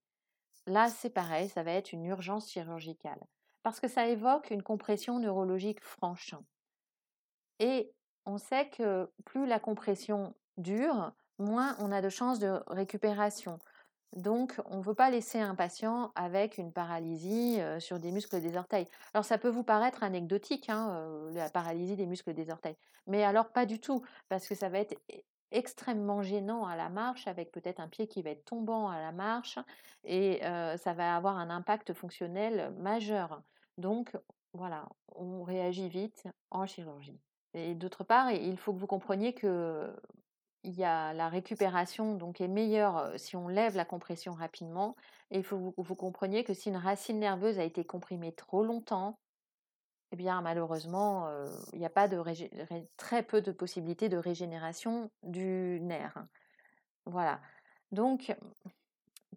Là, 0.68 0.90
c'est 0.90 1.10
pareil, 1.10 1.50
ça 1.50 1.64
va 1.64 1.72
être 1.72 1.94
une 1.94 2.06
urgence 2.06 2.50
chirurgicale 2.50 3.26
parce 3.64 3.80
que 3.80 3.88
ça 3.88 4.08
évoque 4.08 4.52
une 4.52 4.64
compression 4.64 5.20
neurologique 5.20 5.84
franche. 5.84 6.36
Et 7.60 7.92
on 8.26 8.38
sait 8.38 8.70
que 8.70 9.10
plus 9.26 9.46
la 9.46 9.60
compression 9.60 10.36
dure, 10.58 11.14
moins 11.40 11.76
on 11.80 11.92
a 11.92 12.02
de 12.02 12.10
chances 12.10 12.40
de 12.40 12.62
récupération. 12.68 13.60
Donc, 14.16 14.62
on 14.66 14.78
ne 14.78 14.84
veut 14.84 14.94
pas 14.94 15.10
laisser 15.10 15.40
un 15.40 15.56
patient 15.56 16.12
avec 16.14 16.60
une 16.60 16.72
paralysie 16.72 17.60
sur 17.80 18.00
des 18.00 18.12
muscles 18.12 18.40
des 18.40 18.56
orteils. 18.56 18.88
Alors, 19.14 19.26
ça 19.26 19.40
peut 19.40 19.50
vous 19.50 19.64
paraître 19.64 20.04
anecdotique, 20.04 20.70
hein, 20.70 21.30
la 21.32 21.50
paralysie 21.50 21.96
des 21.96 22.06
muscles 22.06 22.34
des 22.34 22.52
orteils. 22.52 22.78
Mais 23.08 23.24
alors, 23.24 23.50
pas 23.52 23.66
du 23.66 23.80
tout, 23.80 24.06
parce 24.30 24.48
que 24.48 24.54
ça 24.54 24.70
va 24.70 24.78
être 24.78 24.96
extrêmement 25.50 26.22
gênant 26.22 26.66
à 26.66 26.76
la 26.76 26.90
marche, 26.90 27.28
avec 27.28 27.52
peut-être 27.52 27.80
un 27.80 27.88
pied 27.88 28.08
qui 28.08 28.22
va 28.22 28.30
être 28.30 28.46
tombant 28.46 28.88
à 28.90 29.00
la 29.00 29.12
marche, 29.12 29.58
et 30.04 30.42
ça 30.44 30.94
va 30.94 31.16
avoir 31.16 31.38
un 31.38 31.50
impact 31.50 31.94
fonctionnel 31.94 32.72
majeur. 32.78 33.42
Donc, 33.78 34.16
voilà, 34.54 34.88
on 35.16 35.44
réagit 35.44 35.90
vite 35.90 36.28
en 36.52 36.66
chirurgie. 36.66 37.20
Et 37.54 37.76
d'autre 37.76 38.04
part, 38.04 38.32
il 38.32 38.58
faut 38.58 38.74
que 38.74 38.80
vous 38.80 38.88
compreniez 38.88 39.34
que 39.34 39.94
il 40.64 40.74
y 40.76 40.84
a 40.84 41.14
la 41.14 41.28
récupération 41.28 42.16
donc 42.16 42.40
est 42.40 42.48
meilleure 42.48 43.12
si 43.18 43.36
on 43.36 43.48
lève 43.50 43.76
la 43.76 43.86
compression 43.86 44.34
rapidement. 44.34 44.96
Et 45.30 45.38
il 45.40 45.44
faut 45.44 45.72
que 45.72 45.82
vous, 45.82 45.96
compreniez 45.96 46.44
que 46.44 46.54
si 46.54 46.70
une 46.70 46.78
racine 46.78 47.20
nerveuse 47.20 47.60
a 47.60 47.64
été 47.64 47.84
comprimée 47.84 48.32
trop 48.32 48.64
longtemps, 48.64 49.20
eh 50.12 50.16
bien 50.16 50.42
malheureusement, 50.42 51.28
il 51.74 51.80
n'y 51.80 51.86
a 51.86 51.90
pas 51.90 52.08
de 52.08 52.22
très 52.98 53.24
peu 53.24 53.42
de 53.42 53.52
possibilités 53.52 54.10
de 54.10 54.18
régénération 54.18 55.12
du 55.24 55.80
nerf. 55.82 56.18
Voilà. 57.06 57.42
Donc 57.92 58.36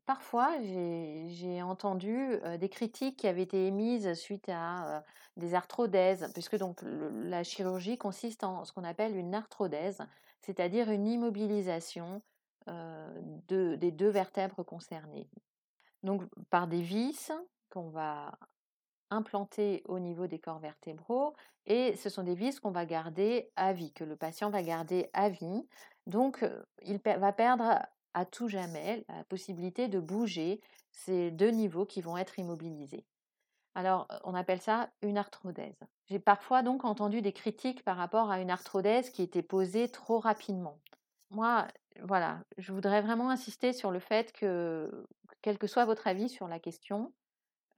parfois 0.07 0.57
j'ai 0.63 1.61
entendu 1.63 2.39
des 2.59 2.69
critiques 2.69 3.19
qui 3.19 3.27
avaient 3.27 3.43
été 3.43 3.67
émises 3.67 4.15
suite 4.15 4.49
à 4.49 5.05
des 5.37 5.55
arthrodèses, 5.55 6.31
puisque 6.33 6.57
donc 6.57 6.81
la 6.83 7.43
chirurgie 7.43 7.99
consiste 7.99 8.45
en 8.45 8.65
ce 8.65 8.73
qu'on 8.73 8.85
appelle 8.85 9.17
une 9.17 9.35
arthrodèse 9.35 9.99
c'est-à-dire 10.43 10.91
une 10.91 11.07
immobilisation 11.07 12.23
des 12.69 13.91
deux 13.91 14.09
vertèbres 14.09 14.63
concernées. 14.63 15.29
Donc 16.03 16.23
par 16.51 16.69
des 16.69 16.83
vis 16.83 17.33
qu'on 17.71 17.89
va 17.91 18.39
implanter 19.11 19.83
au 19.87 19.99
niveau 19.99 20.27
des 20.27 20.39
corps 20.39 20.59
vertébraux 20.59 21.35
et 21.65 21.97
ce 21.97 22.09
sont 22.09 22.23
des 22.23 22.35
vis 22.35 22.61
qu'on 22.61 22.71
va 22.71 22.87
garder 22.87 23.51
à 23.57 23.73
vie, 23.73 23.93
que 23.93 24.05
le 24.05 24.17
patient 24.17 24.51
va 24.51 24.63
garder 24.63 25.11
à 25.13 25.29
vie. 25.29 25.67
Donc 26.07 26.45
il 26.83 26.99
va 26.99 27.33
perdre 27.33 27.81
à 28.17 28.25
tout 28.25 28.49
jamais 28.49 29.05
la 29.09 29.25
possibilité 29.25 29.89
de 29.89 30.01
bouger 30.01 30.61
ces 30.91 31.31
deux 31.31 31.51
niveaux 31.51 31.85
qui 31.85 32.01
vont 32.01 32.17
être 32.17 32.39
immobilisés. 32.39 33.05
Alors, 33.75 34.09
on 34.25 34.35
appelle 34.35 34.61
ça 34.61 34.89
une 35.03 35.19
arthrodèse. 35.19 35.79
J'ai 36.09 36.19
parfois 36.19 36.63
donc 36.63 36.87
entendu 36.87 37.21
des 37.21 37.35
critiques 37.35 37.85
par 37.85 37.99
rapport 37.99 38.31
à 38.31 38.41
une 38.41 38.51
arthrodèse 38.51 39.11
qui 39.11 39.23
était 39.23 39.43
posée 39.43 39.91
trop 39.91 40.19
rapidement. 40.19 40.81
Moi, 41.31 41.69
voilà, 42.03 42.41
je 42.57 42.73
voudrais 42.73 43.03
vraiment 43.03 43.29
insister 43.29 43.75
sur 43.75 43.91
le 43.91 43.99
fait 43.99 44.33
que, 44.33 45.05
quel 45.43 45.59
que 45.59 45.67
soit 45.67 45.85
votre 45.85 46.07
avis 46.07 46.31
sur 46.31 46.49
la 46.49 46.59
question, 46.59 47.13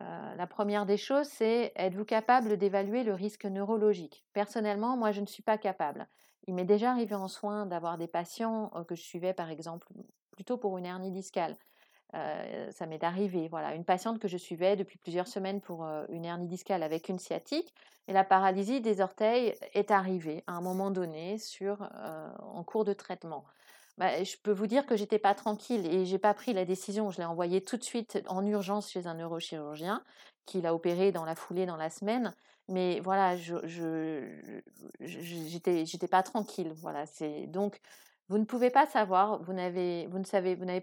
la 0.01 0.46
première 0.46 0.87
des 0.87 0.96
choses, 0.96 1.27
c'est 1.27 1.72
êtes-vous 1.74 2.05
capable 2.05 2.57
d'évaluer 2.57 3.03
le 3.03 3.14
risque 3.14 3.44
neurologique? 3.44 4.24
Personnellement, 4.33 4.96
moi, 4.96 5.11
je 5.11 5.20
ne 5.20 5.27
suis 5.27 5.42
pas 5.42 5.59
capable. 5.59 6.09
Il 6.46 6.55
m'est 6.55 6.64
déjà 6.64 6.92
arrivé 6.92 7.16
en 7.16 7.27
soins 7.27 7.66
d'avoir 7.66 7.98
des 7.98 8.07
patients 8.07 8.70
que 8.87 8.94
je 8.94 9.03
suivais, 9.03 9.35
par 9.35 9.51
exemple, 9.51 9.88
plutôt 10.38 10.57
pour 10.57 10.79
une 10.79 10.87
hernie 10.87 11.11
discale, 11.11 11.57
ça 12.12 12.87
m'est 12.87 13.03
arrivé. 13.03 13.48
Voilà, 13.48 13.74
une 13.74 13.85
patiente 13.85 14.20
que 14.20 14.29
je 14.29 14.37
suivais 14.37 14.77
depuis 14.77 14.98
plusieurs 14.98 15.27
semaines 15.27 15.61
pour 15.61 15.85
une 16.09 16.24
hernie 16.24 16.46
discale 16.46 16.85
avec 16.85 17.09
une 17.09 17.18
sciatique, 17.18 17.74
et 18.07 18.12
la 18.12 18.22
paralysie 18.22 18.81
des 18.81 19.01
orteils 19.01 19.57
est 19.74 19.90
arrivée 19.90 20.44
à 20.46 20.53
un 20.53 20.61
moment 20.61 20.92
donné 20.92 21.38
sur, 21.38 21.90
en 22.38 22.62
cours 22.62 22.85
de 22.85 22.92
traitement. 22.92 23.44
Bah, 23.98 24.22
je 24.22 24.37
peux 24.40 24.53
vous 24.53 24.68
dire 24.68 24.87
que 24.87 24.96
j'étais 24.96 25.18
pas 25.18 25.35
tranquille 25.35 25.85
et 25.92 26.07
j'ai 26.07 26.20
pas 26.20 26.33
pris 26.33 26.53
la 26.53 26.64
décision. 26.64 27.11
Je 27.11 27.18
l'ai 27.18 27.24
envoyée 27.24 27.61
tout 27.61 27.77
de 27.77 27.83
suite 27.83 28.22
en 28.29 28.46
urgence 28.46 28.92
chez 28.92 29.09
un 29.09 29.14
neurochirurgien 29.14 30.05
qui 30.46 30.61
l'a 30.61 30.72
opéré 30.72 31.11
dans 31.11 31.24
la 31.24 31.35
foulée 31.35 31.66
dans 31.66 31.77
la 31.77 31.90
semaine. 31.90 32.33
Mais 32.68 33.01
voilà, 33.01 33.37
je, 33.37 33.57
j'étais 35.01 36.09
pas 36.09 36.22
tranquille. 36.22 36.72
Voilà, 36.77 37.07
c'est 37.07 37.48
donc 37.48 37.81
vous 38.28 38.38
ne 38.38 38.44
pouvez 38.44 38.70
pas 38.70 38.86
savoir, 38.86 39.42
vous 39.42 39.54
n'avez, 39.54 40.06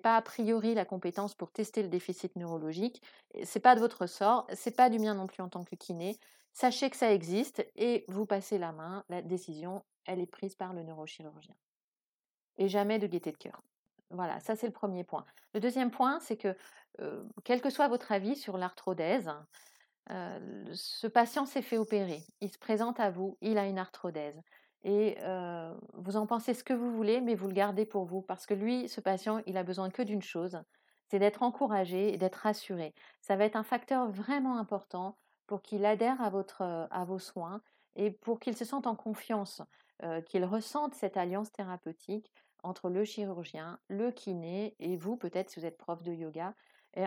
pas 0.01 0.15
a 0.15 0.21
priori 0.21 0.73
la 0.73 0.83
compétence 0.83 1.35
pour 1.35 1.51
tester 1.51 1.83
le 1.83 1.89
déficit 1.89 2.35
neurologique. 2.35 3.03
C'est 3.43 3.59
pas 3.59 3.75
de 3.75 3.79
votre 3.79 4.07
sort, 4.07 4.47
c'est 4.53 4.75
pas 4.75 4.89
du 4.89 4.97
mien 4.97 5.13
non 5.13 5.27
plus 5.27 5.43
en 5.43 5.49
tant 5.49 5.63
que 5.63 5.75
kiné. 5.75 6.17
Sachez 6.53 6.89
que 6.89 6.97
ça 6.97 7.11
existe 7.13 7.65
et 7.75 8.05
vous 8.07 8.25
passez 8.25 8.57
la 8.57 8.71
main. 8.71 9.03
La 9.09 9.21
décision, 9.21 9.83
elle 10.05 10.19
est 10.19 10.25
prise 10.25 10.55
par 10.55 10.73
le 10.73 10.81
neurochirurgien. 10.81 11.55
Et 12.57 12.67
jamais 12.67 12.97
de 12.97 13.05
gaieté 13.05 13.31
de 13.31 13.37
cœur. 13.37 13.61
Voilà, 14.09 14.39
ça 14.39 14.55
c'est 14.55 14.67
le 14.67 14.73
premier 14.73 15.03
point. 15.03 15.25
Le 15.53 15.59
deuxième 15.59 15.91
point, 15.91 16.19
c'est 16.21 16.37
que 16.37 16.55
euh, 17.01 17.23
quel 17.43 17.61
que 17.61 17.69
soit 17.69 17.87
votre 17.89 18.11
avis 18.11 18.35
sur 18.35 18.57
l'arthrodèse, 18.57 19.29
euh, 20.09 20.65
ce 20.73 21.07
patient 21.07 21.45
s'est 21.45 21.61
fait 21.61 21.77
opérer. 21.77 22.23
Il 22.41 22.51
se 22.51 22.57
présente 22.57 22.99
à 22.99 23.11
vous, 23.11 23.37
il 23.41 23.57
a 23.57 23.67
une 23.67 23.77
arthrodèse 23.77 24.41
et 24.85 25.17
vous 25.95 26.15
en 26.15 26.27
pensez 26.27 26.53
ce 26.53 26.63
que 26.63 26.73
vous 26.73 26.91
voulez, 26.91 27.19
mais 27.19 27.33
vous 27.33 27.47
le 27.47 27.53
gardez 27.53 27.85
pour 27.85 28.05
vous 28.05 28.21
parce 28.21 28.45
que 28.45 28.53
lui, 28.53 28.87
ce 28.87 29.01
patient, 29.01 29.41
il 29.47 29.57
a 29.57 29.63
besoin 29.63 29.89
que 29.89 30.03
d'une 30.03 30.21
chose, 30.21 30.61
c'est 31.07 31.17
d'être 31.17 31.41
encouragé 31.41 32.13
et 32.13 32.17
d'être 32.17 32.35
rassuré. 32.35 32.93
Ça 33.19 33.35
va 33.35 33.45
être 33.45 33.55
un 33.55 33.63
facteur 33.63 34.09
vraiment 34.09 34.57
important 34.59 35.17
pour 35.47 35.63
qu'il 35.63 35.85
adhère 35.85 36.21
à, 36.21 36.29
vos 37.05 37.19
soins 37.19 37.61
et 37.95 38.11
pour 38.11 38.39
qu'il 38.39 38.55
se 38.55 38.63
sente 38.63 38.85
en 38.85 38.95
confiance, 38.95 39.63
qu'il 40.27 40.45
ressente 40.45 40.93
cette 40.93 41.17
alliance 41.17 41.51
thérapeutique 41.51 42.31
entre 42.61 42.89
le 42.89 43.03
chirurgien, 43.05 43.79
le 43.87 44.11
kiné 44.11 44.75
et 44.79 44.97
vous, 44.97 45.17
peut-être 45.17 45.49
si 45.49 45.59
vous 45.59 45.65
êtes 45.65 45.77
prof 45.77 46.03
de 46.03 46.13
yoga. 46.13 46.53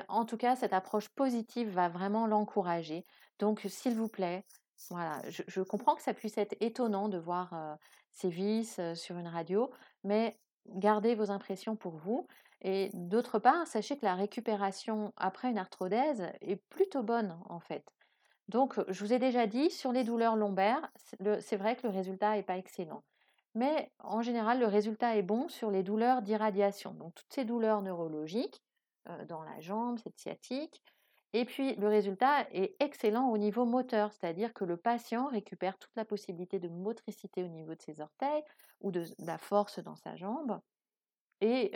En 0.09 0.25
tout 0.25 0.37
cas, 0.37 0.57
cette 0.57 0.73
approche 0.73 1.09
positive 1.11 1.71
va 1.71 1.88
vraiment 1.88 2.27
l'encourager. 2.27 3.07
Donc, 3.38 3.64
s'il 3.69 3.95
vous 3.95 4.09
plaît, 4.09 4.45
voilà, 4.91 5.21
je, 5.29 5.61
comprends 5.61 5.95
que 5.95 6.03
ça 6.03 6.14
puisse 6.14 6.38
être 6.38 6.57
étonnant 6.61 7.09
de 7.09 7.19
voir 7.19 7.79
ces 8.11 8.29
vis 8.29 8.81
sur 8.95 9.19
une 9.19 9.27
radio, 9.27 9.71
mais 10.05 10.38
gardez 10.67 11.14
vos 11.14 11.31
impressions 11.31 11.77
pour 11.77 11.97
vous. 11.97 12.27
Et 12.62 12.91
d'autre 12.93 13.38
part, 13.38 13.67
sachez 13.67 13.97
que 13.97 14.05
la 14.05 14.14
récupération 14.14 15.12
après 15.17 15.51
une 15.51 15.59
arthrodèse 15.59 16.27
est 16.41 16.57
plutôt 16.57 17.03
bonne 17.03 17.38
en 17.49 17.61
fait. 17.61 17.85
Donc, 18.49 18.81
je 18.88 19.05
vous 19.05 19.12
ai 19.12 19.19
déjà 19.19 19.47
dit, 19.47 19.71
sur 19.71 19.93
les 19.93 20.05
douleurs 20.05 20.37
lombaires, 20.37 20.91
c'est 21.41 21.57
vrai 21.57 21.77
que 21.77 21.87
le 21.87 21.93
résultat 21.93 22.33
n'est 22.33 22.43
pas 22.43 22.57
excellent. 22.57 23.03
Mais 23.55 23.91
en 23.99 24.23
général, 24.23 24.59
le 24.59 24.67
résultat 24.67 25.17
est 25.17 25.23
bon 25.23 25.49
sur 25.49 25.71
les 25.71 25.83
douleurs 25.83 26.23
d'irradiation. 26.23 26.95
Donc, 26.95 27.14
toutes 27.14 27.33
ces 27.33 27.45
douleurs 27.45 27.83
neurologiques 27.83 28.62
dans 29.27 29.43
la 29.43 29.61
jambe, 29.61 29.99
cette 29.99 30.19
sciatique, 30.19 30.83
et 31.35 31.45
puis, 31.45 31.75
le 31.77 31.88
résultat 31.88 32.47
est 32.53 32.75
excellent 32.81 33.29
au 33.29 33.37
niveau 33.37 33.67
moteur, 33.67 34.12
c'est-à-dire 34.12 34.55
que 34.55 34.64
le 34.64 34.77
patient 34.77 35.27
récupère 35.27 35.79
toute 35.79 35.95
la 35.95 36.05
possibilité 36.05 36.59
de 36.59 36.69
motricité 36.69 37.43
au 37.43 37.49
niveau 37.49 37.75
de 37.75 37.83
ses 37.83 38.01
orteils 38.01 38.43
ou 38.81 38.91
de, 38.91 39.05
la 39.19 39.37
force 39.37 39.79
dans 39.81 39.97
sa 39.97 40.17
jambe, 40.17 40.59
et 41.41 41.73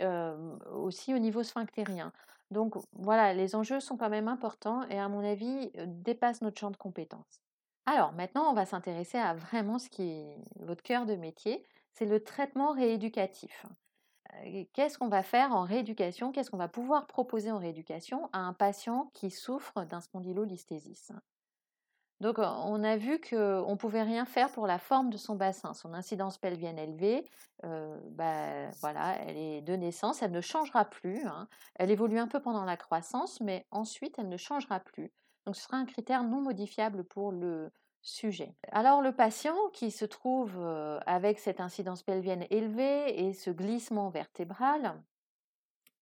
aussi 0.71 1.13
au 1.13 1.19
niveau 1.19 1.43
sphinctérien. 1.43 2.11
Donc 2.51 2.75
voilà, 2.93 3.33
les 3.33 3.55
enjeux 3.55 3.79
sont 3.79 3.97
quand 3.97 4.09
même 4.09 4.27
importants 4.27 4.87
et 4.89 4.99
à 4.99 5.07
mon 5.07 5.23
avis 5.23 5.71
dépassent 5.85 6.41
notre 6.41 6.59
champ 6.59 6.71
de 6.71 6.77
compétences. 6.77 7.41
Alors 7.85 8.13
maintenant, 8.13 8.49
on 8.49 8.53
va 8.53 8.65
s'intéresser 8.65 9.17
à 9.17 9.33
vraiment 9.33 9.79
ce 9.79 9.89
qui 9.89 10.03
est 10.03 10.37
votre 10.59 10.83
cœur 10.83 11.05
de 11.05 11.15
métier, 11.15 11.63
c'est 11.91 12.05
le 12.05 12.23
traitement 12.23 12.71
rééducatif 12.71 13.65
qu'est-ce 14.73 14.97
qu'on 14.97 15.07
va 15.07 15.23
faire 15.23 15.51
en 15.51 15.63
rééducation 15.63 16.31
Qu'est-ce 16.31 16.51
qu'on 16.51 16.57
va 16.57 16.67
pouvoir 16.67 17.07
proposer 17.07 17.51
en 17.51 17.59
rééducation 17.59 18.29
à 18.33 18.39
un 18.39 18.53
patient 18.53 19.09
qui 19.13 19.29
souffre 19.29 19.83
d'un 19.85 20.01
spondylolisthésis 20.01 21.11
donc, 22.19 22.37
on 22.39 22.83
a 22.85 22.95
vu 22.95 23.19
qu'on 23.19 23.71
ne 23.71 23.75
pouvait 23.75 24.03
rien 24.03 24.23
faire 24.23 24.49
pour 24.49 24.65
la 24.65 24.79
forme 24.79 25.09
de 25.09 25.17
son 25.17 25.35
bassin. 25.35 25.73
Son 25.73 25.93
incidence 25.93 26.37
pelvienne 26.37 26.79
élevée, 26.79 27.25
bah, 27.61 28.69
voilà, 28.79 29.17
elle 29.23 29.35
est 29.35 29.61
de 29.61 29.75
naissance, 29.75 30.21
elle 30.21 30.31
ne 30.31 30.39
changera 30.39 30.85
plus. 30.85 31.25
Hein. 31.27 31.49
Elle 31.75 31.91
évolue 31.91 32.19
un 32.19 32.29
peu 32.29 32.39
pendant 32.39 32.63
la 32.63 32.77
croissance, 32.77 33.41
mais 33.41 33.67
ensuite, 33.71 34.15
elle 34.19 34.29
ne 34.29 34.37
changera 34.37 34.79
plus. 34.79 35.11
Donc, 35.45 35.57
ce 35.57 35.63
sera 35.63 35.75
un 35.75 35.85
critère 35.85 36.23
non 36.23 36.39
modifiable 36.39 37.03
pour 37.03 37.33
le, 37.33 37.73
Alors 38.71 39.01
le 39.01 39.13
patient 39.13 39.55
qui 39.71 39.89
se 39.91 40.03
trouve 40.05 40.59
avec 41.05 41.39
cette 41.39 41.59
incidence 41.61 42.03
pelvienne 42.03 42.45
élevée 42.49 43.25
et 43.27 43.33
ce 43.33 43.49
glissement 43.49 44.09
vertébral, 44.09 45.01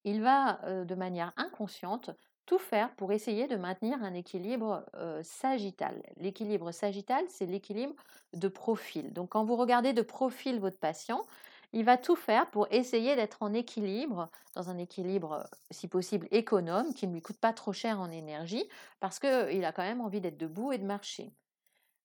il 0.03 0.21
va 0.21 0.59
de 0.85 0.95
manière 0.95 1.33
inconsciente 1.37 2.09
tout 2.45 2.57
faire 2.57 2.95
pour 2.95 3.11
essayer 3.11 3.47
de 3.47 3.55
maintenir 3.55 4.03
un 4.03 4.13
équilibre 4.13 4.85
sagittal. 5.23 6.01
L'équilibre 6.17 6.71
sagittal, 6.71 7.23
c'est 7.29 7.45
l'équilibre 7.45 7.93
de 8.33 8.47
profil. 8.47 9.13
Donc 9.13 9.29
quand 9.29 9.45
vous 9.45 9.55
regardez 9.55 9.93
de 9.93 10.01
profil 10.01 10.59
votre 10.59 10.79
patient, 10.79 11.25
il 11.73 11.85
va 11.85 11.97
tout 11.97 12.15
faire 12.15 12.49
pour 12.49 12.67
essayer 12.71 13.15
d'être 13.15 13.37
en 13.43 13.53
équilibre, 13.53 14.29
dans 14.55 14.69
un 14.69 14.77
équilibre 14.77 15.47
si 15.69 15.87
possible 15.87 16.27
économe, 16.31 16.93
qui 16.93 17.07
ne 17.07 17.13
lui 17.13 17.21
coûte 17.21 17.39
pas 17.39 17.53
trop 17.53 17.73
cher 17.73 18.01
en 18.01 18.11
énergie, 18.11 18.67
parce 18.99 19.19
qu'il 19.19 19.63
a 19.63 19.71
quand 19.71 19.83
même 19.83 20.01
envie 20.01 20.19
d'être 20.19 20.37
debout 20.37 20.73
et 20.73 20.79
de 20.79 20.85
marcher. 20.85 21.31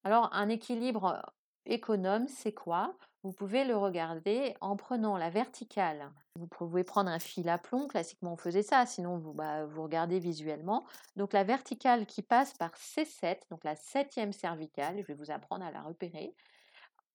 Alors 0.06 0.28
un 0.34 0.48
équilibre 0.48 1.20
économe, 1.64 2.28
c'est 2.28 2.52
quoi? 2.52 2.96
Vous 3.24 3.32
pouvez 3.32 3.64
le 3.64 3.76
regarder 3.76 4.54
en 4.60 4.76
prenant 4.76 5.16
la 5.16 5.30
verticale. 5.30 6.12
Vous 6.36 6.46
pouvez 6.46 6.84
prendre 6.84 7.10
un 7.10 7.18
fil 7.18 7.48
à 7.48 7.58
plomb, 7.58 7.88
classiquement 7.88 8.34
on 8.34 8.36
faisait 8.36 8.62
ça, 8.62 8.86
sinon 8.86 9.18
vous, 9.18 9.32
bah, 9.32 9.66
vous 9.66 9.82
regardez 9.82 10.20
visuellement. 10.20 10.86
Donc 11.16 11.32
la 11.32 11.42
verticale 11.42 12.06
qui 12.06 12.22
passe 12.22 12.54
par 12.54 12.70
C7, 12.76 13.40
donc 13.50 13.64
la 13.64 13.74
septième 13.74 14.32
cervicale, 14.32 15.00
je 15.00 15.06
vais 15.08 15.14
vous 15.14 15.32
apprendre 15.32 15.64
à 15.64 15.72
la 15.72 15.82
repérer. 15.82 16.36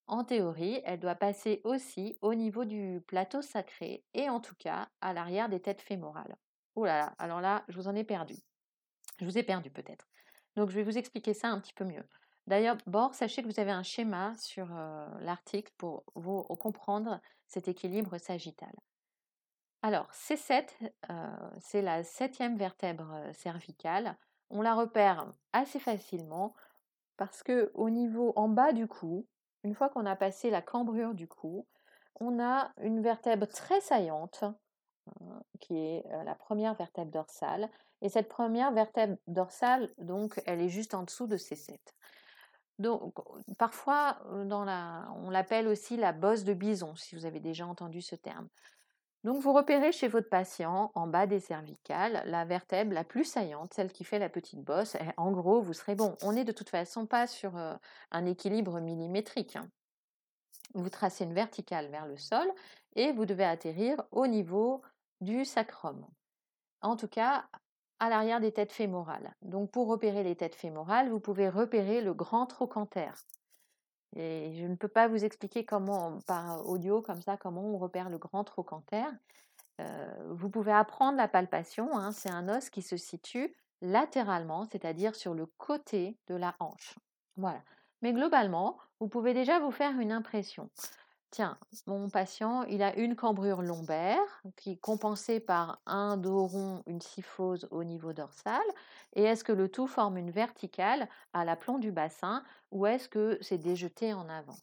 En 0.08 0.26
théorie, 0.26 0.82
elle 0.84 1.00
doit 1.00 1.16
passer 1.16 1.62
aussi 1.64 2.18
au 2.20 2.36
niveau 2.36 2.66
du 2.66 3.02
plateau 3.08 3.42
sacré 3.42 4.04
et 4.14 4.30
en 4.30 4.42
tout 4.42 4.56
cas 4.56 4.90
à 5.00 5.14
l'arrière 5.14 5.48
des 5.48 5.62
têtes 5.62 5.82
fémorales. 5.82 6.36
Oh 6.76 6.84
là 6.84 6.98
là, 6.98 7.16
alors 7.20 7.40
là, 7.40 7.64
je 7.70 7.78
vous 7.78 7.88
en 7.88 7.96
ai 7.96 8.04
perdu. 8.04 8.36
Je 9.22 9.24
vous 9.24 9.38
ai 9.38 9.44
perdu 9.44 9.72
peut-être. 9.72 10.10
Donc 10.58 10.72
je 10.72 10.76
vais 10.76 10.84
vous 10.84 10.98
expliquer 10.98 11.34
ça 11.34 11.48
un 11.48 11.62
petit 11.62 11.74
peu 11.74 11.86
mieux. 11.86 12.04
D'ailleurs, 12.52 12.76
D'ailleurs, 12.86 13.14
sachez 13.14 13.42
que 13.42 13.48
vous 13.48 13.62
avez 13.62 13.72
un 13.72 13.82
schéma 13.82 14.36
sur 14.36 14.68
l'article 15.22 15.72
pour 15.78 16.04
vous 16.16 16.44
comprendre 16.44 17.22
cet 17.48 17.70
équilibre 17.70 18.18
sagittal. 18.18 18.74
Alors, 19.82 20.12
C7, 20.12 20.68
c'est 21.62 21.82
la 21.82 22.04
septième 22.04 22.58
vertèbre 22.58 23.16
cervicale. 23.32 24.18
On 24.50 24.62
la 24.62 24.76
repère 24.76 25.32
assez 25.54 25.80
facilement 25.80 26.54
parce 27.16 27.42
que 27.42 27.72
au 27.74 27.90
niveau 27.90 28.34
en 28.36 28.50
bas 28.50 28.74
du 28.74 28.86
cou, 28.86 29.26
une 29.64 29.74
fois 29.74 29.88
qu'on 29.88 30.06
a 30.06 30.18
passé 30.18 30.50
la 30.50 30.62
cambrure 30.62 31.14
du 31.14 31.30
cou, 31.30 31.66
on 32.20 32.38
a 32.44 32.74
une 32.82 33.02
vertèbre 33.02 33.48
très 33.48 33.80
saillante 33.80 34.44
qui 35.62 35.78
est 35.78 36.04
la 36.26 36.36
première 36.36 36.74
vertèbre 36.74 37.12
dorsale. 37.12 37.70
Et 38.02 38.10
cette 38.10 38.28
première 38.28 38.74
vertèbre 38.74 39.16
dorsale, 39.28 39.94
donc, 40.00 40.42
elle 40.46 40.60
est 40.60 40.68
juste 40.68 40.96
en 40.96 41.04
dessous 41.04 41.28
de 41.28 41.38
C7. 41.38 41.78
Donc, 42.82 43.14
parfois, 43.58 44.18
la, 44.32 45.08
on 45.18 45.30
l'appelle 45.30 45.68
aussi 45.68 45.98
la 45.98 46.12
bosse 46.12 46.44
de 46.44 46.54
bison, 46.54 46.96
si 46.96 47.16
vous 47.16 47.26
avez 47.26 47.40
déjà 47.40 47.66
entendu 47.66 48.02
ce 48.02 48.16
terme. 48.16 48.48
Donc, 49.24 49.42
vous 49.42 49.54
repérez 49.54 49.92
chez 49.92 50.08
votre 50.08 50.30
patient, 50.30 50.92
en 50.96 51.06
bas 51.06 51.28
des 51.28 51.40
cervicales, 51.40 52.24
la 52.26 52.44
vertèbre 52.44 52.94
la 52.94 53.04
plus 53.04 53.24
saillante, 53.24 53.74
celle 53.74 53.92
qui 53.92 54.04
fait 54.04 54.18
la 54.18 54.30
petite 54.30 54.62
bosse. 54.62 54.98
en 55.18 55.32
gros, 55.32 55.62
vous 55.62 55.74
serez 55.74 55.96
bon. 55.96 56.18
On 56.24 56.34
n'est 56.34 56.44
de 56.44 56.52
toute 56.52 56.70
façon 56.70 57.06
pas 57.06 57.28
sur 57.28 57.56
un 57.56 58.26
équilibre 58.26 58.80
millimétrique. 58.80 59.56
Hein. 59.56 59.70
Vous 60.74 60.90
tracez 60.90 61.26
une 61.26 61.34
verticale 61.34 61.88
vers 61.90 62.08
le 62.08 62.18
sol 62.18 62.48
et 62.96 63.12
vous 63.12 63.26
devez 63.26 63.46
atterrir 63.46 64.02
au 64.12 64.26
niveau 64.28 64.82
du 65.20 65.46
sacrum. 65.46 66.06
En 66.82 66.96
tout 66.96 67.08
cas, 67.08 67.46
à 68.02 68.10
l'arrière 68.10 68.40
des 68.42 68.52
têtes 68.52 68.74
fémorales. 68.74 69.36
Donc 69.44 69.70
pour 69.70 69.88
repérer 69.88 70.24
les 70.24 70.36
têtes 70.36 70.56
fémorales, 70.56 71.10
vous 71.10 71.20
pouvez 71.20 71.48
repérer 71.48 72.02
le 72.02 72.16
grand 72.16 72.48
trochanter. 72.48 73.12
Et 74.16 74.54
je 74.56 74.66
ne 74.66 74.76
peux 74.76 74.88
pas 74.88 75.08
vous 75.08 75.24
expliquer 75.24 75.66
comment, 75.66 76.18
par 76.26 76.68
audio 76.68 77.04
comme 77.04 77.22
ça, 77.22 77.38
comment 77.38 77.64
on 77.64 77.78
repère 77.78 78.10
le 78.10 78.18
grand 78.18 78.44
trochanter. 78.44 79.06
Euh, 79.80 80.12
vous 80.32 80.50
pouvez 80.50 80.72
apprendre 80.72 81.16
la 81.16 81.28
palpation. 81.28 81.96
Hein. 81.96 82.12
c'est 82.12 82.32
un 82.32 82.50
os 82.50 82.72
qui 82.72 82.82
se 82.82 82.98
situe 82.98 83.56
latéralement, 83.82 84.66
c'est-à-dire 84.66 85.14
sur 85.16 85.36
le 85.36 85.46
côté 85.46 86.18
de 86.28 86.34
la 86.34 86.56
hanche. 86.60 86.98
Voilà. 87.38 87.62
Mais 88.02 88.14
globalement, 88.14 88.80
vous 89.00 89.10
pouvez 89.10 89.36
déjà 89.36 89.60
vous 89.60 89.72
faire 89.72 90.00
une 90.00 90.12
impression. 90.12 90.72
Tiens, 91.32 91.58
mon 91.88 92.10
patient, 92.10 92.64
il 92.64 92.84
a 92.84 92.94
une 92.98 93.16
cambrure 93.16 93.62
lombaire 93.62 94.44
qui 94.58 94.72
est 94.74 94.78
compensée 94.78 95.40
par 95.40 95.82
un 95.86 96.18
dos 96.18 96.46
rond, 96.46 96.84
une 96.88 97.02
syphose 97.02 97.70
au 97.72 97.86
niveau 97.86 98.12
dorsal. 98.12 98.62
Et 99.14 99.24
est-ce 99.24 99.46
que 99.46 99.54
le 99.54 99.70
tout 99.70 99.88
forme 99.88 100.18
une 100.18 100.30
verticale 100.30 101.08
à 101.34 101.46
l'aplomb 101.46 101.80
du 101.80 101.92
bassin 101.94 102.44
ou 102.72 102.86
est-ce 102.86 103.08
que 103.08 103.38
c'est 103.42 103.58
déjeté 103.58 104.14
en 104.14 104.28
avant? 104.28 104.58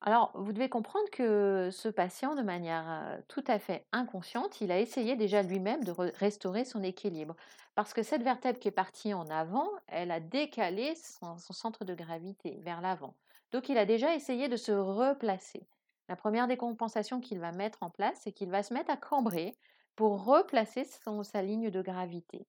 Alors, 0.00 0.30
vous 0.34 0.52
devez 0.52 0.68
comprendre 0.68 1.08
que 1.10 1.70
ce 1.72 1.88
patient, 1.88 2.34
de 2.36 2.42
manière 2.42 3.22
tout 3.26 3.42
à 3.48 3.58
fait 3.58 3.88
inconsciente, 3.90 4.60
il 4.60 4.70
a 4.70 4.78
essayé 4.78 5.16
déjà 5.16 5.42
lui-même 5.42 5.82
de 5.82 5.90
restaurer 5.92 6.64
son 6.64 6.82
équilibre. 6.82 7.34
Parce 7.74 7.92
que 7.94 8.02
cette 8.04 8.22
vertèbre 8.22 8.58
qui 8.60 8.68
est 8.68 8.70
partie 8.70 9.14
en 9.14 9.28
avant, 9.30 9.68
elle 9.88 10.10
a 10.12 10.20
décalé 10.20 10.94
son 10.94 11.38
centre 11.38 11.84
de 11.84 11.94
gravité 11.94 12.60
vers 12.62 12.80
l'avant. 12.82 13.16
Donc, 13.50 13.68
il 13.68 13.78
a 13.78 13.86
déjà 13.86 14.14
essayé 14.14 14.48
de 14.48 14.56
se 14.56 14.72
replacer. 14.72 15.66
La 16.08 16.16
première 16.16 16.46
décompensation 16.46 17.20
qu'il 17.20 17.38
va 17.38 17.52
mettre 17.52 17.82
en 17.82 17.90
place, 17.90 18.18
c'est 18.22 18.32
qu'il 18.32 18.50
va 18.50 18.62
se 18.62 18.74
mettre 18.74 18.90
à 18.90 18.96
cambrer 18.96 19.56
pour 19.96 20.24
replacer 20.24 20.84
sa 20.84 21.42
ligne 21.42 21.70
de 21.70 21.82
gravité. 21.82 22.46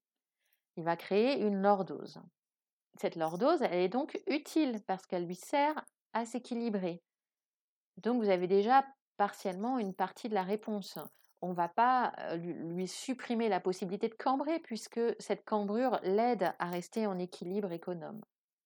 Il 0.77 0.83
va 0.83 0.97
créer 0.97 1.41
une 1.41 1.61
lordose. 1.61 2.19
Cette 2.99 3.15
lordose, 3.15 3.61
elle 3.61 3.73
est 3.73 3.89
donc 3.89 4.21
utile 4.27 4.81
parce 4.87 5.05
qu'elle 5.05 5.25
lui 5.25 5.35
sert 5.35 5.85
à 6.13 6.25
s'équilibrer. 6.25 7.01
Donc 7.97 8.21
vous 8.21 8.29
avez 8.29 8.47
déjà 8.47 8.85
partiellement 9.17 9.79
une 9.79 9.93
partie 9.93 10.29
de 10.29 10.33
la 10.33 10.43
réponse. 10.43 10.97
On 11.41 11.49
ne 11.49 11.53
va 11.53 11.69
pas 11.69 12.13
lui 12.35 12.87
supprimer 12.87 13.49
la 13.49 13.59
possibilité 13.59 14.09
de 14.09 14.15
cambrer 14.15 14.59
puisque 14.59 14.99
cette 15.19 15.45
cambrure 15.45 15.99
l'aide 16.03 16.53
à 16.59 16.69
rester 16.69 17.07
en 17.07 17.19
équilibre 17.19 17.71
économe. 17.71 18.21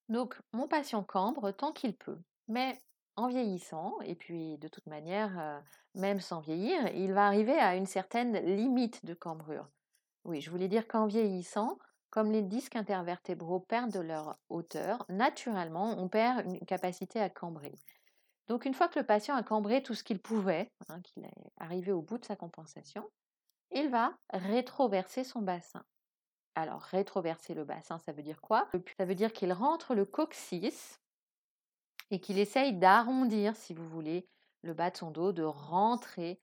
Donc 0.08 0.40
mon 0.54 0.68
patient 0.68 1.04
cambre 1.04 1.52
tant 1.52 1.72
qu'il 1.72 1.96
peut, 1.96 2.20
mais 2.48 2.80
en 3.20 3.28
vieillissant, 3.28 4.00
et 4.02 4.16
puis 4.16 4.58
de 4.58 4.68
toute 4.68 4.88
manière, 4.88 5.62
même 5.94 6.20
sans 6.20 6.40
vieillir, 6.40 6.88
il 6.96 7.14
va 7.14 7.28
arriver 7.28 7.58
à 7.58 7.76
une 7.76 7.86
certaine 7.86 8.38
limite 8.56 9.06
de 9.06 9.14
cambrure. 9.14 9.68
Oui, 10.24 10.42
je 10.42 10.50
voulais 10.50 10.68
dire 10.68 10.88
qu'en 10.88 11.06
vieillissant, 11.06 11.78
comme 12.10 12.32
les 12.32 12.42
disques 12.42 12.76
intervertébraux 12.76 13.60
perdent 13.60 13.92
de 13.92 14.00
leur 14.00 14.38
hauteur, 14.50 15.06
naturellement, 15.10 15.96
on 15.98 16.08
perd 16.08 16.46
une 16.46 16.60
capacité 16.60 17.20
à 17.20 17.30
cambrer. 17.30 17.76
Donc 18.48 18.66
une 18.66 18.74
fois 18.74 18.88
que 18.88 18.98
le 18.98 19.06
patient 19.06 19.36
a 19.36 19.44
cambré 19.44 19.84
tout 19.84 19.94
ce 19.94 20.04
qu'il 20.04 20.20
pouvait, 20.20 20.72
hein, 20.88 21.02
qu'il 21.02 21.24
est 21.24 21.52
arrivé 21.58 21.92
au 21.92 22.02
bout 22.02 22.18
de 22.18 22.26
sa 22.26 22.36
compensation, 22.36 23.08
il 23.72 23.90
va 23.90 24.18
rétroverser 24.32 25.24
son 25.24 25.42
bassin. 25.42 25.84
Alors 26.56 26.82
rétroverser 26.82 27.54
le 27.54 27.64
bassin, 27.64 28.00
ça 28.00 28.12
veut 28.12 28.24
dire 28.24 28.42
quoi? 28.42 28.68
Ça 28.98 29.06
veut 29.06 29.16
dire 29.16 29.32
qu'il 29.34 29.54
rentre 29.54 29.94
le 29.94 30.06
coccyx 30.06 31.00
et 32.12 32.20
qu'il 32.20 32.40
essaye 32.40 32.74
d'arrondir, 32.74 33.56
si 33.56 33.74
vous 33.74 33.88
voulez, 33.88 34.28
le 34.62 34.74
bas 34.74 34.90
de 34.90 34.98
son 34.98 35.12
dos, 35.12 35.32
de 35.32 35.44
rentrer 35.44 36.40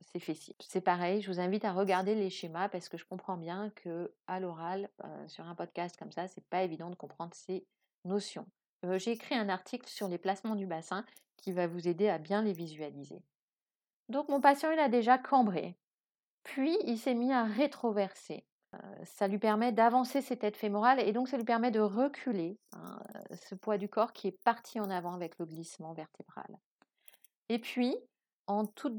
ses 0.00 0.20
fessiers. 0.20 0.54
C'est 0.60 0.82
pareil, 0.82 1.22
je 1.22 1.32
vous 1.32 1.40
invite 1.40 1.64
à 1.64 1.72
regarder 1.72 2.14
les 2.14 2.28
schémas 2.28 2.68
parce 2.68 2.90
que 2.90 2.98
je 2.98 3.06
comprends 3.06 3.38
bien 3.38 3.70
que 3.70 4.12
à 4.26 4.38
l'oral, 4.38 4.90
sur 5.28 5.46
un 5.46 5.54
podcast 5.54 5.96
comme 5.96 6.12
ça, 6.12 6.28
c'est 6.28 6.44
pas 6.44 6.62
évident 6.62 6.90
de 6.90 6.94
comprendre 6.94 7.32
ces 7.34 7.66
notions. 8.04 8.46
J'ai 8.96 9.12
écrit 9.12 9.34
un 9.34 9.48
article 9.48 9.88
sur 9.88 10.08
les 10.08 10.18
placements 10.18 10.56
du 10.56 10.66
bassin 10.66 11.06
qui 11.38 11.52
va 11.52 11.66
vous 11.66 11.88
aider 11.88 12.08
à 12.10 12.18
bien 12.18 12.42
les 12.42 12.52
visualiser. 12.52 13.22
Donc 14.10 14.28
mon 14.28 14.42
patient, 14.42 14.70
il 14.70 14.78
a 14.78 14.90
déjà 14.90 15.16
cambré, 15.16 15.74
puis 16.42 16.76
il 16.84 16.98
s'est 16.98 17.14
mis 17.14 17.32
à 17.32 17.44
rétroverser 17.44 18.44
ça 19.04 19.28
lui 19.28 19.38
permet 19.38 19.72
d'avancer 19.72 20.20
ses 20.20 20.36
têtes 20.36 20.56
fémorales 20.56 21.00
et 21.00 21.12
donc 21.12 21.28
ça 21.28 21.36
lui 21.36 21.44
permet 21.44 21.70
de 21.70 21.80
reculer 21.80 22.58
hein, 22.72 23.00
ce 23.48 23.54
poids 23.54 23.78
du 23.78 23.88
corps 23.88 24.12
qui 24.12 24.28
est 24.28 24.42
parti 24.44 24.80
en 24.80 24.90
avant 24.90 25.14
avec 25.14 25.38
le 25.38 25.46
glissement 25.46 25.92
vertébral. 25.92 26.58
Et 27.48 27.58
puis, 27.58 27.96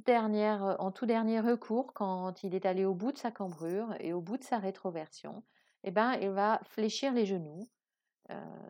dernière, 0.05 0.75
en 0.79 0.91
tout 0.91 1.05
dernier 1.05 1.39
recours, 1.39 1.93
quand 1.93 2.43
il 2.43 2.55
est 2.55 2.65
allé 2.65 2.85
au 2.85 2.93
bout 2.93 3.11
de 3.11 3.17
sa 3.17 3.31
cambrure 3.31 3.95
et 3.99 4.13
au 4.13 4.21
bout 4.21 4.37
de 4.37 4.43
sa 4.43 4.57
rétroversion, 4.57 5.43
eh 5.83 5.91
ben, 5.91 6.13
il 6.21 6.29
va 6.29 6.59
fléchir 6.63 7.13
les 7.13 7.25
genoux. 7.25 7.67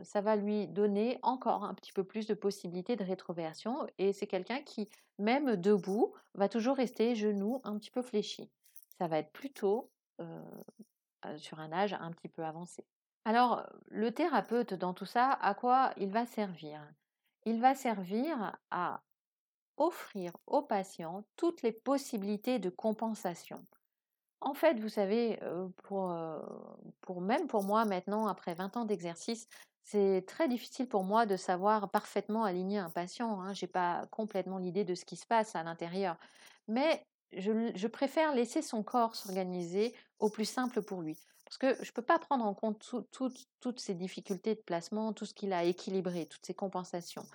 ça 0.04 0.22
va 0.22 0.36
lui 0.36 0.68
donner 0.68 1.18
encore 1.22 1.64
un 1.64 1.74
petit 1.74 1.94
peu 1.94 2.04
plus 2.04 2.28
de 2.28 2.34
possibilités 2.34 2.96
de 2.96 3.04
rétroversion 3.04 3.88
et 3.98 4.12
c'est 4.12 4.28
quelqu'un 4.28 4.62
qui, 4.62 4.90
même 5.18 5.56
debout, 5.56 6.14
va 6.34 6.50
toujours 6.50 6.76
rester 6.76 7.16
genoux 7.16 7.62
un 7.64 7.78
petit 7.78 7.92
peu 7.92 8.02
fléchis. 8.02 8.50
Ça 8.98 9.08
va 9.08 9.20
être 9.20 9.32
plutôt 9.32 9.90
sur 11.38 11.60
un 11.60 11.72
âge 11.72 11.94
un 11.94 12.12
petit 12.12 12.30
peu 12.30 12.44
avancé. 12.44 12.86
Alors, 13.26 13.66
le 13.88 14.12
thérapeute 14.12 14.74
dans 14.74 14.94
tout 14.94 15.06
ça, 15.06 15.32
à 15.32 15.54
quoi 15.56 15.92
il 15.98 16.12
va 16.12 16.26
servir? 16.26 16.82
Il 17.46 17.60
va 17.60 17.76
servir 17.76 18.56
à 18.72 19.02
offrir 19.78 20.32
au 20.48 20.62
patient 20.62 21.26
toutes 21.36 21.62
les 21.62 21.72
possibilités 21.72 22.60
de 22.60 22.70
compensation. 22.70 23.66
En 24.42 24.54
fait, 24.54 24.80
vous 24.80 24.90
savez, 24.90 25.40
pour, 25.84 26.16
pour, 27.02 27.22
même 27.22 27.48
pour 27.48 27.64
moi 27.64 27.86
maintenant, 27.86 28.28
après 28.28 28.54
20 28.54 28.78
ans 28.78 28.86
d'exercice, 28.86 29.48
c'est 29.86 30.24
très 30.28 30.48
difficile 30.48 30.88
pour 30.88 31.04
moi 31.04 31.26
de 31.26 31.38
savoir 31.38 31.90
parfaitement 31.92 32.44
aligner 32.44 32.80
un 32.80 32.90
patient. 32.90 33.40
Hein. 33.42 33.54
Je 33.54 33.66
n'ai 33.66 33.72
pas 33.72 34.08
complètement 34.12 34.58
l'idée 34.58 34.84
de 34.84 34.96
ce 34.96 35.06
qui 35.06 35.16
se 35.16 35.28
passe 35.28 35.56
à 35.56 35.64
l'intérieur. 35.64 36.18
Mais 36.68 37.06
je, 37.34 37.88
préfère 37.88 38.34
laisser 38.34 38.62
son 38.62 38.84
corps 38.84 39.16
s'organiser 39.16 39.94
au 40.20 40.30
plus 40.30 40.46
simple 40.46 40.82
pour 40.82 41.02
lui. 41.02 41.18
Parce 41.46 41.58
que 41.58 41.84
je 41.84 41.90
ne 41.90 41.94
peux 41.94 42.02
pas 42.02 42.20
prendre 42.20 42.46
en 42.46 42.54
compte 42.54 42.96
toutes 43.12 43.80
ces 43.80 43.94
difficultés 43.94 44.56
de 44.56 44.62
placement, 44.62 45.14
tout 45.14 45.26
ce 45.26 45.34
qu'il 45.34 45.54
a 45.54 45.64
équilibré, 45.64 46.26
toutes 46.26 46.46
ces 46.46 46.56
compensations. 46.56 47.26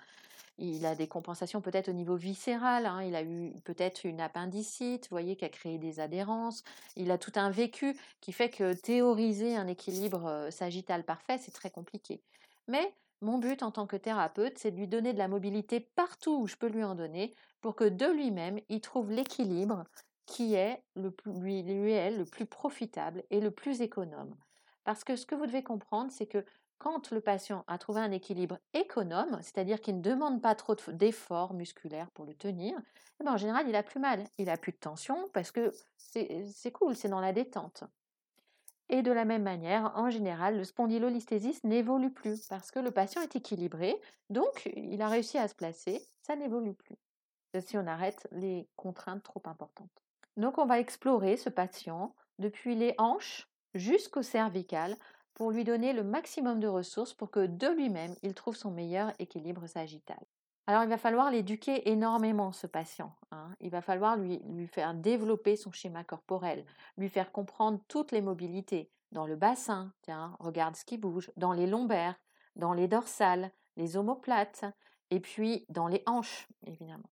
Il 0.57 0.85
a 0.85 0.95
des 0.95 1.07
compensations 1.07 1.61
peut-être 1.61 1.89
au 1.89 1.93
niveau 1.93 2.15
viscéral, 2.15 2.85
hein, 2.85 3.01
il 3.01 3.15
a 3.15 3.23
eu 3.23 3.53
peut-être 3.63 4.05
une 4.05 4.21
appendicite, 4.21 5.05
vous 5.05 5.15
voyez, 5.15 5.35
qui 5.35 5.45
a 5.45 5.49
créé 5.49 5.79
des 5.79 5.99
adhérences. 5.99 6.63
Il 6.95 7.09
a 7.09 7.17
tout 7.17 7.31
un 7.35 7.49
vécu 7.49 7.97
qui 8.19 8.31
fait 8.31 8.49
que 8.49 8.73
théoriser 8.73 9.55
un 9.55 9.67
équilibre 9.67 10.27
euh, 10.27 10.51
sagittal 10.51 11.03
parfait, 11.03 11.37
c'est 11.39 11.51
très 11.51 11.71
compliqué. 11.71 12.21
Mais 12.67 12.93
mon 13.21 13.37
but 13.37 13.63
en 13.63 13.71
tant 13.71 13.87
que 13.87 13.95
thérapeute, 13.95 14.57
c'est 14.57 14.71
de 14.71 14.77
lui 14.77 14.87
donner 14.87 15.13
de 15.13 15.17
la 15.17 15.27
mobilité 15.27 15.79
partout 15.79 16.41
où 16.41 16.47
je 16.47 16.55
peux 16.55 16.67
lui 16.67 16.83
en 16.83 16.95
donner 16.95 17.35
pour 17.61 17.75
que 17.75 17.83
de 17.83 18.07
lui-même, 18.07 18.59
il 18.69 18.81
trouve 18.81 19.11
l'équilibre 19.11 19.85
qui 20.25 20.55
est 20.55 20.83
le 20.95 21.11
plus, 21.11 21.33
lui, 21.33 21.63
le 21.63 22.23
plus 22.23 22.45
profitable 22.45 23.23
et 23.29 23.39
le 23.39 23.51
plus 23.51 23.81
économe. 23.81 24.35
Parce 24.83 25.03
que 25.03 25.15
ce 25.15 25.25
que 25.25 25.35
vous 25.35 25.45
devez 25.45 25.63
comprendre, 25.63 26.11
c'est 26.11 26.25
que 26.25 26.45
quand 26.79 27.11
le 27.11 27.21
patient 27.21 27.63
a 27.67 27.77
trouvé 27.77 28.01
un 28.01 28.11
équilibre 28.11 28.57
économe, 28.73 29.37
c'est-à-dire 29.41 29.81
qu'il 29.81 29.97
ne 29.97 30.01
demande 30.01 30.41
pas 30.41 30.55
trop 30.55 30.75
d'efforts 30.87 31.53
musculaires 31.53 32.09
pour 32.11 32.25
le 32.25 32.33
tenir, 32.33 32.75
eh 33.19 33.23
ben, 33.23 33.33
en 33.33 33.37
général, 33.37 33.69
il 33.69 33.75
a 33.75 33.83
plus 33.83 33.99
mal. 33.99 34.23
Il 34.39 34.49
a 34.49 34.57
plus 34.57 34.71
de 34.71 34.77
tension 34.77 35.29
parce 35.31 35.51
que 35.51 35.71
c'est 35.95 36.71
cool, 36.71 36.95
c'est 36.95 37.09
dans 37.09 37.19
la 37.19 37.33
détente. 37.33 37.83
Et 38.93 39.03
de 39.03 39.11
la 39.13 39.23
même 39.23 39.43
manière, 39.43 39.93
en 39.95 40.09
général, 40.09 40.57
le 40.57 40.65
spondylolisthésis 40.65 41.63
n'évolue 41.63 42.11
plus 42.11 42.45
parce 42.47 42.71
que 42.71 42.79
le 42.79 42.91
patient 42.91 43.21
est 43.21 43.37
équilibré, 43.37 43.95
donc 44.29 44.69
il 44.75 45.01
a 45.01 45.07
réussi 45.07 45.37
à 45.37 45.47
se 45.47 45.55
placer, 45.55 46.05
ça 46.21 46.35
n'évolue 46.35 46.73
plus. 46.73 46.97
Si 47.61 47.77
on 47.77 47.87
arrête 47.87 48.27
les 48.33 48.67
contraintes 48.75 49.23
trop 49.23 49.41
importantes. 49.45 50.03
Donc 50.35 50.57
on 50.57 50.65
va 50.65 50.79
explorer 50.79 51.37
ce 51.37 51.49
patient 51.49 52.13
depuis 52.37 52.75
les 52.75 52.93
hanches 52.97 53.49
jusqu'au 53.73 54.23
cervical 54.23 54.97
pour 55.35 55.51
lui 55.51 55.63
donner 55.63 55.93
le 55.93 56.03
maximum 56.03 56.59
de 56.59 56.67
ressources 56.67 57.13
pour 57.13 57.31
que 57.31 57.45
de 57.45 57.67
lui-même 57.67 58.15
il 58.23 58.33
trouve 58.33 58.57
son 58.57 58.71
meilleur 58.71 59.13
équilibre 59.19 59.67
sagittal. 59.67 60.19
Alors 60.67 60.83
il 60.83 60.89
va 60.89 60.97
falloir 60.97 61.31
l'éduquer 61.31 61.89
énormément 61.89 62.51
ce 62.51 62.67
patient. 62.67 63.13
Hein. 63.31 63.49
Il 63.59 63.71
va 63.71 63.81
falloir 63.81 64.15
lui, 64.15 64.39
lui 64.49 64.67
faire 64.67 64.93
développer 64.93 65.55
son 65.55 65.71
schéma 65.71 66.03
corporel, 66.03 66.65
lui 66.97 67.09
faire 67.09 67.31
comprendre 67.31 67.79
toutes 67.87 68.11
les 68.11 68.21
mobilités 68.21 68.89
dans 69.11 69.25
le 69.25 69.35
bassin, 69.35 69.91
tiens, 70.03 70.35
regarde 70.39 70.75
ce 70.75 70.85
qui 70.85 70.97
bouge, 70.97 71.31
dans 71.35 71.53
les 71.53 71.67
lombaires, 71.67 72.15
dans 72.55 72.73
les 72.73 72.87
dorsales, 72.87 73.51
les 73.75 73.97
omoplates, 73.97 74.65
et 75.09 75.19
puis 75.19 75.65
dans 75.69 75.87
les 75.87 76.03
hanches, 76.05 76.47
évidemment. 76.65 77.09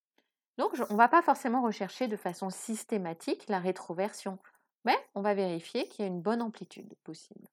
Donc 0.58 0.74
on 0.90 0.94
ne 0.94 0.98
va 0.98 1.08
pas 1.08 1.22
forcément 1.22 1.62
rechercher 1.62 2.08
de 2.08 2.18
façon 2.18 2.50
systématique 2.50 3.48
la 3.48 3.60
rétroversion, 3.60 4.40
mais 4.86 4.98
on 5.16 5.22
va 5.22 5.34
vérifier 5.34 5.88
qu'il 5.88 6.06
y 6.06 6.08
a 6.08 6.12
une 6.12 6.22
bonne 6.22 6.42
amplitude 6.42 6.94
possible. 7.04 7.48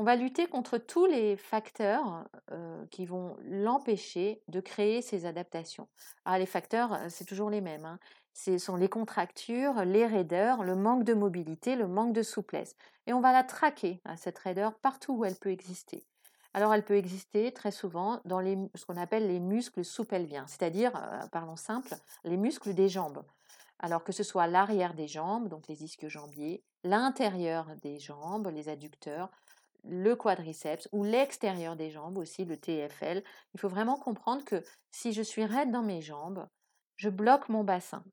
On 0.00 0.04
va 0.04 0.14
lutter 0.14 0.46
contre 0.46 0.78
tous 0.78 1.06
les 1.06 1.36
facteurs 1.36 2.24
qui 2.92 3.04
vont 3.04 3.36
l'empêcher 3.42 4.40
de 4.46 4.60
créer 4.60 5.02
ces 5.02 5.26
adaptations. 5.26 5.88
Ah, 6.24 6.38
les 6.38 6.46
facteurs, 6.46 7.00
c'est 7.08 7.24
toujours 7.24 7.50
les 7.50 7.60
mêmes. 7.60 7.84
Hein. 7.84 7.98
Ce 8.32 8.58
sont 8.58 8.76
les 8.76 8.88
contractures, 8.88 9.84
les 9.84 10.06
raideurs, 10.06 10.62
le 10.62 10.76
manque 10.76 11.02
de 11.02 11.14
mobilité, 11.14 11.74
le 11.74 11.88
manque 11.88 12.12
de 12.12 12.22
souplesse. 12.22 12.76
Et 13.08 13.12
on 13.12 13.20
va 13.20 13.32
la 13.32 13.42
traquer, 13.42 14.00
hein, 14.04 14.14
cette 14.14 14.38
raideur, 14.38 14.78
partout 14.78 15.14
où 15.14 15.24
elle 15.24 15.34
peut 15.34 15.50
exister. 15.50 16.06
Alors, 16.54 16.72
elle 16.72 16.84
peut 16.84 16.96
exister 16.96 17.50
très 17.52 17.72
souvent 17.72 18.20
dans 18.24 18.40
ce 18.76 18.86
qu'on 18.86 18.96
appelle 18.96 19.26
les 19.26 19.40
muscles 19.40 19.84
sous-pelviens, 19.84 20.46
c'est-à-dire, 20.46 20.92
parlons 21.32 21.56
simple, 21.56 21.92
les 22.22 22.36
muscles 22.36 22.72
des 22.72 22.88
jambes. 22.88 23.24
Alors 23.80 24.04
que 24.04 24.12
ce 24.12 24.22
soit 24.22 24.46
l'arrière 24.46 24.94
des 24.94 25.08
jambes, 25.08 25.48
donc 25.48 25.66
les 25.68 25.82
ischio-jambiers, 25.82 26.62
l'intérieur 26.84 27.66
des 27.82 27.98
jambes, 27.98 28.48
les 28.52 28.68
adducteurs, 28.68 29.30
le 29.84 30.16
quadriceps 30.16 30.88
ou 30.92 31.04
l'extérieur 31.04 31.76
des 31.76 31.90
jambes 31.90 32.18
aussi, 32.18 32.44
le 32.44 32.56
TFL. 32.56 33.22
Il 33.54 33.60
faut 33.60 33.68
vraiment 33.68 33.98
comprendre 33.98 34.44
que 34.44 34.62
si 34.90 35.12
je 35.12 35.22
suis 35.22 35.44
raide 35.44 35.70
dans 35.70 35.82
mes 35.82 36.02
jambes, 36.02 36.46
je 36.96 37.08
bloque 37.08 37.48
mon 37.48 37.64
bassin 37.64 38.04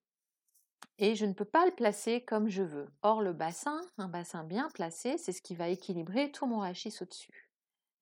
et 0.97 1.16
je 1.16 1.26
ne 1.26 1.34
peux 1.34 1.45
pas 1.45 1.66
le 1.66 1.74
placer 1.74 2.24
comme 2.24 2.49
je 2.49 2.63
veux. 2.63 2.88
Or, 3.01 3.22
le 3.22 3.34
bassin, 3.34 3.82
un 3.97 4.07
bassin 4.07 4.43
bien 4.43 4.70
placé, 4.74 5.18
c'est 5.18 5.34
ce 5.34 5.41
qui 5.41 5.55
va 5.55 5.68
équilibrer 5.68 6.32
tout 6.32 6.45
mon 6.45 6.59
rachis 6.59 6.95
au-dessus. 7.01 7.49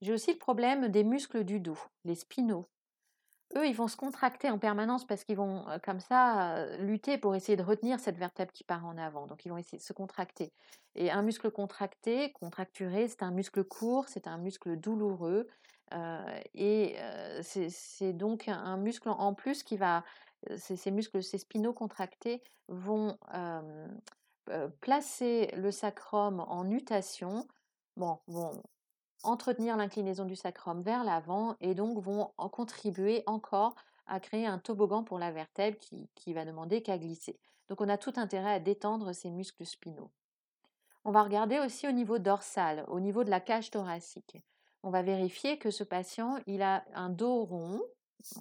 J'ai 0.01 0.13
aussi 0.13 0.33
le 0.33 0.37
problème 0.37 0.89
des 0.89 1.03
muscles 1.03 1.43
du 1.43 1.59
dos, 1.59 1.79
les 2.03 2.15
spinaux 2.15 2.67
eux, 3.55 3.67
ils 3.67 3.75
vont 3.75 3.87
se 3.87 3.97
contracter 3.97 4.49
en 4.49 4.57
permanence 4.57 5.05
parce 5.05 5.23
qu'ils 5.23 5.37
vont 5.37 5.65
comme 5.83 5.99
ça 5.99 6.65
lutter 6.77 7.17
pour 7.17 7.35
essayer 7.35 7.55
de 7.55 7.63
retenir 7.63 7.99
cette 7.99 8.17
vertèbre 8.17 8.51
qui 8.51 8.63
part 8.63 8.85
en 8.85 8.97
avant. 8.97 9.27
Donc, 9.27 9.45
ils 9.45 9.49
vont 9.49 9.57
essayer 9.57 9.77
de 9.77 9.83
se 9.83 9.93
contracter. 9.93 10.51
Et 10.95 11.11
un 11.11 11.21
muscle 11.21 11.49
contracté, 11.51 12.31
contracturé, 12.33 13.07
c'est 13.07 13.23
un 13.23 13.31
muscle 13.31 13.63
court, 13.63 14.07
c'est 14.07 14.27
un 14.27 14.37
muscle 14.37 14.77
douloureux. 14.77 15.47
et 16.53 16.95
c'est 17.41 18.13
donc 18.13 18.47
un 18.47 18.77
muscle 18.77 19.09
en 19.09 19.33
plus 19.33 19.63
qui 19.63 19.77
va, 19.77 20.03
ces, 20.57 20.91
muscles, 20.91 21.23
ces 21.23 21.37
spinaux 21.37 21.73
contractés 21.73 22.41
vont 22.67 23.17
placer 24.81 25.51
le 25.55 25.71
sacrum 25.71 26.39
en 26.41 26.63
nutation. 26.63 27.47
Bon, 27.95 28.19
vont 28.27 28.51
entretenir 29.23 29.77
l'inclinaison 29.77 30.25
du 30.25 30.35
sacrum 30.35 30.81
vers 30.81 31.03
l'avant 31.03 31.55
et 31.61 31.73
donc 31.75 31.97
vont 31.99 32.31
en 32.37 32.49
contribuer 32.49 33.23
encore 33.25 33.75
à 34.05 34.19
créer 34.19 34.45
un 34.45 34.59
toboggan 34.59 35.03
pour 35.03 35.19
la 35.19 35.31
vertèbre 35.31 35.77
qui, 36.15 36.33
va 36.33 36.45
demander 36.45 36.81
qu'à 36.81 36.97
glisser. 36.97 37.39
Donc 37.69 37.81
on 37.81 37.89
a 37.89 37.97
tout 37.97 38.13
intérêt 38.17 38.53
à 38.53 38.59
détendre 38.59 39.13
ces 39.13 39.31
muscles 39.31 39.65
spinaux. 39.65 40.11
On 41.05 41.11
va 41.11 41.23
regarder 41.23 41.59
aussi 41.59 41.87
au 41.87 41.91
niveau 41.91 42.19
dorsal, 42.19 42.85
au 42.87 42.99
niveau 42.99 43.23
de 43.23 43.29
la 43.29 43.39
cage 43.39 43.71
thoracique. 43.71 44.37
On 44.83 44.89
va 44.89 45.01
vérifier 45.01 45.57
que 45.57 45.71
ce 45.71 45.83
patient, 45.83 46.39
il 46.45 46.61
a 46.61 46.83
un 46.93 47.09
dos 47.09 47.45
rond, 47.45 47.81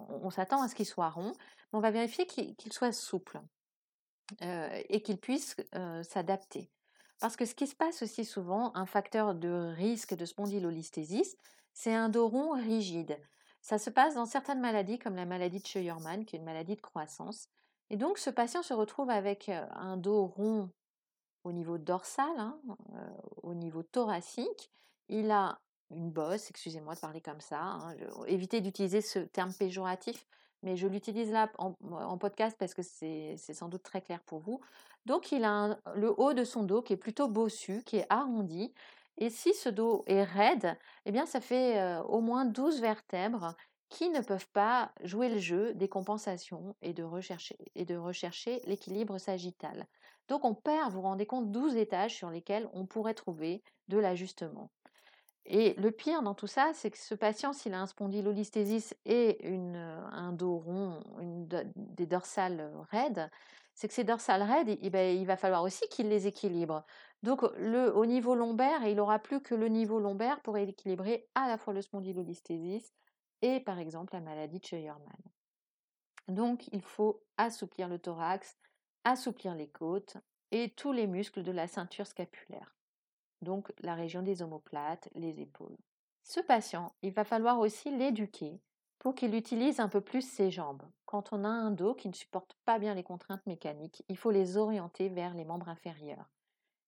on 0.09 0.31
s'attend 0.31 0.63
à 0.63 0.69
ce 0.69 0.75
qu'il 0.75 0.87
soit 0.87 1.11
rond, 1.11 1.33
mais 1.73 1.79
on 1.79 1.81
va 1.81 1.91
vérifier 1.91 2.27
qu'il 2.27 2.73
soit 2.73 2.93
souple 2.93 3.41
euh, 4.43 4.83
et 4.89 5.03
qu'il 5.03 5.19
puisse 5.19 5.57
euh, 5.75 6.03
s'adapter. 6.03 6.71
Parce 7.23 7.37
que 7.37 7.45
ce 7.45 7.55
qui 7.55 7.69
se 7.69 7.77
passe 7.77 8.03
aussi 8.03 8.25
souvent, 8.25 8.73
un 8.75 8.85
facteur 8.85 9.37
de 9.37 9.73
risque 9.77 10.13
de 10.13 10.25
spondylolisthésis, 10.25 11.37
c'est 11.73 11.95
un 11.95 12.09
dos 12.09 12.27
rond 12.27 12.51
rigide. 12.51 13.17
Ça 13.61 13.79
se 13.79 13.91
passe 13.91 14.17
dans 14.17 14.27
certaines 14.27 14.59
maladies 14.59 14.99
comme 14.99 15.15
la 15.15 15.25
maladie 15.25 15.61
de 15.61 15.67
Scheuermann, 15.67 16.25
qui 16.25 16.35
est 16.35 16.41
une 16.41 16.45
maladie 16.45 16.75
de 16.75 16.81
croissance. 16.81 17.47
Et 17.91 17.97
donc 17.97 18.19
ce 18.19 18.29
patient 18.29 18.65
se 18.65 18.75
retrouve 18.75 19.09
avec 19.09 19.49
un 19.49 19.97
dos 19.97 20.27
rond 20.27 20.71
au 21.45 21.53
niveau 21.53 21.79
dorsal, 21.79 22.33
hein, 22.39 22.61
au 23.45 23.55
niveau 23.55 23.85
thoracique. 23.85 24.73
Il 25.09 25.31
a 25.31 25.61
une 25.91 26.11
bosse, 26.11 26.51
excusez-moi 26.51 26.97
de 26.97 27.01
parler 27.01 27.21
comme 27.21 27.41
ça, 27.41 27.61
hein, 27.61 27.95
évitez 28.27 28.61
d'utiliser 28.61 29.01
ce 29.01 29.21
terme 29.21 29.53
péjoratif, 29.55 30.27
mais 30.63 30.77
je 30.77 30.89
l'utilise 30.89 31.31
là 31.31 31.51
en, 31.59 32.19
podcast 32.19 32.57
parce 32.59 32.75
que 32.75 32.83
c'est 32.83 33.37
sans 33.37 33.69
doute 33.69 33.85
très 33.85 34.01
clair 34.01 34.21
pour 34.23 34.41
vous. 34.41 34.61
Donc 35.07 35.33
il 35.33 35.45
a 35.45 35.79
le 35.95 36.13
haut 36.19 36.33
de 36.33 36.45
son 36.45 36.63
dos 36.63 36.83
qui 36.83 36.93
est 36.93 36.97
plutôt 36.97 37.29
bossu, 37.29 37.83
qui 37.85 37.97
est 37.97 38.07
arrondi. 38.09 38.73
Et 39.19 39.31
si 39.31 39.53
ce 39.55 39.69
dos 39.69 40.05
est 40.07 40.23
raide, 40.23 40.77
eh 41.05 41.13
bien 41.13 41.27
ça 41.27 41.41
fait 41.41 41.99
au 42.09 42.21
moins 42.21 42.45
12 42.45 42.81
vertèbres 42.81 43.55
qui 43.93 44.09
ne 44.09 44.23
peuvent 44.23 44.49
pas 44.49 44.91
jouer 45.05 45.29
le 45.29 45.39
jeu 45.39 45.75
des 45.75 45.89
compensations 45.89 46.75
et 46.81 46.95
de 46.95 47.03
rechercher, 47.03 47.59
rechercher 47.91 48.63
l'équilibre 48.65 49.19
sagittal. 49.19 49.87
Donc 50.29 50.47
on 50.47 50.55
perd, 50.55 50.91
vous 50.91 50.97
vous 50.97 51.03
rendez 51.03 51.27
compte, 51.27 51.51
12 51.51 51.77
étages 51.77 52.15
sur 52.15 52.31
lesquels 52.31 52.69
on 52.73 52.87
pourrait 52.87 53.13
trouver 53.13 53.63
de 53.89 53.99
l'ajustement. 53.99 54.71
Et 55.45 55.75
le 55.75 55.91
pire 55.91 56.23
dans 56.23 56.35
tout 56.35 56.47
ça, 56.47 56.71
c'est 56.73 56.91
que 56.91 56.97
ce 56.97 57.15
patient, 57.15 57.53
s'il 57.53 57.75
a 57.75 57.81
un 57.81 57.87
spondylolisthésis 57.87 58.95
et 59.05 59.47
une, 59.47 59.77
un 59.77 60.33
dos 60.33 60.57
rond, 60.57 61.03
des 61.77 62.07
dorsales 62.07 62.73
raides, 62.91 63.29
c'est 63.75 63.89
que 63.89 63.95
ces 63.95 64.05
dorsales 64.05 64.43
raides, 64.43 64.79
ben, 64.91 65.17
il 65.17 65.27
va 65.27 65.37
falloir 65.37 65.63
aussi 65.63 65.87
qu'il 65.89 66.09
les 66.09 66.27
équilibre. 66.27 66.85
Donc 67.23 67.43
le, 67.57 67.95
au 67.97 68.07
niveau 68.07 68.35
lombaire, 68.35 68.87
il 68.87 68.97
n'aura 68.97 69.19
plus 69.19 69.41
que 69.41 69.55
le 69.55 69.69
niveau 69.69 69.99
lombaire 69.99 70.41
pour 70.43 70.57
équilibrer 70.59 71.29
à 71.35 71.49
la 71.49 71.59
fois 71.59 71.73
le 71.73 71.83
spondylolisthésis 71.83 72.93
et 73.43 73.61
par 73.61 73.79
exemple 73.79 74.15
la 74.15 74.21
maladie 74.21 74.59
de 74.59 74.65
Scheuermann. 74.65 75.23
Donc 76.29 76.69
il 76.73 76.83
faut 76.83 77.23
assouplir 77.37 77.89
le 77.89 77.99
thorax, 77.99 78.59
assouplir 79.05 79.55
les 79.55 79.69
côtes 79.69 80.17
et 80.51 80.71
tous 80.71 80.93
les 80.93 81.07
muscles 81.07 81.43
de 81.43 81.53
la 81.53 81.67
ceinture 81.67 82.07
scapulaire 82.07 82.77
donc 83.43 83.73
la 83.81 83.95
région 83.95 84.23
des 84.23 84.43
omoplates, 84.43 85.09
les 85.15 85.41
épaules. 85.41 85.77
Ce 86.23 86.41
patient, 86.41 86.95
il 87.03 87.13
va 87.13 87.25
falloir 87.25 87.59
aussi 87.59 87.91
l'éduquer 87.91 88.61
pour 89.03 89.17
qu'il 89.17 89.35
utilise 89.35 89.81
un 89.81 89.89
peu 89.89 90.01
plus 90.01 90.23
ses 90.23 90.53
jambes. 90.53 90.85
Quand 91.07 91.33
on 91.33 91.43
a 91.43 91.49
un 91.49 91.73
dos 91.73 91.93
qui 91.93 92.09
ne 92.09 92.15
supporte 92.15 92.57
pas 92.65 92.79
bien 92.79 92.95
les 92.95 93.03
contraintes 93.03 93.45
mécaniques, 93.49 94.05
il 94.09 94.17
faut 94.17 94.31
les 94.31 94.57
orienter 94.57 95.09
vers 95.09 95.35
les 95.35 95.45
membres 95.45 95.69
inférieurs. 95.69 96.31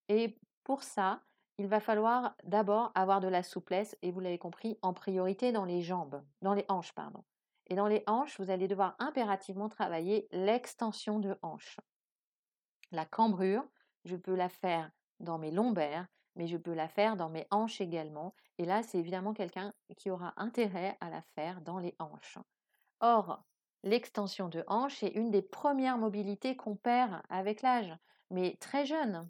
Et 0.08 0.38
pour 0.62 0.84
ça, 0.84 1.22
il 1.58 1.66
va 1.66 1.80
falloir 1.80 2.36
d'abord 2.44 2.92
avoir 2.94 3.18
de 3.18 3.26
la 3.26 3.42
souplesse, 3.42 3.98
et 4.00 4.12
vous 4.12 4.20
l'avez 4.20 4.38
compris, 4.38 4.78
en 4.80 4.92
priorité 4.92 5.50
dans 5.50 5.64
les 5.64 5.82
jambes, 5.82 6.22
dans 6.40 6.54
les 6.54 6.64
hanches, 6.68 6.92
pardon. 6.92 7.24
Et 7.66 7.74
dans 7.74 7.88
les 7.88 8.04
hanches, 8.06 8.38
vous 8.38 8.48
allez 8.48 8.68
devoir 8.68 8.94
impérativement 9.00 9.68
travailler 9.68 10.28
l'extension 10.30 11.18
de 11.18 11.36
hanche. 11.42 11.80
La 12.92 13.06
cambrure, 13.06 13.64
je 14.04 14.14
peux 14.14 14.36
la 14.36 14.48
faire 14.48 14.88
dans 15.18 15.38
mes 15.38 15.50
lombaires, 15.50 16.06
mais 16.36 16.46
je 16.46 16.56
peux 16.56 16.74
la 16.74 16.88
faire 16.88 17.16
dans 17.16 17.28
mes 17.28 17.46
hanches 17.50 17.80
également. 17.80 18.34
Et 18.58 18.64
là, 18.64 18.82
c'est 18.82 18.98
évidemment 18.98 19.34
quelqu'un 19.34 19.72
qui 19.96 20.10
aura 20.10 20.32
intérêt 20.36 20.96
à 21.00 21.10
la 21.10 21.22
faire 21.34 21.60
dans 21.60 21.78
les 21.78 21.94
hanches. 21.98 22.38
Or, 23.00 23.42
l'extension 23.82 24.48
de 24.48 24.64
hanche 24.66 25.02
est 25.02 25.14
une 25.14 25.30
des 25.30 25.42
premières 25.42 25.98
mobilités 25.98 26.56
qu'on 26.56 26.76
perd 26.76 27.20
avec 27.28 27.62
l'âge, 27.62 27.94
mais 28.30 28.56
très 28.60 28.86
jeune. 28.86 29.28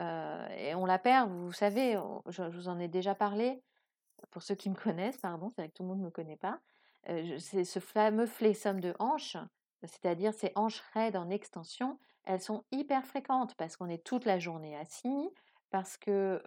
Euh, 0.00 0.48
et 0.56 0.74
on 0.74 0.86
la 0.86 0.98
perd, 0.98 1.30
vous 1.30 1.52
savez, 1.52 1.98
je, 2.26 2.42
vous 2.42 2.68
en 2.68 2.78
ai 2.78 2.88
déjà 2.88 3.14
parlé, 3.14 3.62
pour 4.30 4.42
ceux 4.42 4.54
qui 4.54 4.70
me 4.70 4.74
connaissent, 4.74 5.18
pardon, 5.18 5.48
c'est 5.50 5.62
vrai 5.62 5.68
que 5.68 5.74
tout 5.74 5.82
le 5.82 5.90
monde 5.90 6.00
ne 6.00 6.06
me 6.06 6.10
connaît 6.10 6.36
pas. 6.36 6.60
Euh, 7.08 7.38
c'est 7.38 7.64
ce 7.64 7.78
fameux 7.78 8.26
flexum 8.26 8.80
de 8.80 8.94
hanche, 8.98 9.36
c'est-à-dire 9.82 10.32
ces 10.32 10.52
hanches 10.56 10.82
raides 10.92 11.16
en 11.16 11.30
extension, 11.30 11.98
elles 12.24 12.40
sont 12.40 12.64
hyper 12.72 13.04
fréquentes 13.04 13.54
parce 13.56 13.76
qu'on 13.76 13.88
est 13.88 14.04
toute 14.04 14.24
la 14.24 14.38
journée 14.38 14.76
assis, 14.76 15.30
parce 15.74 15.96
que 15.96 16.40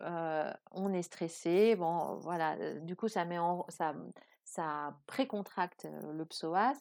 on 0.71 0.93
est 0.93 1.01
stressé. 1.01 1.75
Bon, 1.75 2.15
voilà, 2.21 2.55
du 2.80 2.95
coup, 2.95 3.09
ça 3.09 3.25
met 3.25 3.38
en, 3.38 3.65
ça, 3.67 3.93
ça 4.45 4.97
précontracte 5.05 5.86
le 6.13 6.23
psoas. 6.23 6.80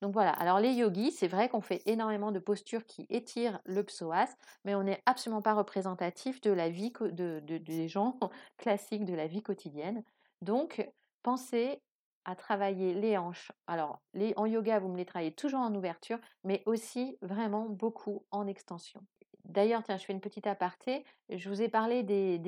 Donc 0.00 0.12
voilà, 0.12 0.30
alors 0.30 0.60
les 0.60 0.74
yogis, 0.74 1.10
c'est 1.10 1.26
vrai 1.26 1.48
qu'on 1.48 1.60
fait 1.60 1.82
énormément 1.86 2.30
de 2.30 2.38
postures 2.38 2.86
qui 2.86 3.04
étirent 3.10 3.58
le 3.64 3.82
psoas, 3.82 4.28
mais 4.64 4.76
on 4.76 4.84
n'est 4.84 5.02
absolument 5.06 5.42
pas 5.42 5.54
représentatif 5.54 6.40
de 6.40 6.52
la 6.52 6.68
vie 6.68 6.92
de, 7.00 7.40
des 7.40 7.88
gens 7.88 8.20
classiques 8.58 9.04
de 9.04 9.14
la 9.14 9.26
vie 9.26 9.42
quotidienne. 9.42 10.04
Donc, 10.40 10.88
pensez 11.24 11.82
à 12.24 12.36
travailler 12.36 12.94
les 12.94 13.18
hanches. 13.18 13.50
Alors, 13.66 13.98
les, 14.14 14.34
en 14.36 14.46
yoga, 14.46 14.78
vous 14.78 14.88
me 14.88 14.98
les 14.98 15.04
travaillez 15.04 15.34
toujours 15.34 15.62
en 15.62 15.74
ouverture, 15.74 16.20
mais 16.44 16.62
aussi 16.64 17.18
vraiment 17.22 17.68
beaucoup 17.68 18.24
en 18.30 18.46
extension. 18.46 19.04
D'ailleurs, 19.48 19.82
tiens, 19.82 19.96
je 19.96 20.04
fais 20.04 20.12
une 20.12 20.20
petite 20.20 20.46
aparté. 20.46 21.04
Je 21.30 21.48
vous 21.48 21.62
ai 21.62 21.68
parlé 21.68 22.02
des, 22.02 22.38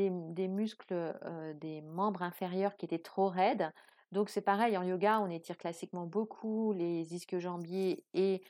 muscles 0.48 1.14
des 1.60 1.80
membres 1.82 2.22
inférieurs 2.22 2.76
qui 2.76 2.84
étaient 2.84 2.98
trop 2.98 3.28
raides. 3.28 3.72
Donc, 4.12 4.28
c'est 4.28 4.40
pareil, 4.42 4.76
en 4.76 4.82
yoga, 4.82 5.20
on 5.20 5.30
étire 5.30 5.56
classiquement 5.56 6.06
beaucoup 6.06 6.72
les 6.72 7.14
ischio-jambiers 7.14 8.04
et 8.14 8.42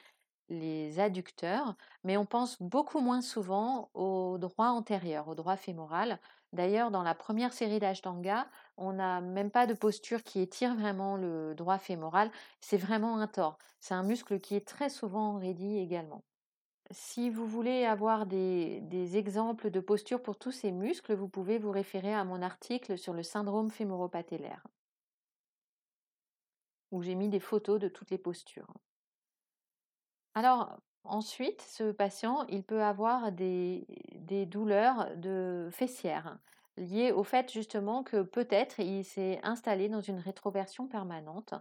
les 0.49 0.99
adducteurs, 1.01 1.77
mais 2.05 2.17
on 2.17 2.27
pense 2.27 2.61
beaucoup 2.61 3.01
moins 3.01 3.23
souvent 3.23 3.91
au 3.95 4.37
droit 4.39 4.69
antérieur, 4.69 5.29
au 5.29 5.35
droit 5.37 5.57
fémoral. 5.57 6.19
D'ailleurs, 6.53 6.91
dans 6.91 7.03
la 7.05 7.15
première 7.15 7.53
série 7.53 7.79
d'Ashtanga, 7.79 8.49
on 8.77 8.93
n'a 8.95 9.21
même 9.21 9.51
pas 9.53 9.67
de 9.67 9.75
posture 9.75 10.23
qui 10.25 10.41
étire 10.41 10.75
vraiment 10.75 11.17
le 11.17 11.55
droit 11.55 11.79
fémoral. 11.79 12.31
C'est 12.61 12.77
vraiment 12.79 13.19
un 13.19 13.29
tort. 13.29 13.59
C'est 13.81 13.95
un 13.95 14.03
muscle 14.03 14.41
qui 14.41 14.57
est 14.57 14.67
très 14.67 14.91
souvent 14.91 15.39
raidi 15.39 15.79
également. 15.79 16.25
Si 16.93 17.31
vous 17.31 17.47
voulez 17.47 17.85
avoir 17.85 18.27
des, 18.27 19.17
exemples 19.17 19.71
de 19.71 19.79
postures 19.79 20.23
pour 20.23 20.37
tous 20.37 20.51
ces 20.51 20.73
muscles, 20.73 21.15
vous 21.15 21.29
pouvez 21.29 21.57
vous 21.59 21.71
référer 21.71 22.13
à 22.13 22.25
mon 22.25 22.43
article 22.43 22.99
sur 22.99 23.13
le 23.13 23.23
syndrome 23.23 23.71
fémoropatellaire, 23.71 24.67
où 26.91 27.03
j'ai 27.03 27.15
mis 27.15 27.29
des 27.29 27.39
photos 27.39 27.79
de 27.79 27.87
toutes 27.87 28.11
les 28.11 28.19
postures. 28.19 28.75
Alors, 30.35 30.81
ensuite, 31.05 31.63
ce 31.63 31.93
patient, 31.93 32.45
il 32.49 32.65
peut 32.65 32.83
avoir 32.83 33.31
des, 33.31 33.87
douleurs 34.49 35.17
de 35.17 35.69
fessières 35.71 36.39
liées 36.77 37.13
au 37.13 37.23
fait 37.23 37.53
justement 37.53 38.03
que 38.03 38.23
peut-être 38.23 38.81
il 38.81 39.05
s'est 39.05 39.39
installé 39.45 39.89
dans 39.89 40.01
une 40.01 40.19
rétroversion 40.19 40.89
permanente 40.89 41.55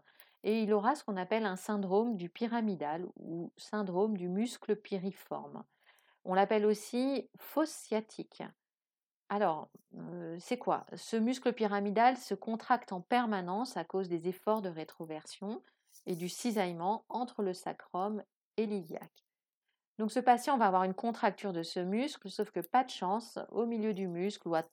et 0.43 0.63
il 0.63 0.73
aura 0.73 0.95
ce 0.95 1.03
qu'on 1.03 1.17
appelle 1.17 1.45
un 1.45 1.55
syndrome 1.55 2.15
du 2.15 2.29
pyramidal 2.29 3.05
ou 3.17 3.51
syndrome 3.57 4.17
du 4.17 4.29
muscle 4.29 4.75
piriforme. 4.75 5.63
On 6.25 6.33
l'appelle 6.33 6.65
aussi 6.65 7.29
fosse 7.37 7.69
sciatique. 7.69 8.43
Alors, 9.29 9.69
euh, 9.95 10.37
c'est 10.39 10.57
quoi? 10.57 10.85
Ce 10.95 11.15
muscle 11.15 11.53
pyramidal 11.53 12.17
se 12.17 12.33
contracte 12.33 12.91
en 12.91 13.01
permanence 13.01 13.77
à 13.77 13.83
cause 13.83 14.09
des 14.09 14.27
efforts 14.27 14.61
de 14.61 14.69
rétroversion 14.69 15.61
et 16.05 16.15
du 16.15 16.29
cisaillement 16.29 17.05
entre 17.09 17.43
le 17.43 17.53
sacrum 17.53 18.23
et 18.57 18.65
l'iliaque. 18.65 19.25
Donc 19.99 20.11
ce 20.11 20.19
patient 20.19 20.57
va 20.57 20.67
avoir 20.67 20.85
une 20.85 20.93
contracture 20.93 21.53
de 21.53 21.61
ce 21.61 21.79
muscle, 21.79 22.29
sauf 22.29 22.51
que 22.51 22.61
pas 22.61 22.83
de 22.83 22.89
chance, 22.89 23.37
au 23.49 23.65
milieu 23.65 23.93
du 23.93 24.07
muscle 24.07 24.47
ou 24.47 24.55
à 24.55 24.63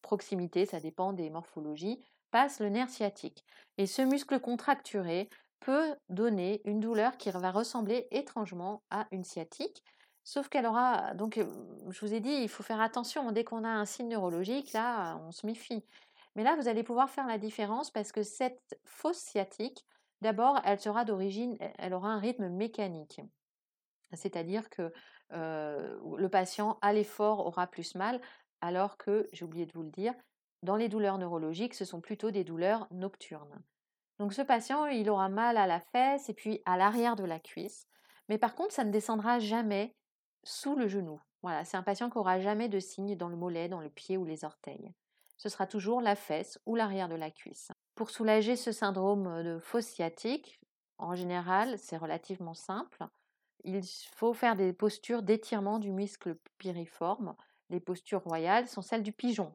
proximité, 0.00 0.64
ça 0.64 0.80
dépend 0.80 1.12
des 1.12 1.28
morphologies, 1.28 2.00
passe 2.30 2.60
le 2.60 2.68
nerf 2.68 2.88
sciatique. 2.88 3.44
Et 3.78 3.86
ce 3.86 4.02
muscle 4.02 4.40
contracturé 4.40 5.28
peut 5.60 5.94
donner 6.08 6.60
une 6.64 6.80
douleur 6.80 7.16
qui 7.16 7.30
va 7.30 7.50
ressembler 7.50 8.06
étrangement 8.10 8.82
à 8.90 9.06
une 9.10 9.24
sciatique, 9.24 9.82
sauf 10.22 10.48
qu'elle 10.48 10.66
aura, 10.66 11.14
donc 11.14 11.38
je 11.38 12.00
vous 12.00 12.14
ai 12.14 12.20
dit, 12.20 12.30
il 12.30 12.48
faut 12.48 12.62
faire 12.62 12.80
attention, 12.80 13.32
dès 13.32 13.44
qu'on 13.44 13.64
a 13.64 13.68
un 13.68 13.84
signe 13.84 14.08
neurologique, 14.08 14.72
là, 14.72 15.16
on 15.26 15.32
se 15.32 15.46
méfie. 15.46 15.84
Mais 16.34 16.42
là, 16.42 16.56
vous 16.56 16.68
allez 16.68 16.82
pouvoir 16.82 17.08
faire 17.08 17.26
la 17.26 17.38
différence 17.38 17.90
parce 17.90 18.12
que 18.12 18.22
cette 18.22 18.78
fausse 18.84 19.18
sciatique, 19.18 19.86
d'abord, 20.20 20.60
elle 20.64 20.78
sera 20.78 21.04
d'origine, 21.04 21.56
elle 21.78 21.94
aura 21.94 22.10
un 22.10 22.18
rythme 22.18 22.48
mécanique. 22.48 23.20
C'est-à-dire 24.12 24.68
que 24.68 24.92
le 25.30 26.26
patient 26.28 26.78
à 26.82 26.92
l'effort 26.92 27.46
aura 27.46 27.66
plus 27.66 27.94
mal, 27.94 28.20
alors 28.60 28.96
que, 28.98 29.28
j'ai 29.32 29.44
oublié 29.44 29.66
de 29.66 29.72
vous 29.72 29.82
le 29.82 29.90
dire, 29.90 30.14
dans 30.66 30.76
les 30.76 30.88
douleurs 30.88 31.16
neurologiques, 31.16 31.74
ce 31.74 31.84
sont 31.86 32.00
plutôt 32.00 32.30
des 32.30 32.44
douleurs 32.44 32.88
nocturnes. 32.90 33.62
Donc 34.18 34.34
ce 34.34 34.42
patient, 34.42 34.86
il 34.86 35.08
aura 35.08 35.28
mal 35.28 35.56
à 35.56 35.66
la 35.66 35.80
fesse 35.80 36.28
et 36.28 36.34
puis 36.34 36.60
à 36.66 36.76
l'arrière 36.76 37.16
de 37.16 37.24
la 37.24 37.38
cuisse. 37.38 37.86
Mais 38.28 38.36
par 38.36 38.56
contre, 38.56 38.74
ça 38.74 38.82
ne 38.84 38.90
descendra 38.90 39.38
jamais 39.38 39.94
sous 40.42 40.74
le 40.74 40.88
genou. 40.88 41.20
Voilà, 41.42 41.64
c'est 41.64 41.76
un 41.76 41.84
patient 41.84 42.10
qui 42.10 42.18
n'aura 42.18 42.40
jamais 42.40 42.68
de 42.68 42.80
signe 42.80 43.14
dans 43.16 43.28
le 43.28 43.36
mollet, 43.36 43.68
dans 43.68 43.80
le 43.80 43.88
pied 43.88 44.16
ou 44.16 44.24
les 44.24 44.44
orteils. 44.44 44.92
Ce 45.36 45.48
sera 45.48 45.68
toujours 45.68 46.00
la 46.00 46.16
fesse 46.16 46.58
ou 46.66 46.74
l'arrière 46.74 47.08
de 47.08 47.14
la 47.14 47.30
cuisse. 47.30 47.70
Pour 47.94 48.10
soulager 48.10 48.56
ce 48.56 48.72
syndrome 48.72 49.44
de 49.44 49.60
fosse 49.60 49.86
sciatique, 49.86 50.60
en 50.98 51.14
général, 51.14 51.78
c'est 51.78 51.96
relativement 51.96 52.54
simple. 52.54 53.06
Il 53.62 53.82
faut 54.16 54.32
faire 54.32 54.56
des 54.56 54.72
postures 54.72 55.22
d'étirement 55.22 55.78
du 55.78 55.92
muscle 55.92 56.36
piriforme. 56.58 57.36
Les 57.70 57.80
postures 57.80 58.22
royales 58.24 58.66
sont 58.66 58.82
celles 58.82 59.02
du 59.04 59.12
pigeon 59.12 59.54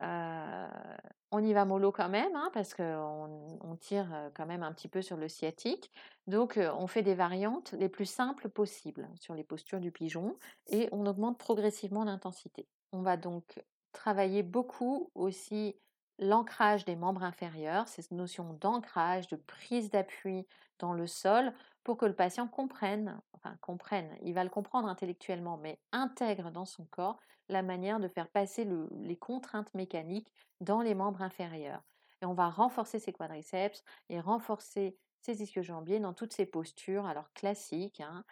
on 0.00 1.44
y 1.44 1.52
va 1.52 1.64
mollo 1.64 1.92
quand 1.92 2.08
même, 2.08 2.34
hein, 2.36 2.50
parce 2.52 2.74
qu'on 2.74 3.58
on 3.60 3.76
tire 3.76 4.30
quand 4.34 4.46
même 4.46 4.62
un 4.62 4.72
petit 4.72 4.88
peu 4.88 5.02
sur 5.02 5.16
le 5.16 5.28
sciatique. 5.28 5.90
Donc, 6.26 6.58
on 6.58 6.86
fait 6.86 7.02
des 7.02 7.14
variantes 7.14 7.72
les 7.72 7.88
plus 7.88 8.06
simples 8.06 8.48
possibles 8.48 9.08
sur 9.20 9.34
les 9.34 9.44
postures 9.44 9.80
du 9.80 9.92
pigeon 9.92 10.38
et 10.66 10.88
on 10.92 11.06
augmente 11.06 11.38
progressivement 11.38 12.04
l'intensité. 12.04 12.68
On 12.92 13.02
va 13.02 13.16
donc 13.16 13.62
travailler 13.92 14.42
beaucoup 14.42 15.10
aussi 15.14 15.76
l'ancrage 16.18 16.84
des 16.84 16.96
membres 16.96 17.22
inférieurs, 17.22 17.88
cette 17.88 18.10
notion 18.10 18.52
d'ancrage, 18.54 19.28
de 19.28 19.36
prise 19.36 19.90
d'appui 19.90 20.46
dans 20.78 20.92
le 20.92 21.06
sol 21.06 21.52
pour 21.84 21.96
que 21.96 22.06
le 22.06 22.14
patient 22.14 22.48
comprenne, 22.48 23.20
enfin 23.32 23.56
comprenne, 23.60 24.16
il 24.22 24.34
va 24.34 24.44
le 24.44 24.50
comprendre 24.50 24.88
intellectuellement, 24.88 25.56
mais 25.56 25.80
intègre 25.92 26.50
dans 26.50 26.64
son 26.64 26.86
corps 26.86 27.18
la 27.48 27.62
manière 27.62 28.00
de 28.00 28.08
faire 28.08 28.28
passer 28.28 28.68
les 29.00 29.16
contraintes 29.16 29.72
mécaniques 29.74 30.32
dans 30.60 30.82
les 30.82 30.94
membres 30.94 31.22
inférieurs. 31.22 31.82
Et 32.20 32.26
on 32.26 32.34
va 32.34 32.48
renforcer 32.50 32.98
ses 32.98 33.12
quadriceps 33.12 33.82
et 34.08 34.20
renforcer 34.20 34.98
ses 35.20 35.42
ischio-jambiers 35.42 36.00
dans 36.00 36.14
toutes 36.14 36.32
ces 36.32 36.46
postures, 36.46 37.06
alors 37.06 37.32
classiques, 37.32 38.00
hein, 38.00 38.24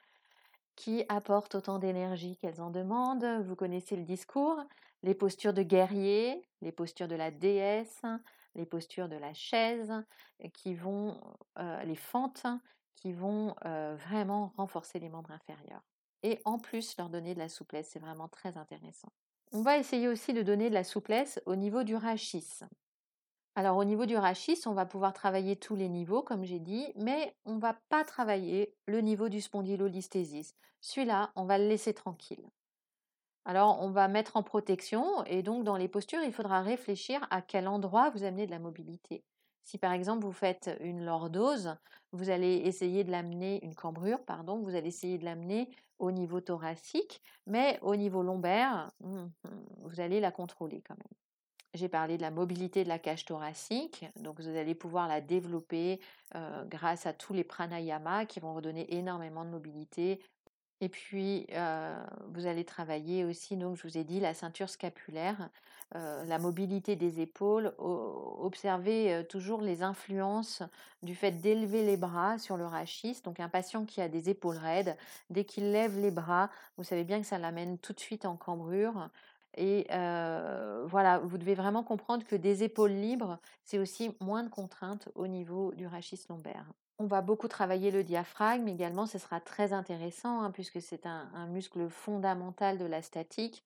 qui 0.76 1.04
apportent 1.08 1.54
autant 1.54 1.78
d'énergie 1.78 2.36
qu'elles 2.36 2.60
en 2.60 2.70
demandent. 2.70 3.42
Vous 3.44 3.56
connaissez 3.56 3.96
le 3.96 4.04
discours, 4.04 4.62
les 5.02 5.14
postures 5.14 5.52
de 5.52 5.62
guerrier, 5.62 6.48
les 6.62 6.72
postures 6.72 7.08
de 7.08 7.14
la 7.14 7.30
déesse, 7.30 8.02
les 8.54 8.66
postures 8.66 9.08
de 9.08 9.16
la 9.16 9.34
chaise, 9.34 9.92
qui 10.54 10.74
vont, 10.74 11.20
euh, 11.58 11.82
les 11.84 11.96
fentes, 11.96 12.46
qui 12.94 13.12
vont 13.12 13.54
euh, 13.64 13.96
vraiment 13.96 14.52
renforcer 14.56 14.98
les 14.98 15.08
membres 15.08 15.30
inférieurs 15.30 15.82
et 16.22 16.40
en 16.44 16.58
plus 16.58 16.96
leur 16.96 17.08
donner 17.08 17.34
de 17.34 17.38
la 17.38 17.48
souplesse. 17.48 17.90
C'est 17.92 17.98
vraiment 17.98 18.28
très 18.28 18.56
intéressant. 18.56 19.12
On 19.52 19.62
va 19.62 19.78
essayer 19.78 20.08
aussi 20.08 20.32
de 20.32 20.42
donner 20.42 20.68
de 20.68 20.74
la 20.74 20.84
souplesse 20.84 21.40
au 21.46 21.54
niveau 21.54 21.84
du 21.84 21.94
rachis. 21.94 22.60
Alors 23.54 23.76
au 23.76 23.84
niveau 23.84 24.06
du 24.06 24.16
rachis, 24.16 24.60
on 24.66 24.72
va 24.72 24.86
pouvoir 24.86 25.12
travailler 25.12 25.56
tous 25.56 25.76
les 25.76 25.88
niveaux, 25.88 26.22
comme 26.22 26.44
j'ai 26.44 26.58
dit, 26.58 26.92
mais 26.96 27.34
on 27.44 27.54
ne 27.54 27.60
va 27.60 27.74
pas 27.88 28.04
travailler 28.04 28.74
le 28.86 29.00
niveau 29.00 29.28
du 29.28 29.40
spondylolisthésis. 29.40 30.54
Celui-là, 30.80 31.32
on 31.36 31.44
va 31.44 31.58
le 31.58 31.68
laisser 31.68 31.94
tranquille. 31.94 32.50
Alors 33.46 33.80
on 33.80 33.90
va 33.90 34.08
mettre 34.08 34.36
en 34.36 34.42
protection 34.42 35.24
et 35.24 35.44
donc 35.44 35.62
dans 35.62 35.76
les 35.76 35.86
postures, 35.86 36.22
il 36.24 36.32
faudra 36.32 36.62
réfléchir 36.62 37.24
à 37.30 37.40
quel 37.40 37.68
endroit 37.68 38.10
vous 38.10 38.24
amenez 38.24 38.44
de 38.44 38.50
la 38.50 38.58
mobilité. 38.58 39.22
Si 39.62 39.78
par 39.78 39.92
exemple 39.92 40.24
vous 40.24 40.32
faites 40.32 40.76
une 40.80 41.04
lordose, 41.04 41.76
vous 42.10 42.30
allez 42.30 42.56
essayer 42.64 43.04
de 43.04 43.12
l'amener, 43.12 43.64
une 43.64 43.76
cambrure, 43.76 44.24
pardon, 44.24 44.58
vous 44.58 44.74
allez 44.74 44.88
essayer 44.88 45.16
de 45.16 45.24
l'amener 45.24 45.70
au 46.00 46.10
niveau 46.10 46.40
thoracique, 46.40 47.22
mais 47.46 47.78
au 47.82 47.94
niveau 47.94 48.24
lombaire, 48.24 48.90
hum, 49.04 49.30
vous 49.82 50.00
allez 50.00 50.18
la 50.18 50.32
contrôler 50.32 50.82
quand 50.82 50.96
même. 50.96 51.16
J'ai 51.72 51.88
parlé 51.88 52.16
de 52.16 52.22
la 52.22 52.30
mobilité 52.30 52.82
de 52.82 52.88
la 52.88 52.98
cage 52.98 53.26
thoracique, 53.26 54.06
donc 54.16 54.40
vous 54.40 54.56
allez 54.56 54.74
pouvoir 54.74 55.06
la 55.06 55.20
développer 55.20 56.00
euh, 56.34 56.64
grâce 56.64 57.06
à 57.06 57.12
tous 57.12 57.32
les 57.32 57.44
pranayamas 57.44 58.24
qui 58.24 58.40
vont 58.40 58.54
redonner 58.54 58.92
énormément 58.96 59.44
de 59.44 59.50
mobilité 59.50 60.20
Et 60.80 60.88
puis, 60.90 61.46
vous 62.28 62.46
allez 62.46 62.64
travailler 62.64 63.24
aussi, 63.24 63.56
donc 63.56 63.76
je 63.76 63.82
vous 63.82 63.96
ai 63.96 64.04
dit, 64.04 64.20
la 64.20 64.34
ceinture 64.34 64.68
scapulaire, 64.68 65.48
la 65.94 66.38
mobilité 66.38 66.96
des 66.96 67.20
épaules. 67.20 67.72
observez 67.78 69.24
toujours 69.28 69.62
les 69.62 69.82
influences 69.82 70.62
du 71.02 71.14
fait 71.14 71.32
d'élever 71.32 71.84
les 71.84 71.96
bras 71.96 72.38
sur 72.38 72.56
le 72.56 72.66
rachis. 72.66 73.20
Donc 73.24 73.40
un 73.40 73.48
patient 73.48 73.86
qui 73.86 74.00
a 74.02 74.08
des 74.08 74.28
épaules 74.28 74.58
raides, 74.58 74.96
dès 75.30 75.44
qu'il 75.44 75.72
lève 75.72 75.98
les 75.98 76.10
bras, 76.10 76.50
vous 76.76 76.84
savez 76.84 77.04
bien 77.04 77.20
que 77.20 77.26
ça 77.26 77.38
l'amène 77.38 77.78
tout 77.78 77.92
de 77.92 78.00
suite 78.00 78.26
en 78.26 78.36
cambrure. 78.36 79.08
Et 79.56 79.86
voilà, 79.88 81.20
vous 81.20 81.38
devez 81.38 81.54
vraiment 81.54 81.84
comprendre 81.84 82.26
que 82.26 82.36
des 82.36 82.64
épaules 82.64 82.92
libres, 82.92 83.38
c'est 83.64 83.78
aussi 83.78 84.14
moins 84.20 84.42
de 84.42 84.50
contraintes 84.50 85.08
au 85.14 85.26
niveau 85.26 85.72
du 85.72 85.86
rachis 85.86 86.20
lombaire. 86.28 86.66
On 86.98 87.06
va 87.06 87.20
beaucoup 87.20 87.48
travailler 87.48 87.90
le 87.90 88.04
diaphragme 88.04 88.68
également, 88.68 89.06
ce 89.06 89.18
sera 89.18 89.38
très 89.38 89.74
intéressant 89.74 90.40
hein, 90.40 90.50
puisque 90.50 90.80
c'est 90.80 91.04
un, 91.04 91.46
muscle 91.48 91.90
fondamental 91.90 92.78
de 92.78 92.86
la 92.86 93.02
statique, 93.02 93.64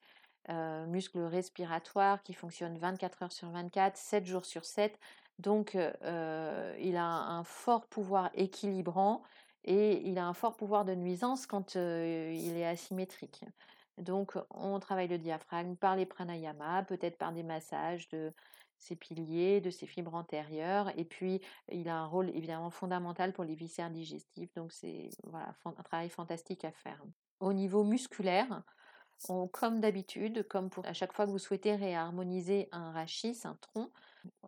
euh, 0.48 0.84
muscle 0.86 1.20
respiratoire 1.20 2.24
qui 2.24 2.34
fonctionne 2.34 2.76
24 2.78 3.22
heures 3.22 3.32
sur 3.32 3.48
24, 3.50 3.96
7 3.96 4.26
jours 4.26 4.44
sur 4.44 4.64
7. 4.64 4.98
Donc 5.38 5.76
euh, 5.76 6.76
il 6.80 6.96
a 6.96 7.06
un 7.06 7.44
fort 7.44 7.86
pouvoir 7.86 8.30
équilibrant 8.34 9.22
et 9.64 10.02
il 10.08 10.18
a 10.18 10.26
un 10.26 10.34
fort 10.34 10.56
pouvoir 10.56 10.84
de 10.84 10.96
nuisance 10.96 11.46
quand 11.46 11.76
euh, 11.76 12.34
il 12.36 12.56
est 12.56 12.66
asymétrique. 12.66 13.44
Donc 13.98 14.36
on 14.50 14.80
travaille 14.80 15.08
le 15.08 15.18
diaphragme 15.18 15.76
par 15.76 15.94
les 15.94 16.06
pranayama, 16.06 16.82
peut-être 16.82 17.16
par 17.16 17.32
des 17.32 17.44
massages 17.44 18.08
de 18.08 18.32
ses 18.80 18.96
piliers, 18.96 19.60
de 19.60 19.70
ses 19.70 19.86
fibres 19.86 20.14
antérieures. 20.14 20.90
Et 20.98 21.04
puis, 21.04 21.40
il 21.70 21.88
a 21.88 21.96
un 21.96 22.06
rôle 22.06 22.30
évidemment 22.30 22.70
fondamental 22.70 23.32
pour 23.32 23.44
les 23.44 23.54
viscères 23.54 23.90
digestifs. 23.90 24.52
Donc, 24.54 24.72
c'est 24.72 25.10
voilà, 25.24 25.54
un 25.64 25.82
travail 25.82 26.08
fantastique 26.08 26.64
à 26.64 26.72
faire. 26.72 27.00
Au 27.38 27.52
niveau 27.52 27.84
musculaire, 27.84 28.62
on, 29.28 29.46
comme 29.48 29.80
d'habitude, 29.80 30.46
comme 30.48 30.70
pour 30.70 30.86
à 30.86 30.92
chaque 30.92 31.12
fois 31.12 31.26
que 31.26 31.30
vous 31.30 31.38
souhaitez 31.38 31.74
réharmoniser 31.74 32.68
un 32.72 32.90
rachis, 32.92 33.38
un 33.44 33.56
tronc, 33.60 33.90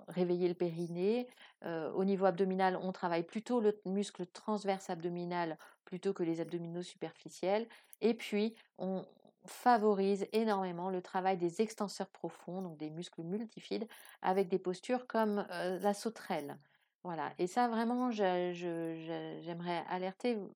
réveiller 0.09 0.49
le 0.49 0.55
périnée. 0.55 1.29
Euh, 1.65 1.93
au 1.93 2.05
niveau 2.05 2.25
abdominal, 2.25 2.79
on 2.83 2.93
travaille 2.93 3.23
plutôt 3.23 3.61
le 3.61 3.79
muscle 3.85 4.27
transverse 4.27 4.91
abdominal 4.91 5.59
plutôt 5.85 6.13
que 6.13 6.23
les 6.23 6.41
abdominaux 6.41 6.83
superficiels. 6.83 7.69
Et 8.01 8.15
puis, 8.15 8.57
on, 8.79 9.05
favorise 9.47 10.27
énormément 10.33 10.91
le 10.91 11.03
travail 11.03 11.37
des 11.37 11.61
extenseurs 11.61 12.09
profonds, 12.09 12.63
donc 12.63 12.77
des 12.79 12.91
muscles 12.91 13.23
multifides, 13.23 13.89
avec 14.23 14.49
des 14.49 14.59
postures 14.59 15.07
comme 15.07 15.47
la 15.49 15.95
sauterelle. 15.95 16.59
Voilà. 17.05 17.33
Et 17.39 17.47
ça, 17.47 17.69
vraiment, 17.69 18.11
j'aimerais 18.11 19.85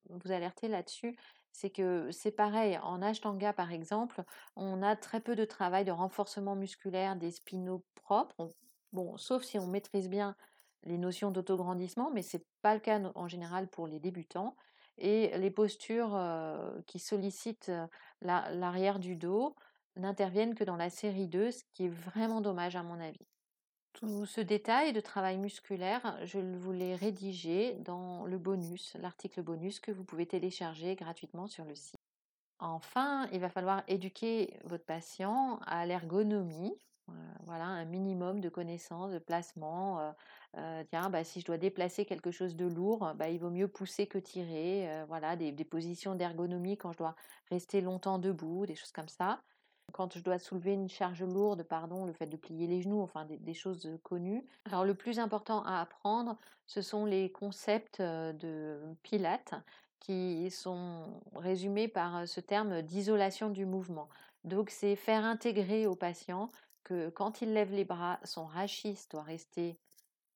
vous 0.09 0.33
alerter 0.33 0.69
là-dessus. 0.69 1.17
C'est 1.51 1.71
que 1.71 2.11
c'est 2.13 2.33
pareil, 2.33 2.79
en 2.83 3.01
Ashtanga 3.03 3.53
par 3.53 3.73
exemple, 3.73 4.23
on 4.57 4.83
a 4.83 4.95
très 4.95 5.21
peu 5.21 5.35
de 5.35 5.45
travail 5.45 5.85
de 5.85 5.91
renforcement 5.91 6.55
musculaire 6.55 7.17
des 7.17 7.31
spinaux 7.31 7.83
propres. 7.95 8.49
sauf 9.17 9.43
si 9.43 9.59
on 9.59 9.67
maîtrise 9.67 10.09
bien 10.09 10.37
les 10.85 10.99
notions 10.99 11.31
d'autograndissement, 11.31 12.11
mais 12.13 12.23
ce 12.23 12.37
n'est 12.37 12.45
pas 12.63 12.75
le 12.75 12.81
cas 12.81 13.01
en 13.15 13.27
général 13.27 13.69
pour 13.69 13.87
les 13.87 13.99
débutants 13.99 14.55
et 14.99 15.37
les 15.39 15.51
postures 15.51 16.19
qui 16.87 16.99
sollicitent 16.99 17.73
l'arrière 18.21 18.99
du 18.99 19.17
dos 19.17 19.55
n'interviennent 19.97 20.55
que 20.55 20.65
dans 20.65 20.77
la 20.77 20.91
série 20.91 21.27
2, 21.27 21.51
ce 21.51 21.63
qui 21.73 21.87
est 21.87 21.95
vraiment 21.95 22.41
dommage 22.41 22.77
à 22.77 22.83
mon 22.83 23.01
avis. 23.01 23.27
Tout 23.93 24.27
ce 24.27 24.43
détail 24.43 24.93
de 24.93 25.01
travail 25.01 25.39
musculaire, 25.39 26.19
je 26.25 26.39
vous 26.39 26.73
l'ai 26.73 26.95
rédigé 26.95 27.75
dans 27.81 28.27
le 28.27 28.37
bonus, 28.37 28.95
l'article 29.01 29.43
bonus 29.43 29.81
que 29.81 29.91
vous 29.91 30.05
pouvez 30.05 30.27
télécharger 30.27 30.97
gratuitement 30.97 31.47
sur 31.47 31.65
le 31.65 31.75
site. 31.75 31.97
Enfin, 32.59 33.27
il 33.33 33.41
va 33.41 33.49
falloir 33.49 33.83
éduquer 33.89 34.59
votre 34.65 34.85
patient 34.85 35.61
à 35.67 35.87
l'ergonomie, 35.87 36.75
voilà, 37.45 37.65
un 37.65 37.85
minimum 37.85 38.41
de 38.41 38.49
connaissances, 38.49 39.13
de 39.13 39.19
placement. 39.19 40.15
tiens, 40.91 41.11
bah, 41.11 41.25
si 41.25 41.41
je 41.41 41.47
dois 41.47 41.59
déplacer 41.59 42.05
quelque 42.05 42.31
chose 42.31 42.57
de 42.57 42.67
lourd, 42.67 43.13
bah, 43.17 43.29
il 43.29 43.39
vaut 43.39 43.51
mieux 43.51 43.69
pousser 43.69 44.07
que 44.07 44.19
tirer. 44.19 44.89
voilà, 45.09 45.37
des, 45.37 45.53
positions 45.65 46.15
d'ergonomie 46.15 46.77
quand 46.77 46.93
je 46.93 46.99
dois 46.99 47.15
rester 47.51 47.81
longtemps 47.81 48.19
debout, 48.19 48.67
des 48.67 48.75
choses 48.75 48.93
comme 48.93 49.09
ça. 49.09 49.41
Quand 49.93 50.17
je 50.17 50.23
dois 50.23 50.39
soulever 50.39 50.73
une 50.73 50.89
charge 50.89 51.23
lourde, 51.23 51.63
pardon, 51.63 52.07
le 52.07 52.13
fait 52.13 52.27
de 52.27 52.37
plier 52.37 52.67
les 52.67 52.83
genoux, 52.83 53.01
enfin 53.01 53.25
des, 53.25 53.39
des 53.39 53.55
choses 53.55 53.89
connues. 54.03 54.45
Alors 54.65 54.85
le 54.85 54.95
plus 54.95 55.21
important 55.21 55.63
à 55.63 55.81
apprendre, 55.81 56.37
ce 56.67 56.83
sont 56.83 57.05
les 57.05 57.31
concepts 57.31 58.03
de 58.03 58.81
Pilates 59.03 59.55
qui 60.01 60.51
sont 60.51 61.21
résumés 61.35 61.89
par 61.89 62.29
ce 62.29 62.41
terme 62.41 62.83
d'isolation 62.83 63.51
du 63.51 63.65
mouvement. 63.65 64.09
Donc 64.45 64.71
c'est 64.71 64.97
faire 64.97 65.25
intégrer 65.25 65.87
au 65.87 65.97
patient 65.97 66.49
quand 67.15 67.43
il 67.43 67.53
lève 67.53 67.73
les 67.73 67.85
bras, 67.85 68.21
son 68.25 68.47
rachis 68.47 68.99
doit 69.11 69.23
rester, 69.23 69.79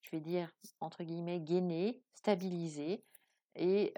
je 0.02 0.10
vais 0.10 0.20
dire, 0.20 0.50
entre 0.80 1.04
guillemets, 1.04 1.40
gainé, 1.40 2.02
stabilisé. 2.14 3.04
Et 3.56 3.94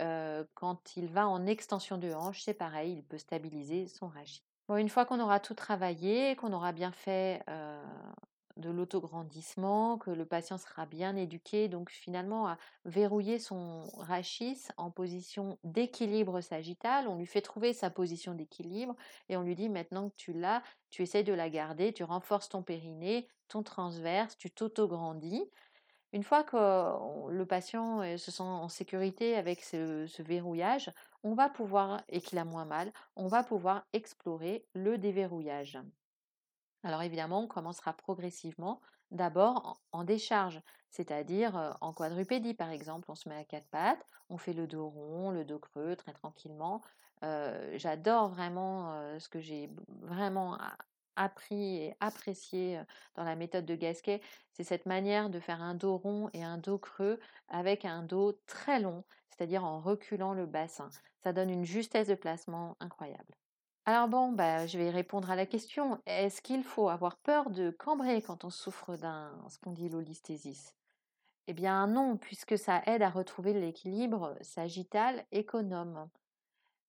quand 0.55 0.97
il 0.97 1.09
va 1.09 1.29
en 1.29 1.47
extension 1.47 1.99
de 1.99 2.13
hanche, 2.13 2.43
c'est 2.43 2.55
pareil, 2.55 2.95
il 2.95 3.05
peut 3.05 3.19
stabiliser 3.19 3.87
son 3.87 4.09
rachis. 4.09 4.43
Bon, 4.69 4.77
une 4.77 4.89
fois 4.89 5.05
qu'on 5.05 5.21
aura 5.21 5.41
tout 5.41 5.55
travaillé, 5.55 6.37
qu'on 6.37 6.53
aura 6.53 6.73
bien 6.73 6.93
fait 6.93 7.45
de 8.57 8.71
l'autograndissement, 8.71 9.99
que 9.99 10.11
le 10.11 10.25
patient 10.25 10.59
sera 10.59 10.87
bien 10.87 11.17
éduqué, 11.17 11.69
donc 11.69 11.91
finalement 11.91 12.49
à 12.49 12.59
verrouiller 12.85 13.39
son 13.39 13.87
rachis 13.99 14.69
en 14.77 14.91
position 14.91 15.59
d'équilibre 15.65 16.41
sagittal. 16.41 17.09
On 17.09 17.17
lui 17.17 17.27
fait 17.27 17.41
trouver 17.41 17.73
sa 17.73 17.91
position 17.91 18.35
d'équilibre 18.35 18.95
et 19.29 19.37
on 19.37 19.43
lui 19.43 19.55
dit 19.55 19.69
maintenant 19.69 20.09
que 20.09 20.17
tu 20.17 20.33
l'as, 20.33 20.63
tu 20.91 21.03
essayes 21.03 21.25
de 21.25 21.33
la 21.33 21.51
garder, 21.51 21.93
tu 21.93 22.05
renforces 22.05 22.49
ton 22.49 22.63
périnée, 22.63 23.29
ton 23.49 23.63
transverse, 23.63 24.37
tu 24.37 24.51
t'autograndis. 24.51 25.51
Une 26.13 26.23
fois 26.23 26.45
que 26.45 27.31
le 27.31 27.47
patient 27.47 28.03
se 28.19 28.31
sent 28.31 28.43
en 28.43 28.69
sécurité 28.69 29.35
avec 29.35 29.63
ce 29.63 30.23
verrouillage, 30.23 30.91
on 31.23 31.35
va 31.35 31.49
pouvoir, 31.49 32.03
et 32.09 32.21
qu'il 32.21 32.39
a 32.39 32.45
moins 32.45 32.67
mal, 32.67 32.93
on 33.17 33.29
va 33.29 33.43
pouvoir 33.43 33.87
explorer 33.95 34.67
le 34.75 34.99
déverrouillage. 34.99 35.79
Alors 36.85 37.03
évidemment, 37.03 37.43
on 37.43 37.47
commencera 37.47 37.93
progressivement, 37.93 38.81
d'abord 39.11 39.81
en, 39.93 40.05
décharge, 40.05 40.61
c'est-à-dire 40.91 41.77
en 41.81 41.93
quadrupédie 41.93 42.55
par 42.55 42.71
exemple. 42.71 43.11
On 43.11 43.15
se 43.15 43.29
met 43.29 43.37
à 43.37 43.45
quatre 43.45 43.69
pattes, 43.69 44.05
on 44.31 44.39
fait 44.39 44.53
le 44.53 44.67
dos 44.67 44.89
rond, 44.89 45.31
le 45.31 45.45
dos 45.45 45.59
creux 45.59 45.97
très 45.97 46.13
tranquillement. 46.13 46.83
J'adore 47.75 48.29
vraiment 48.29 49.19
ce 49.21 49.29
que 49.29 49.39
j'ai 49.39 49.71
vraiment 50.01 50.59
appris 51.17 51.77
et 51.77 51.95
apprécié 52.01 52.81
dans 53.15 53.25
la 53.25 53.37
méthode 53.37 53.67
de 53.67 53.75
Gasquet, 53.75 54.21
c'est 54.53 54.65
cette 54.65 54.87
manière 54.87 55.31
de 55.31 55.41
faire 55.41 55.63
un 55.63 55.75
dos 55.75 55.97
rond 55.97 56.31
et 56.33 56.43
un 56.43 56.59
dos 56.59 56.79
creux 56.79 57.19
avec 57.49 57.85
un 57.85 58.03
dos 58.03 58.33
très 58.47 58.81
long, 58.81 59.05
c'est-à-dire 59.31 59.65
en 59.65 59.81
reculant 59.81 60.35
le 60.35 60.47
bassin. 60.47 60.91
Ça 61.23 61.33
donne 61.33 61.51
une 61.51 61.65
justesse 61.65 62.09
de 62.09 62.15
placement 62.15 62.77
incroyable. 62.81 63.35
Alors 63.85 64.09
bon, 64.09 64.33
bah, 64.33 64.67
je 64.67 64.79
vais 64.79 64.91
répondre 64.91 65.31
à 65.31 65.37
la 65.37 65.47
question. 65.47 66.01
Est-ce 66.07 66.41
qu'il 66.41 66.63
faut 66.65 66.89
avoir 66.89 67.17
peur 67.19 67.51
de 67.51 67.71
cambrer 67.71 68.23
quand 68.23 68.45
on 68.45 68.51
souffre 68.51 68.97
d'un 68.97 69.33
spondylolisthésis 69.49 70.75
Eh 71.49 71.55
bien 71.55 71.87
non, 71.89 72.17
puisque 72.17 72.59
ça 72.59 72.83
aide 72.87 73.03
à 73.03 73.11
retrouver 73.11 73.53
l'équilibre 73.55 74.37
sagittal 74.43 75.27
économe. 75.33 76.09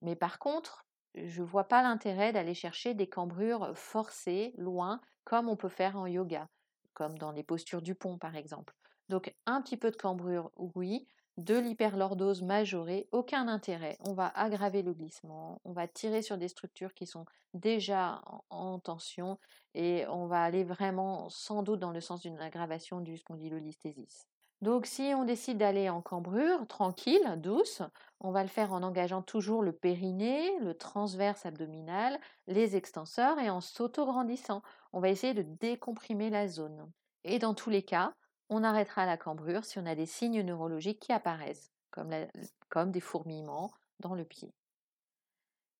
Mais 0.01 0.15
par 0.15 0.39
contre, 0.39 0.85
je 1.15 1.41
ne 1.41 1.47
vois 1.47 1.65
pas 1.65 1.83
l'intérêt 1.83 2.33
d'aller 2.33 2.55
chercher 2.55 2.93
des 2.93 3.09
cambrures 3.09 3.77
forcées, 3.77 4.53
loin, 4.57 5.01
comme 5.25 5.49
on 5.49 5.57
peut 5.57 5.69
faire 5.69 5.97
en 5.97 6.07
yoga, 6.07 6.49
comme 6.93 7.17
dans 7.17 7.31
les 7.31 7.43
postures 7.43 7.81
du 7.81 7.95
pont 7.95 8.17
par 8.19 8.35
exemple. 8.35 8.75
Donc 9.09 9.35
un 9.45 9.61
petit 9.61 9.77
peu 9.77 9.91
de 9.91 9.97
cambrure, 9.97 10.51
oui, 10.57 11.07
de 11.37 11.57
l'hyperlordose 11.57 12.43
majorée, 12.43 13.07
aucun 13.11 13.47
intérêt. 13.47 13.97
On 14.07 14.13
va 14.13 14.31
aggraver 14.35 14.81
le 14.81 14.93
glissement, 14.93 15.59
on 15.65 15.71
va 15.71 15.87
tirer 15.87 16.21
sur 16.21 16.37
des 16.37 16.47
structures 16.47 16.93
qui 16.93 17.07
sont 17.07 17.25
déjà 17.53 18.21
en, 18.49 18.79
tension 18.79 19.39
et 19.73 20.05
on 20.07 20.27
va 20.27 20.43
aller 20.43 20.63
vraiment 20.63 21.29
sans 21.29 21.63
doute 21.63 21.79
dans 21.79 21.91
le 21.91 22.01
sens 22.01 22.21
d'une 22.21 22.39
aggravation 22.39 23.01
du 23.01 23.17
spondylolisthésis. 23.17 24.27
Donc 24.61 24.85
si 24.85 25.11
on 25.15 25.25
décide 25.25 25.57
d'aller 25.57 25.89
en 25.89 26.01
cambrure, 26.01 26.65
tranquille, 26.67 27.35
douce, 27.37 27.81
on 28.21 28.31
va 28.31 28.43
le 28.43 28.49
faire 28.49 28.71
en 28.71 28.81
engageant 28.81 29.21
toujours 29.21 29.61
le 29.61 29.73
périnée, 29.73 30.57
le 30.59 30.73
transverse 30.73 31.45
abdominal, 31.45 32.17
les 32.47 32.75
extenseurs 32.77 33.39
et 33.39 33.49
en 33.49 33.59
s'auto-grandissant. 33.59 34.61
On 34.93 35.01
va 35.01 35.09
essayer 35.09 35.33
de 35.33 35.41
décomprimer 35.41 36.29
la 36.29 36.47
zone. 36.47 36.89
Et 37.25 37.39
dans 37.39 37.53
tous 37.53 37.69
les 37.69 37.83
cas, 37.83 38.13
on 38.53 38.63
arrêtera 38.63 39.05
la 39.05 39.17
cambrure 39.17 39.65
si 39.65 39.79
on 39.79 39.85
a 39.85 39.95
des 39.95 40.05
signes 40.05 40.41
neurologiques 40.41 40.99
qui 40.99 41.11
apparaissent, 41.11 41.71
comme, 41.89 42.91
des 42.91 42.99
fourmillements 42.99 43.71
dans 43.99 44.15
le 44.15 44.25
pied. 44.25 44.53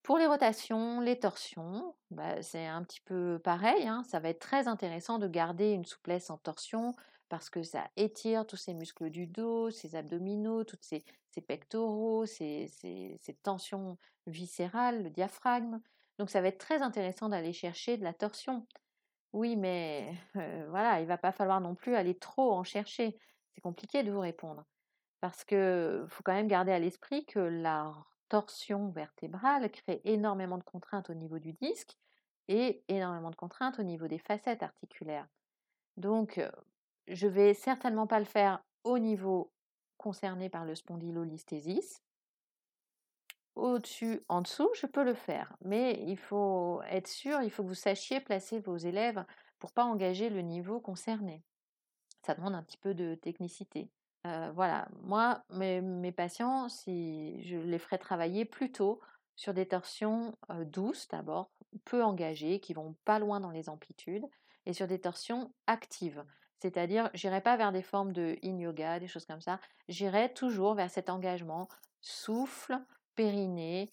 Pour 0.02 0.18
les 0.18 0.26
rotations, 0.26 1.00
les 1.00 1.18
torsions, 1.18 1.96
bah, 2.12 2.42
c'est 2.42 2.66
un 2.66 2.84
petit 2.84 3.00
peu 3.00 3.40
pareil. 3.42 3.88
Hein. 3.88 4.04
ça 4.04 4.20
va 4.20 4.30
être 4.30 4.40
très 4.40 4.68
intéressant 4.68 5.18
de 5.18 5.28
garder 5.28 5.72
une 5.72 5.86
souplesse 5.86 6.30
en 6.30 6.38
torsion, 6.38 6.94
parce 7.30 7.50
que 7.50 7.64
ça 7.64 7.90
étire 7.96 8.46
tous 8.46 8.58
ces 8.58 8.74
muscles 8.74 9.10
du 9.10 9.28
dos, 9.28 9.72
ces 9.72 9.96
abdominaux, 9.96 10.64
toutes 10.64 10.84
ces, 10.84 11.04
pectoraux, 11.48 12.26
ces, 12.26 12.70
tensions 13.42 13.98
viscérales, 14.28 15.04
le 15.04 15.10
diaphragme. 15.10 15.80
Donc 16.20 16.30
ça 16.30 16.42
va 16.42 16.50
être 16.50 16.60
très 16.60 16.82
intéressant 16.82 17.30
d'aller 17.30 17.54
chercher 17.54 17.98
de 17.98 18.04
la 18.04 18.14
torsion. 18.14 18.68
Oui, 19.34 19.56
mais 19.56 20.16
voilà, 20.70 21.02
il 21.02 21.08
va 21.08 21.18
pas 21.18 21.32
falloir 21.32 21.60
non 21.60 21.76
plus 21.76 21.96
aller 21.96 22.18
trop 22.18 22.52
en 22.54 22.64
chercher. 22.64 23.18
C'est 23.54 23.62
compliqué 23.62 24.04
de 24.04 24.12
vous 24.12 24.20
répondre. 24.20 24.66
Parce 25.22 25.44
que 25.44 26.06
faut 26.10 26.24
quand 26.24 26.34
même 26.34 26.48
garder 26.48 26.72
à 26.72 26.80
l'esprit 26.80 27.26
que 27.26 27.40
la 27.40 27.94
torsion 28.30 28.90
vertébrale 28.90 29.72
crée 29.72 30.02
énormément 30.06 30.58
de 30.58 30.64
contraintes 30.64 31.10
au 31.10 31.14
niveau 31.14 31.40
du 31.40 31.54
disque 31.54 31.98
et 32.48 32.84
énormément 32.90 33.32
de 33.32 33.36
contraintes 33.36 33.80
au 33.80 33.84
niveau 33.84 34.08
des 34.08 34.20
facettes 34.20 34.64
articulaires. 34.64 35.28
Donc, 35.98 36.42
je 37.08 37.28
vais 37.28 37.54
certainement 37.54 38.08
pas 38.08 38.20
le 38.20 38.26
faire 38.26 38.64
au 38.84 39.00
niveau 39.00 39.54
concerné 39.98 40.50
par 40.50 40.66
le 40.66 40.76
spondylolisthésis. 40.76 42.02
Au-dessus, 43.56 44.22
en 44.30 44.42
dessous, 44.42 44.70
je 44.76 44.88
peux 44.88 45.04
le 45.04 45.14
faire, 45.14 45.56
mais 45.64 46.04
il 46.08 46.18
faut 46.18 46.82
être 46.90 47.08
sûr, 47.08 47.42
il 47.42 47.52
faut 47.52 47.64
que 47.64 47.68
vous 47.68 47.76
sachiez 47.76 48.20
placer 48.20 48.60
vos 48.60 48.78
élèves 48.78 49.24
pour 49.60 49.72
pas 49.72 49.84
engager 49.84 50.30
le 50.30 50.42
niveau 50.42 50.80
concerné. 50.80 51.44
Ça 52.26 52.34
demande 52.34 52.56
un 52.56 52.64
petit 52.64 52.78
peu 52.78 52.94
de 52.94 53.16
technicité. 53.16 53.92
voilà, 54.24 54.88
moi, 55.02 55.44
mes, 55.50 56.12
patients, 56.12 56.68
si 56.68 57.44
je 57.44 57.58
les 57.58 57.78
ferai 57.78 58.00
travailler 58.00 58.46
plutôt 58.46 59.02
sur 59.36 59.54
des 59.54 59.68
torsions 59.68 60.36
douces 60.66 61.08
d'abord, 61.10 61.52
peu 61.86 62.04
engagées, 62.04 62.60
qui 62.60 62.74
vont 62.74 62.96
pas 63.06 63.20
loin 63.20 63.40
dans 63.40 63.52
les 63.52 63.70
amplitudes, 63.70 64.26
et 64.66 64.74
sur 64.74 64.88
des 64.88 65.00
torsions 65.00 65.54
actives. 65.68 66.24
C'est-à-dire, 66.60 67.10
j'irai 67.14 67.42
pas 67.42 67.58
vers 67.58 67.74
des 67.74 67.82
formes 67.82 68.14
de 68.14 68.38
in 68.44 68.58
yoga, 68.58 69.00
des 69.00 69.08
choses 69.08 69.26
comme 69.26 69.42
ça. 69.42 69.60
J'irai 69.90 70.34
toujours 70.34 70.76
vers 70.76 70.90
cet 70.90 71.10
engagement 71.10 71.68
souffle, 72.00 72.78
périnée, 73.16 73.90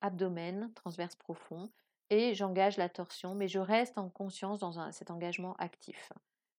abdomen, 0.00 0.72
transverse 0.74 1.16
profond, 1.16 1.70
et 2.10 2.34
j'engage 2.34 2.76
la 2.76 2.88
torsion, 2.88 3.34
mais 3.34 3.48
je 3.48 3.58
reste 3.58 3.98
en 3.98 4.08
conscience 4.08 4.60
dans 4.60 4.92
cet 4.92 5.10
engagement 5.10 5.56
actif. 5.56 6.12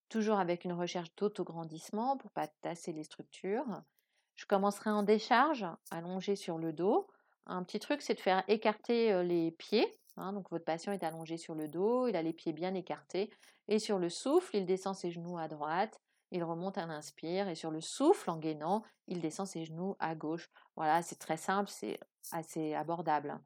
Toujours 0.09 0.39
avec 0.39 0.65
une 0.65 0.73
recherche 0.73 1.13
d'autograndissement 1.15 2.17
pour 2.17 2.31
pas 2.31 2.47
tasser 2.61 2.91
les 2.91 3.03
structures. 3.03 3.81
Je 4.35 4.45
commencerai 4.45 4.89
en 4.89 5.03
décharge, 5.03 5.65
allongé 5.89 6.35
sur 6.35 6.57
le 6.57 6.73
dos. 6.73 7.07
Un 7.45 7.63
petit 7.63 7.79
truc, 7.79 8.01
c'est 8.01 8.15
de 8.15 8.19
faire 8.19 8.43
écarter 8.47 9.23
les 9.23 9.51
pieds 9.51 9.97
Hein, 10.17 10.33
donc 10.33 10.49
votre 10.49 10.65
patient 10.65 10.91
est 10.91 11.03
allongé 11.03 11.37
sur 11.37 11.53
le 11.53 11.67
dos, 11.67 12.07
il 12.07 12.15
a 12.15 12.23
les 12.23 12.33
pieds 12.33 12.53
bien 12.53 12.73
écartés 12.73 13.29
et 13.67 13.79
sur 13.79 13.99
le 13.99 14.09
souffle, 14.09 14.57
il 14.57 14.65
descend 14.65 14.95
ses 14.95 15.11
genoux 15.11 15.37
à 15.37 15.47
droite, 15.47 16.01
il 16.31 16.43
remonte 16.43 16.77
un 16.77 16.89
inspire 16.89 17.47
et 17.47 17.55
sur 17.55 17.71
le 17.71 17.81
souffle 17.81 18.29
en 18.29 18.37
gainant, 18.37 18.83
il 19.07 19.21
descend 19.21 19.47
ses 19.47 19.65
genoux 19.65 19.95
à 19.99 20.15
gauche. 20.15 20.49
Voilà, 20.75 21.01
c'est 21.01 21.19
très 21.19 21.37
simple, 21.37 21.69
c'est 21.69 21.99
assez 22.31 22.73
abordable. 22.73 23.39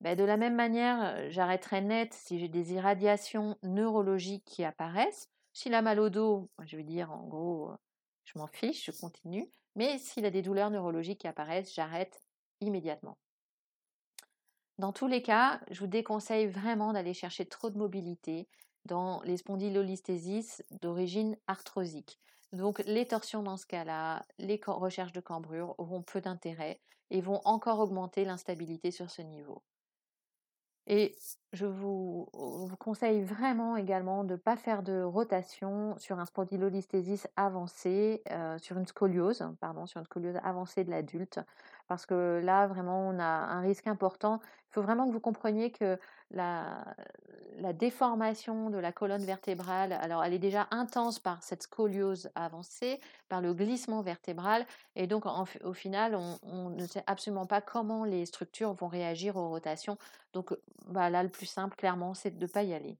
Ben, 0.00 0.16
de 0.16 0.24
la 0.24 0.36
même 0.36 0.54
manière, 0.54 1.30
j'arrêterai 1.30 1.80
net 1.80 2.12
si 2.12 2.38
j'ai 2.38 2.48
des 2.48 2.74
irradiations 2.74 3.56
neurologiques 3.62 4.44
qui 4.44 4.64
apparaissent. 4.64 5.28
S'il 5.52 5.74
a 5.74 5.82
mal 5.82 6.00
au 6.00 6.10
dos, 6.10 6.50
je 6.64 6.76
vais 6.76 6.84
dire 6.84 7.10
en 7.12 7.26
gros, 7.26 7.72
je 8.24 8.38
m'en 8.38 8.46
fiche, 8.46 8.86
je 8.86 9.00
continue. 9.00 9.50
Mais 9.76 9.98
s'il 9.98 10.24
a 10.24 10.30
des 10.30 10.42
douleurs 10.42 10.70
neurologiques 10.70 11.20
qui 11.20 11.28
apparaissent, 11.28 11.74
j'arrête 11.74 12.20
immédiatement. 12.60 13.18
Dans 14.78 14.92
tous 14.92 15.06
les 15.06 15.22
cas, 15.22 15.60
je 15.70 15.80
vous 15.80 15.86
déconseille 15.86 16.48
vraiment 16.48 16.92
d'aller 16.92 17.14
chercher 17.14 17.46
trop 17.46 17.70
de 17.70 17.78
mobilité 17.78 18.48
dans 18.84 19.22
les 19.22 19.36
spondylolisthésis 19.36 20.62
d'origine 20.70 21.36
arthrosique. 21.46 22.18
Donc 22.52 22.80
les 22.86 23.06
torsions 23.06 23.42
dans 23.42 23.56
ce 23.56 23.66
cas-là, 23.66 24.26
les 24.38 24.60
recherches 24.64 25.12
de 25.12 25.20
cambrure 25.20 25.74
auront 25.78 26.02
peu 26.02 26.20
d'intérêt 26.20 26.80
et 27.10 27.20
vont 27.20 27.40
encore 27.44 27.80
augmenter 27.80 28.24
l'instabilité 28.24 28.90
sur 28.90 29.10
ce 29.10 29.22
niveau. 29.22 29.62
Et 30.86 31.16
je 31.54 31.66
vous, 31.66 32.28
conseille 32.78 33.22
vraiment 33.22 33.76
également 33.76 34.24
de 34.24 34.32
ne 34.32 34.36
pas 34.36 34.56
faire 34.56 34.82
de 34.82 35.02
rotation 35.02 35.96
sur 35.98 36.18
un 36.18 36.24
spondylolisthésis 36.24 37.28
avancé, 37.36 38.22
euh, 38.30 38.58
sur 38.58 38.76
une 38.76 38.86
scoliose, 38.86 39.48
pardon, 39.60 39.86
sur 39.86 40.00
une 40.00 40.06
scoliose 40.06 40.36
avancée 40.42 40.84
de 40.84 40.90
l'adulte, 40.90 41.40
parce 41.86 42.06
que 42.06 42.40
là, 42.42 42.66
vraiment, 42.66 43.08
on 43.08 43.18
a 43.18 43.24
un 43.24 43.60
risque 43.60 43.86
important. 43.86 44.40
Il 44.70 44.74
faut 44.74 44.82
vraiment 44.82 45.06
que 45.06 45.12
vous 45.12 45.20
compreniez 45.20 45.70
que 45.70 45.98
la, 46.30 46.84
déformation 47.74 48.70
de 48.70 48.78
la 48.78 48.92
colonne 48.92 49.24
vertébrale, 49.24 49.92
alors 49.92 50.24
elle 50.24 50.34
est 50.34 50.38
déjà 50.38 50.66
intense 50.70 51.18
par 51.18 51.42
cette 51.42 51.62
scoliose 51.62 52.30
avancée, 52.34 53.00
par 53.28 53.40
le 53.40 53.54
glissement 53.54 54.02
vertébral, 54.02 54.66
et 54.96 55.06
donc 55.06 55.24
au 55.62 55.72
final, 55.72 56.16
on, 56.42 56.70
ne 56.70 56.86
sait 56.86 57.04
absolument 57.06 57.46
pas 57.46 57.60
comment 57.60 58.04
les 58.04 58.26
structures 58.26 58.72
vont 58.72 58.88
réagir 58.88 59.36
aux 59.36 59.48
rotations. 59.48 59.96
Donc 60.32 60.52
là, 60.92 61.22
le 61.22 61.28
plus 61.28 61.43
simple, 61.46 61.76
clairement, 61.76 62.14
c'est 62.14 62.38
de 62.38 62.44
ne 62.44 62.50
pas 62.50 62.62
y 62.62 62.74
aller. 62.74 62.98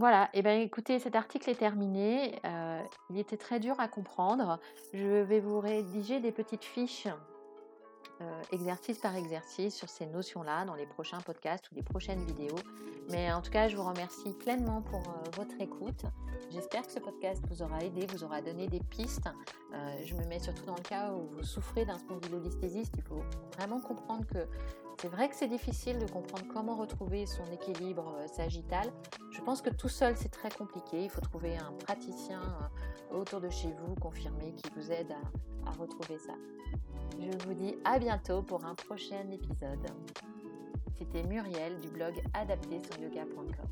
Voilà, 0.00 0.30
et 0.32 0.40
bien 0.40 0.58
écoutez, 0.58 0.98
cet 0.98 1.14
article 1.14 1.50
est 1.50 1.56
terminé. 1.56 2.40
Euh, 2.46 2.82
il 3.10 3.18
était 3.18 3.36
très 3.36 3.60
dur 3.60 3.78
à 3.78 3.86
comprendre. 3.86 4.58
Je 4.94 5.20
vais 5.20 5.40
vous 5.40 5.60
rédiger 5.60 6.20
des 6.20 6.32
petites 6.32 6.64
fiches, 6.64 7.06
euh, 8.22 8.42
exercice 8.50 8.96
par 8.96 9.14
exercice, 9.14 9.74
sur 9.74 9.90
ces 9.90 10.06
notions-là 10.06 10.64
dans 10.64 10.74
les 10.74 10.86
prochains 10.86 11.20
podcasts 11.20 11.70
ou 11.70 11.74
les 11.74 11.82
prochaines 11.82 12.24
vidéos. 12.24 12.56
Mais 13.10 13.30
en 13.30 13.42
tout 13.42 13.50
cas, 13.50 13.68
je 13.68 13.76
vous 13.76 13.84
remercie 13.84 14.32
pleinement 14.32 14.80
pour 14.80 15.00
euh, 15.00 15.30
votre 15.36 15.60
écoute. 15.60 16.04
J'espère 16.50 16.86
que 16.86 16.92
ce 16.92 16.98
podcast 16.98 17.44
vous 17.50 17.60
aura 17.60 17.84
aidé, 17.84 18.06
vous 18.06 18.24
aura 18.24 18.40
donné 18.40 18.68
des 18.68 18.80
pistes. 18.80 19.28
je 20.02 20.14
me 20.14 20.24
mets 20.24 20.38
surtout 20.38 20.64
dans 20.64 20.76
le 20.76 20.82
cas 20.82 21.12
où 21.12 21.28
vous 21.36 21.44
souffrez 21.44 21.84
d'un 21.84 21.98
spondylolisthésis. 21.98 22.90
Il 22.96 23.02
faut 23.02 23.22
vraiment 23.58 23.82
comprendre 23.82 24.24
que 24.26 24.46
c'est 25.00 25.08
vrai 25.08 25.30
que 25.30 25.34
c'est 25.34 25.48
difficile 25.48 25.98
de 25.98 26.06
comprendre 26.06 26.44
comment 26.52 26.76
retrouver 26.76 27.24
son 27.24 27.44
équilibre 27.46 28.16
euh, 28.18 28.26
sagittal. 28.26 28.92
Je 29.30 29.40
pense 29.40 29.62
que 29.62 29.70
tout 29.70 29.88
seul, 29.88 30.14
c'est 30.14 30.28
très 30.28 30.50
compliqué. 30.50 31.04
Il 31.04 31.08
faut 31.08 31.22
trouver 31.22 31.56
un 31.56 31.72
praticien 31.72 32.42
euh, 33.10 33.16
autour 33.16 33.40
de 33.40 33.48
chez 33.48 33.72
vous, 33.72 33.94
confirmé, 33.94 34.52
qui 34.52 34.68
vous 34.76 34.92
aide 34.92 35.14
à, 35.64 35.70
retrouver 35.70 36.18
ça. 36.18 36.34
Je 37.18 37.46
vous 37.46 37.54
dis 37.54 37.76
à 37.84 37.98
bientôt 37.98 38.42
pour 38.42 38.62
un 38.66 38.74
prochain 38.74 39.26
épisode. 39.32 39.86
C'était 40.98 41.22
Muriel 41.22 41.80
du 41.80 41.88
blog 41.88 42.20
adapté 42.34 42.78
sur 42.80 43.02
yoga.com. 43.02 43.68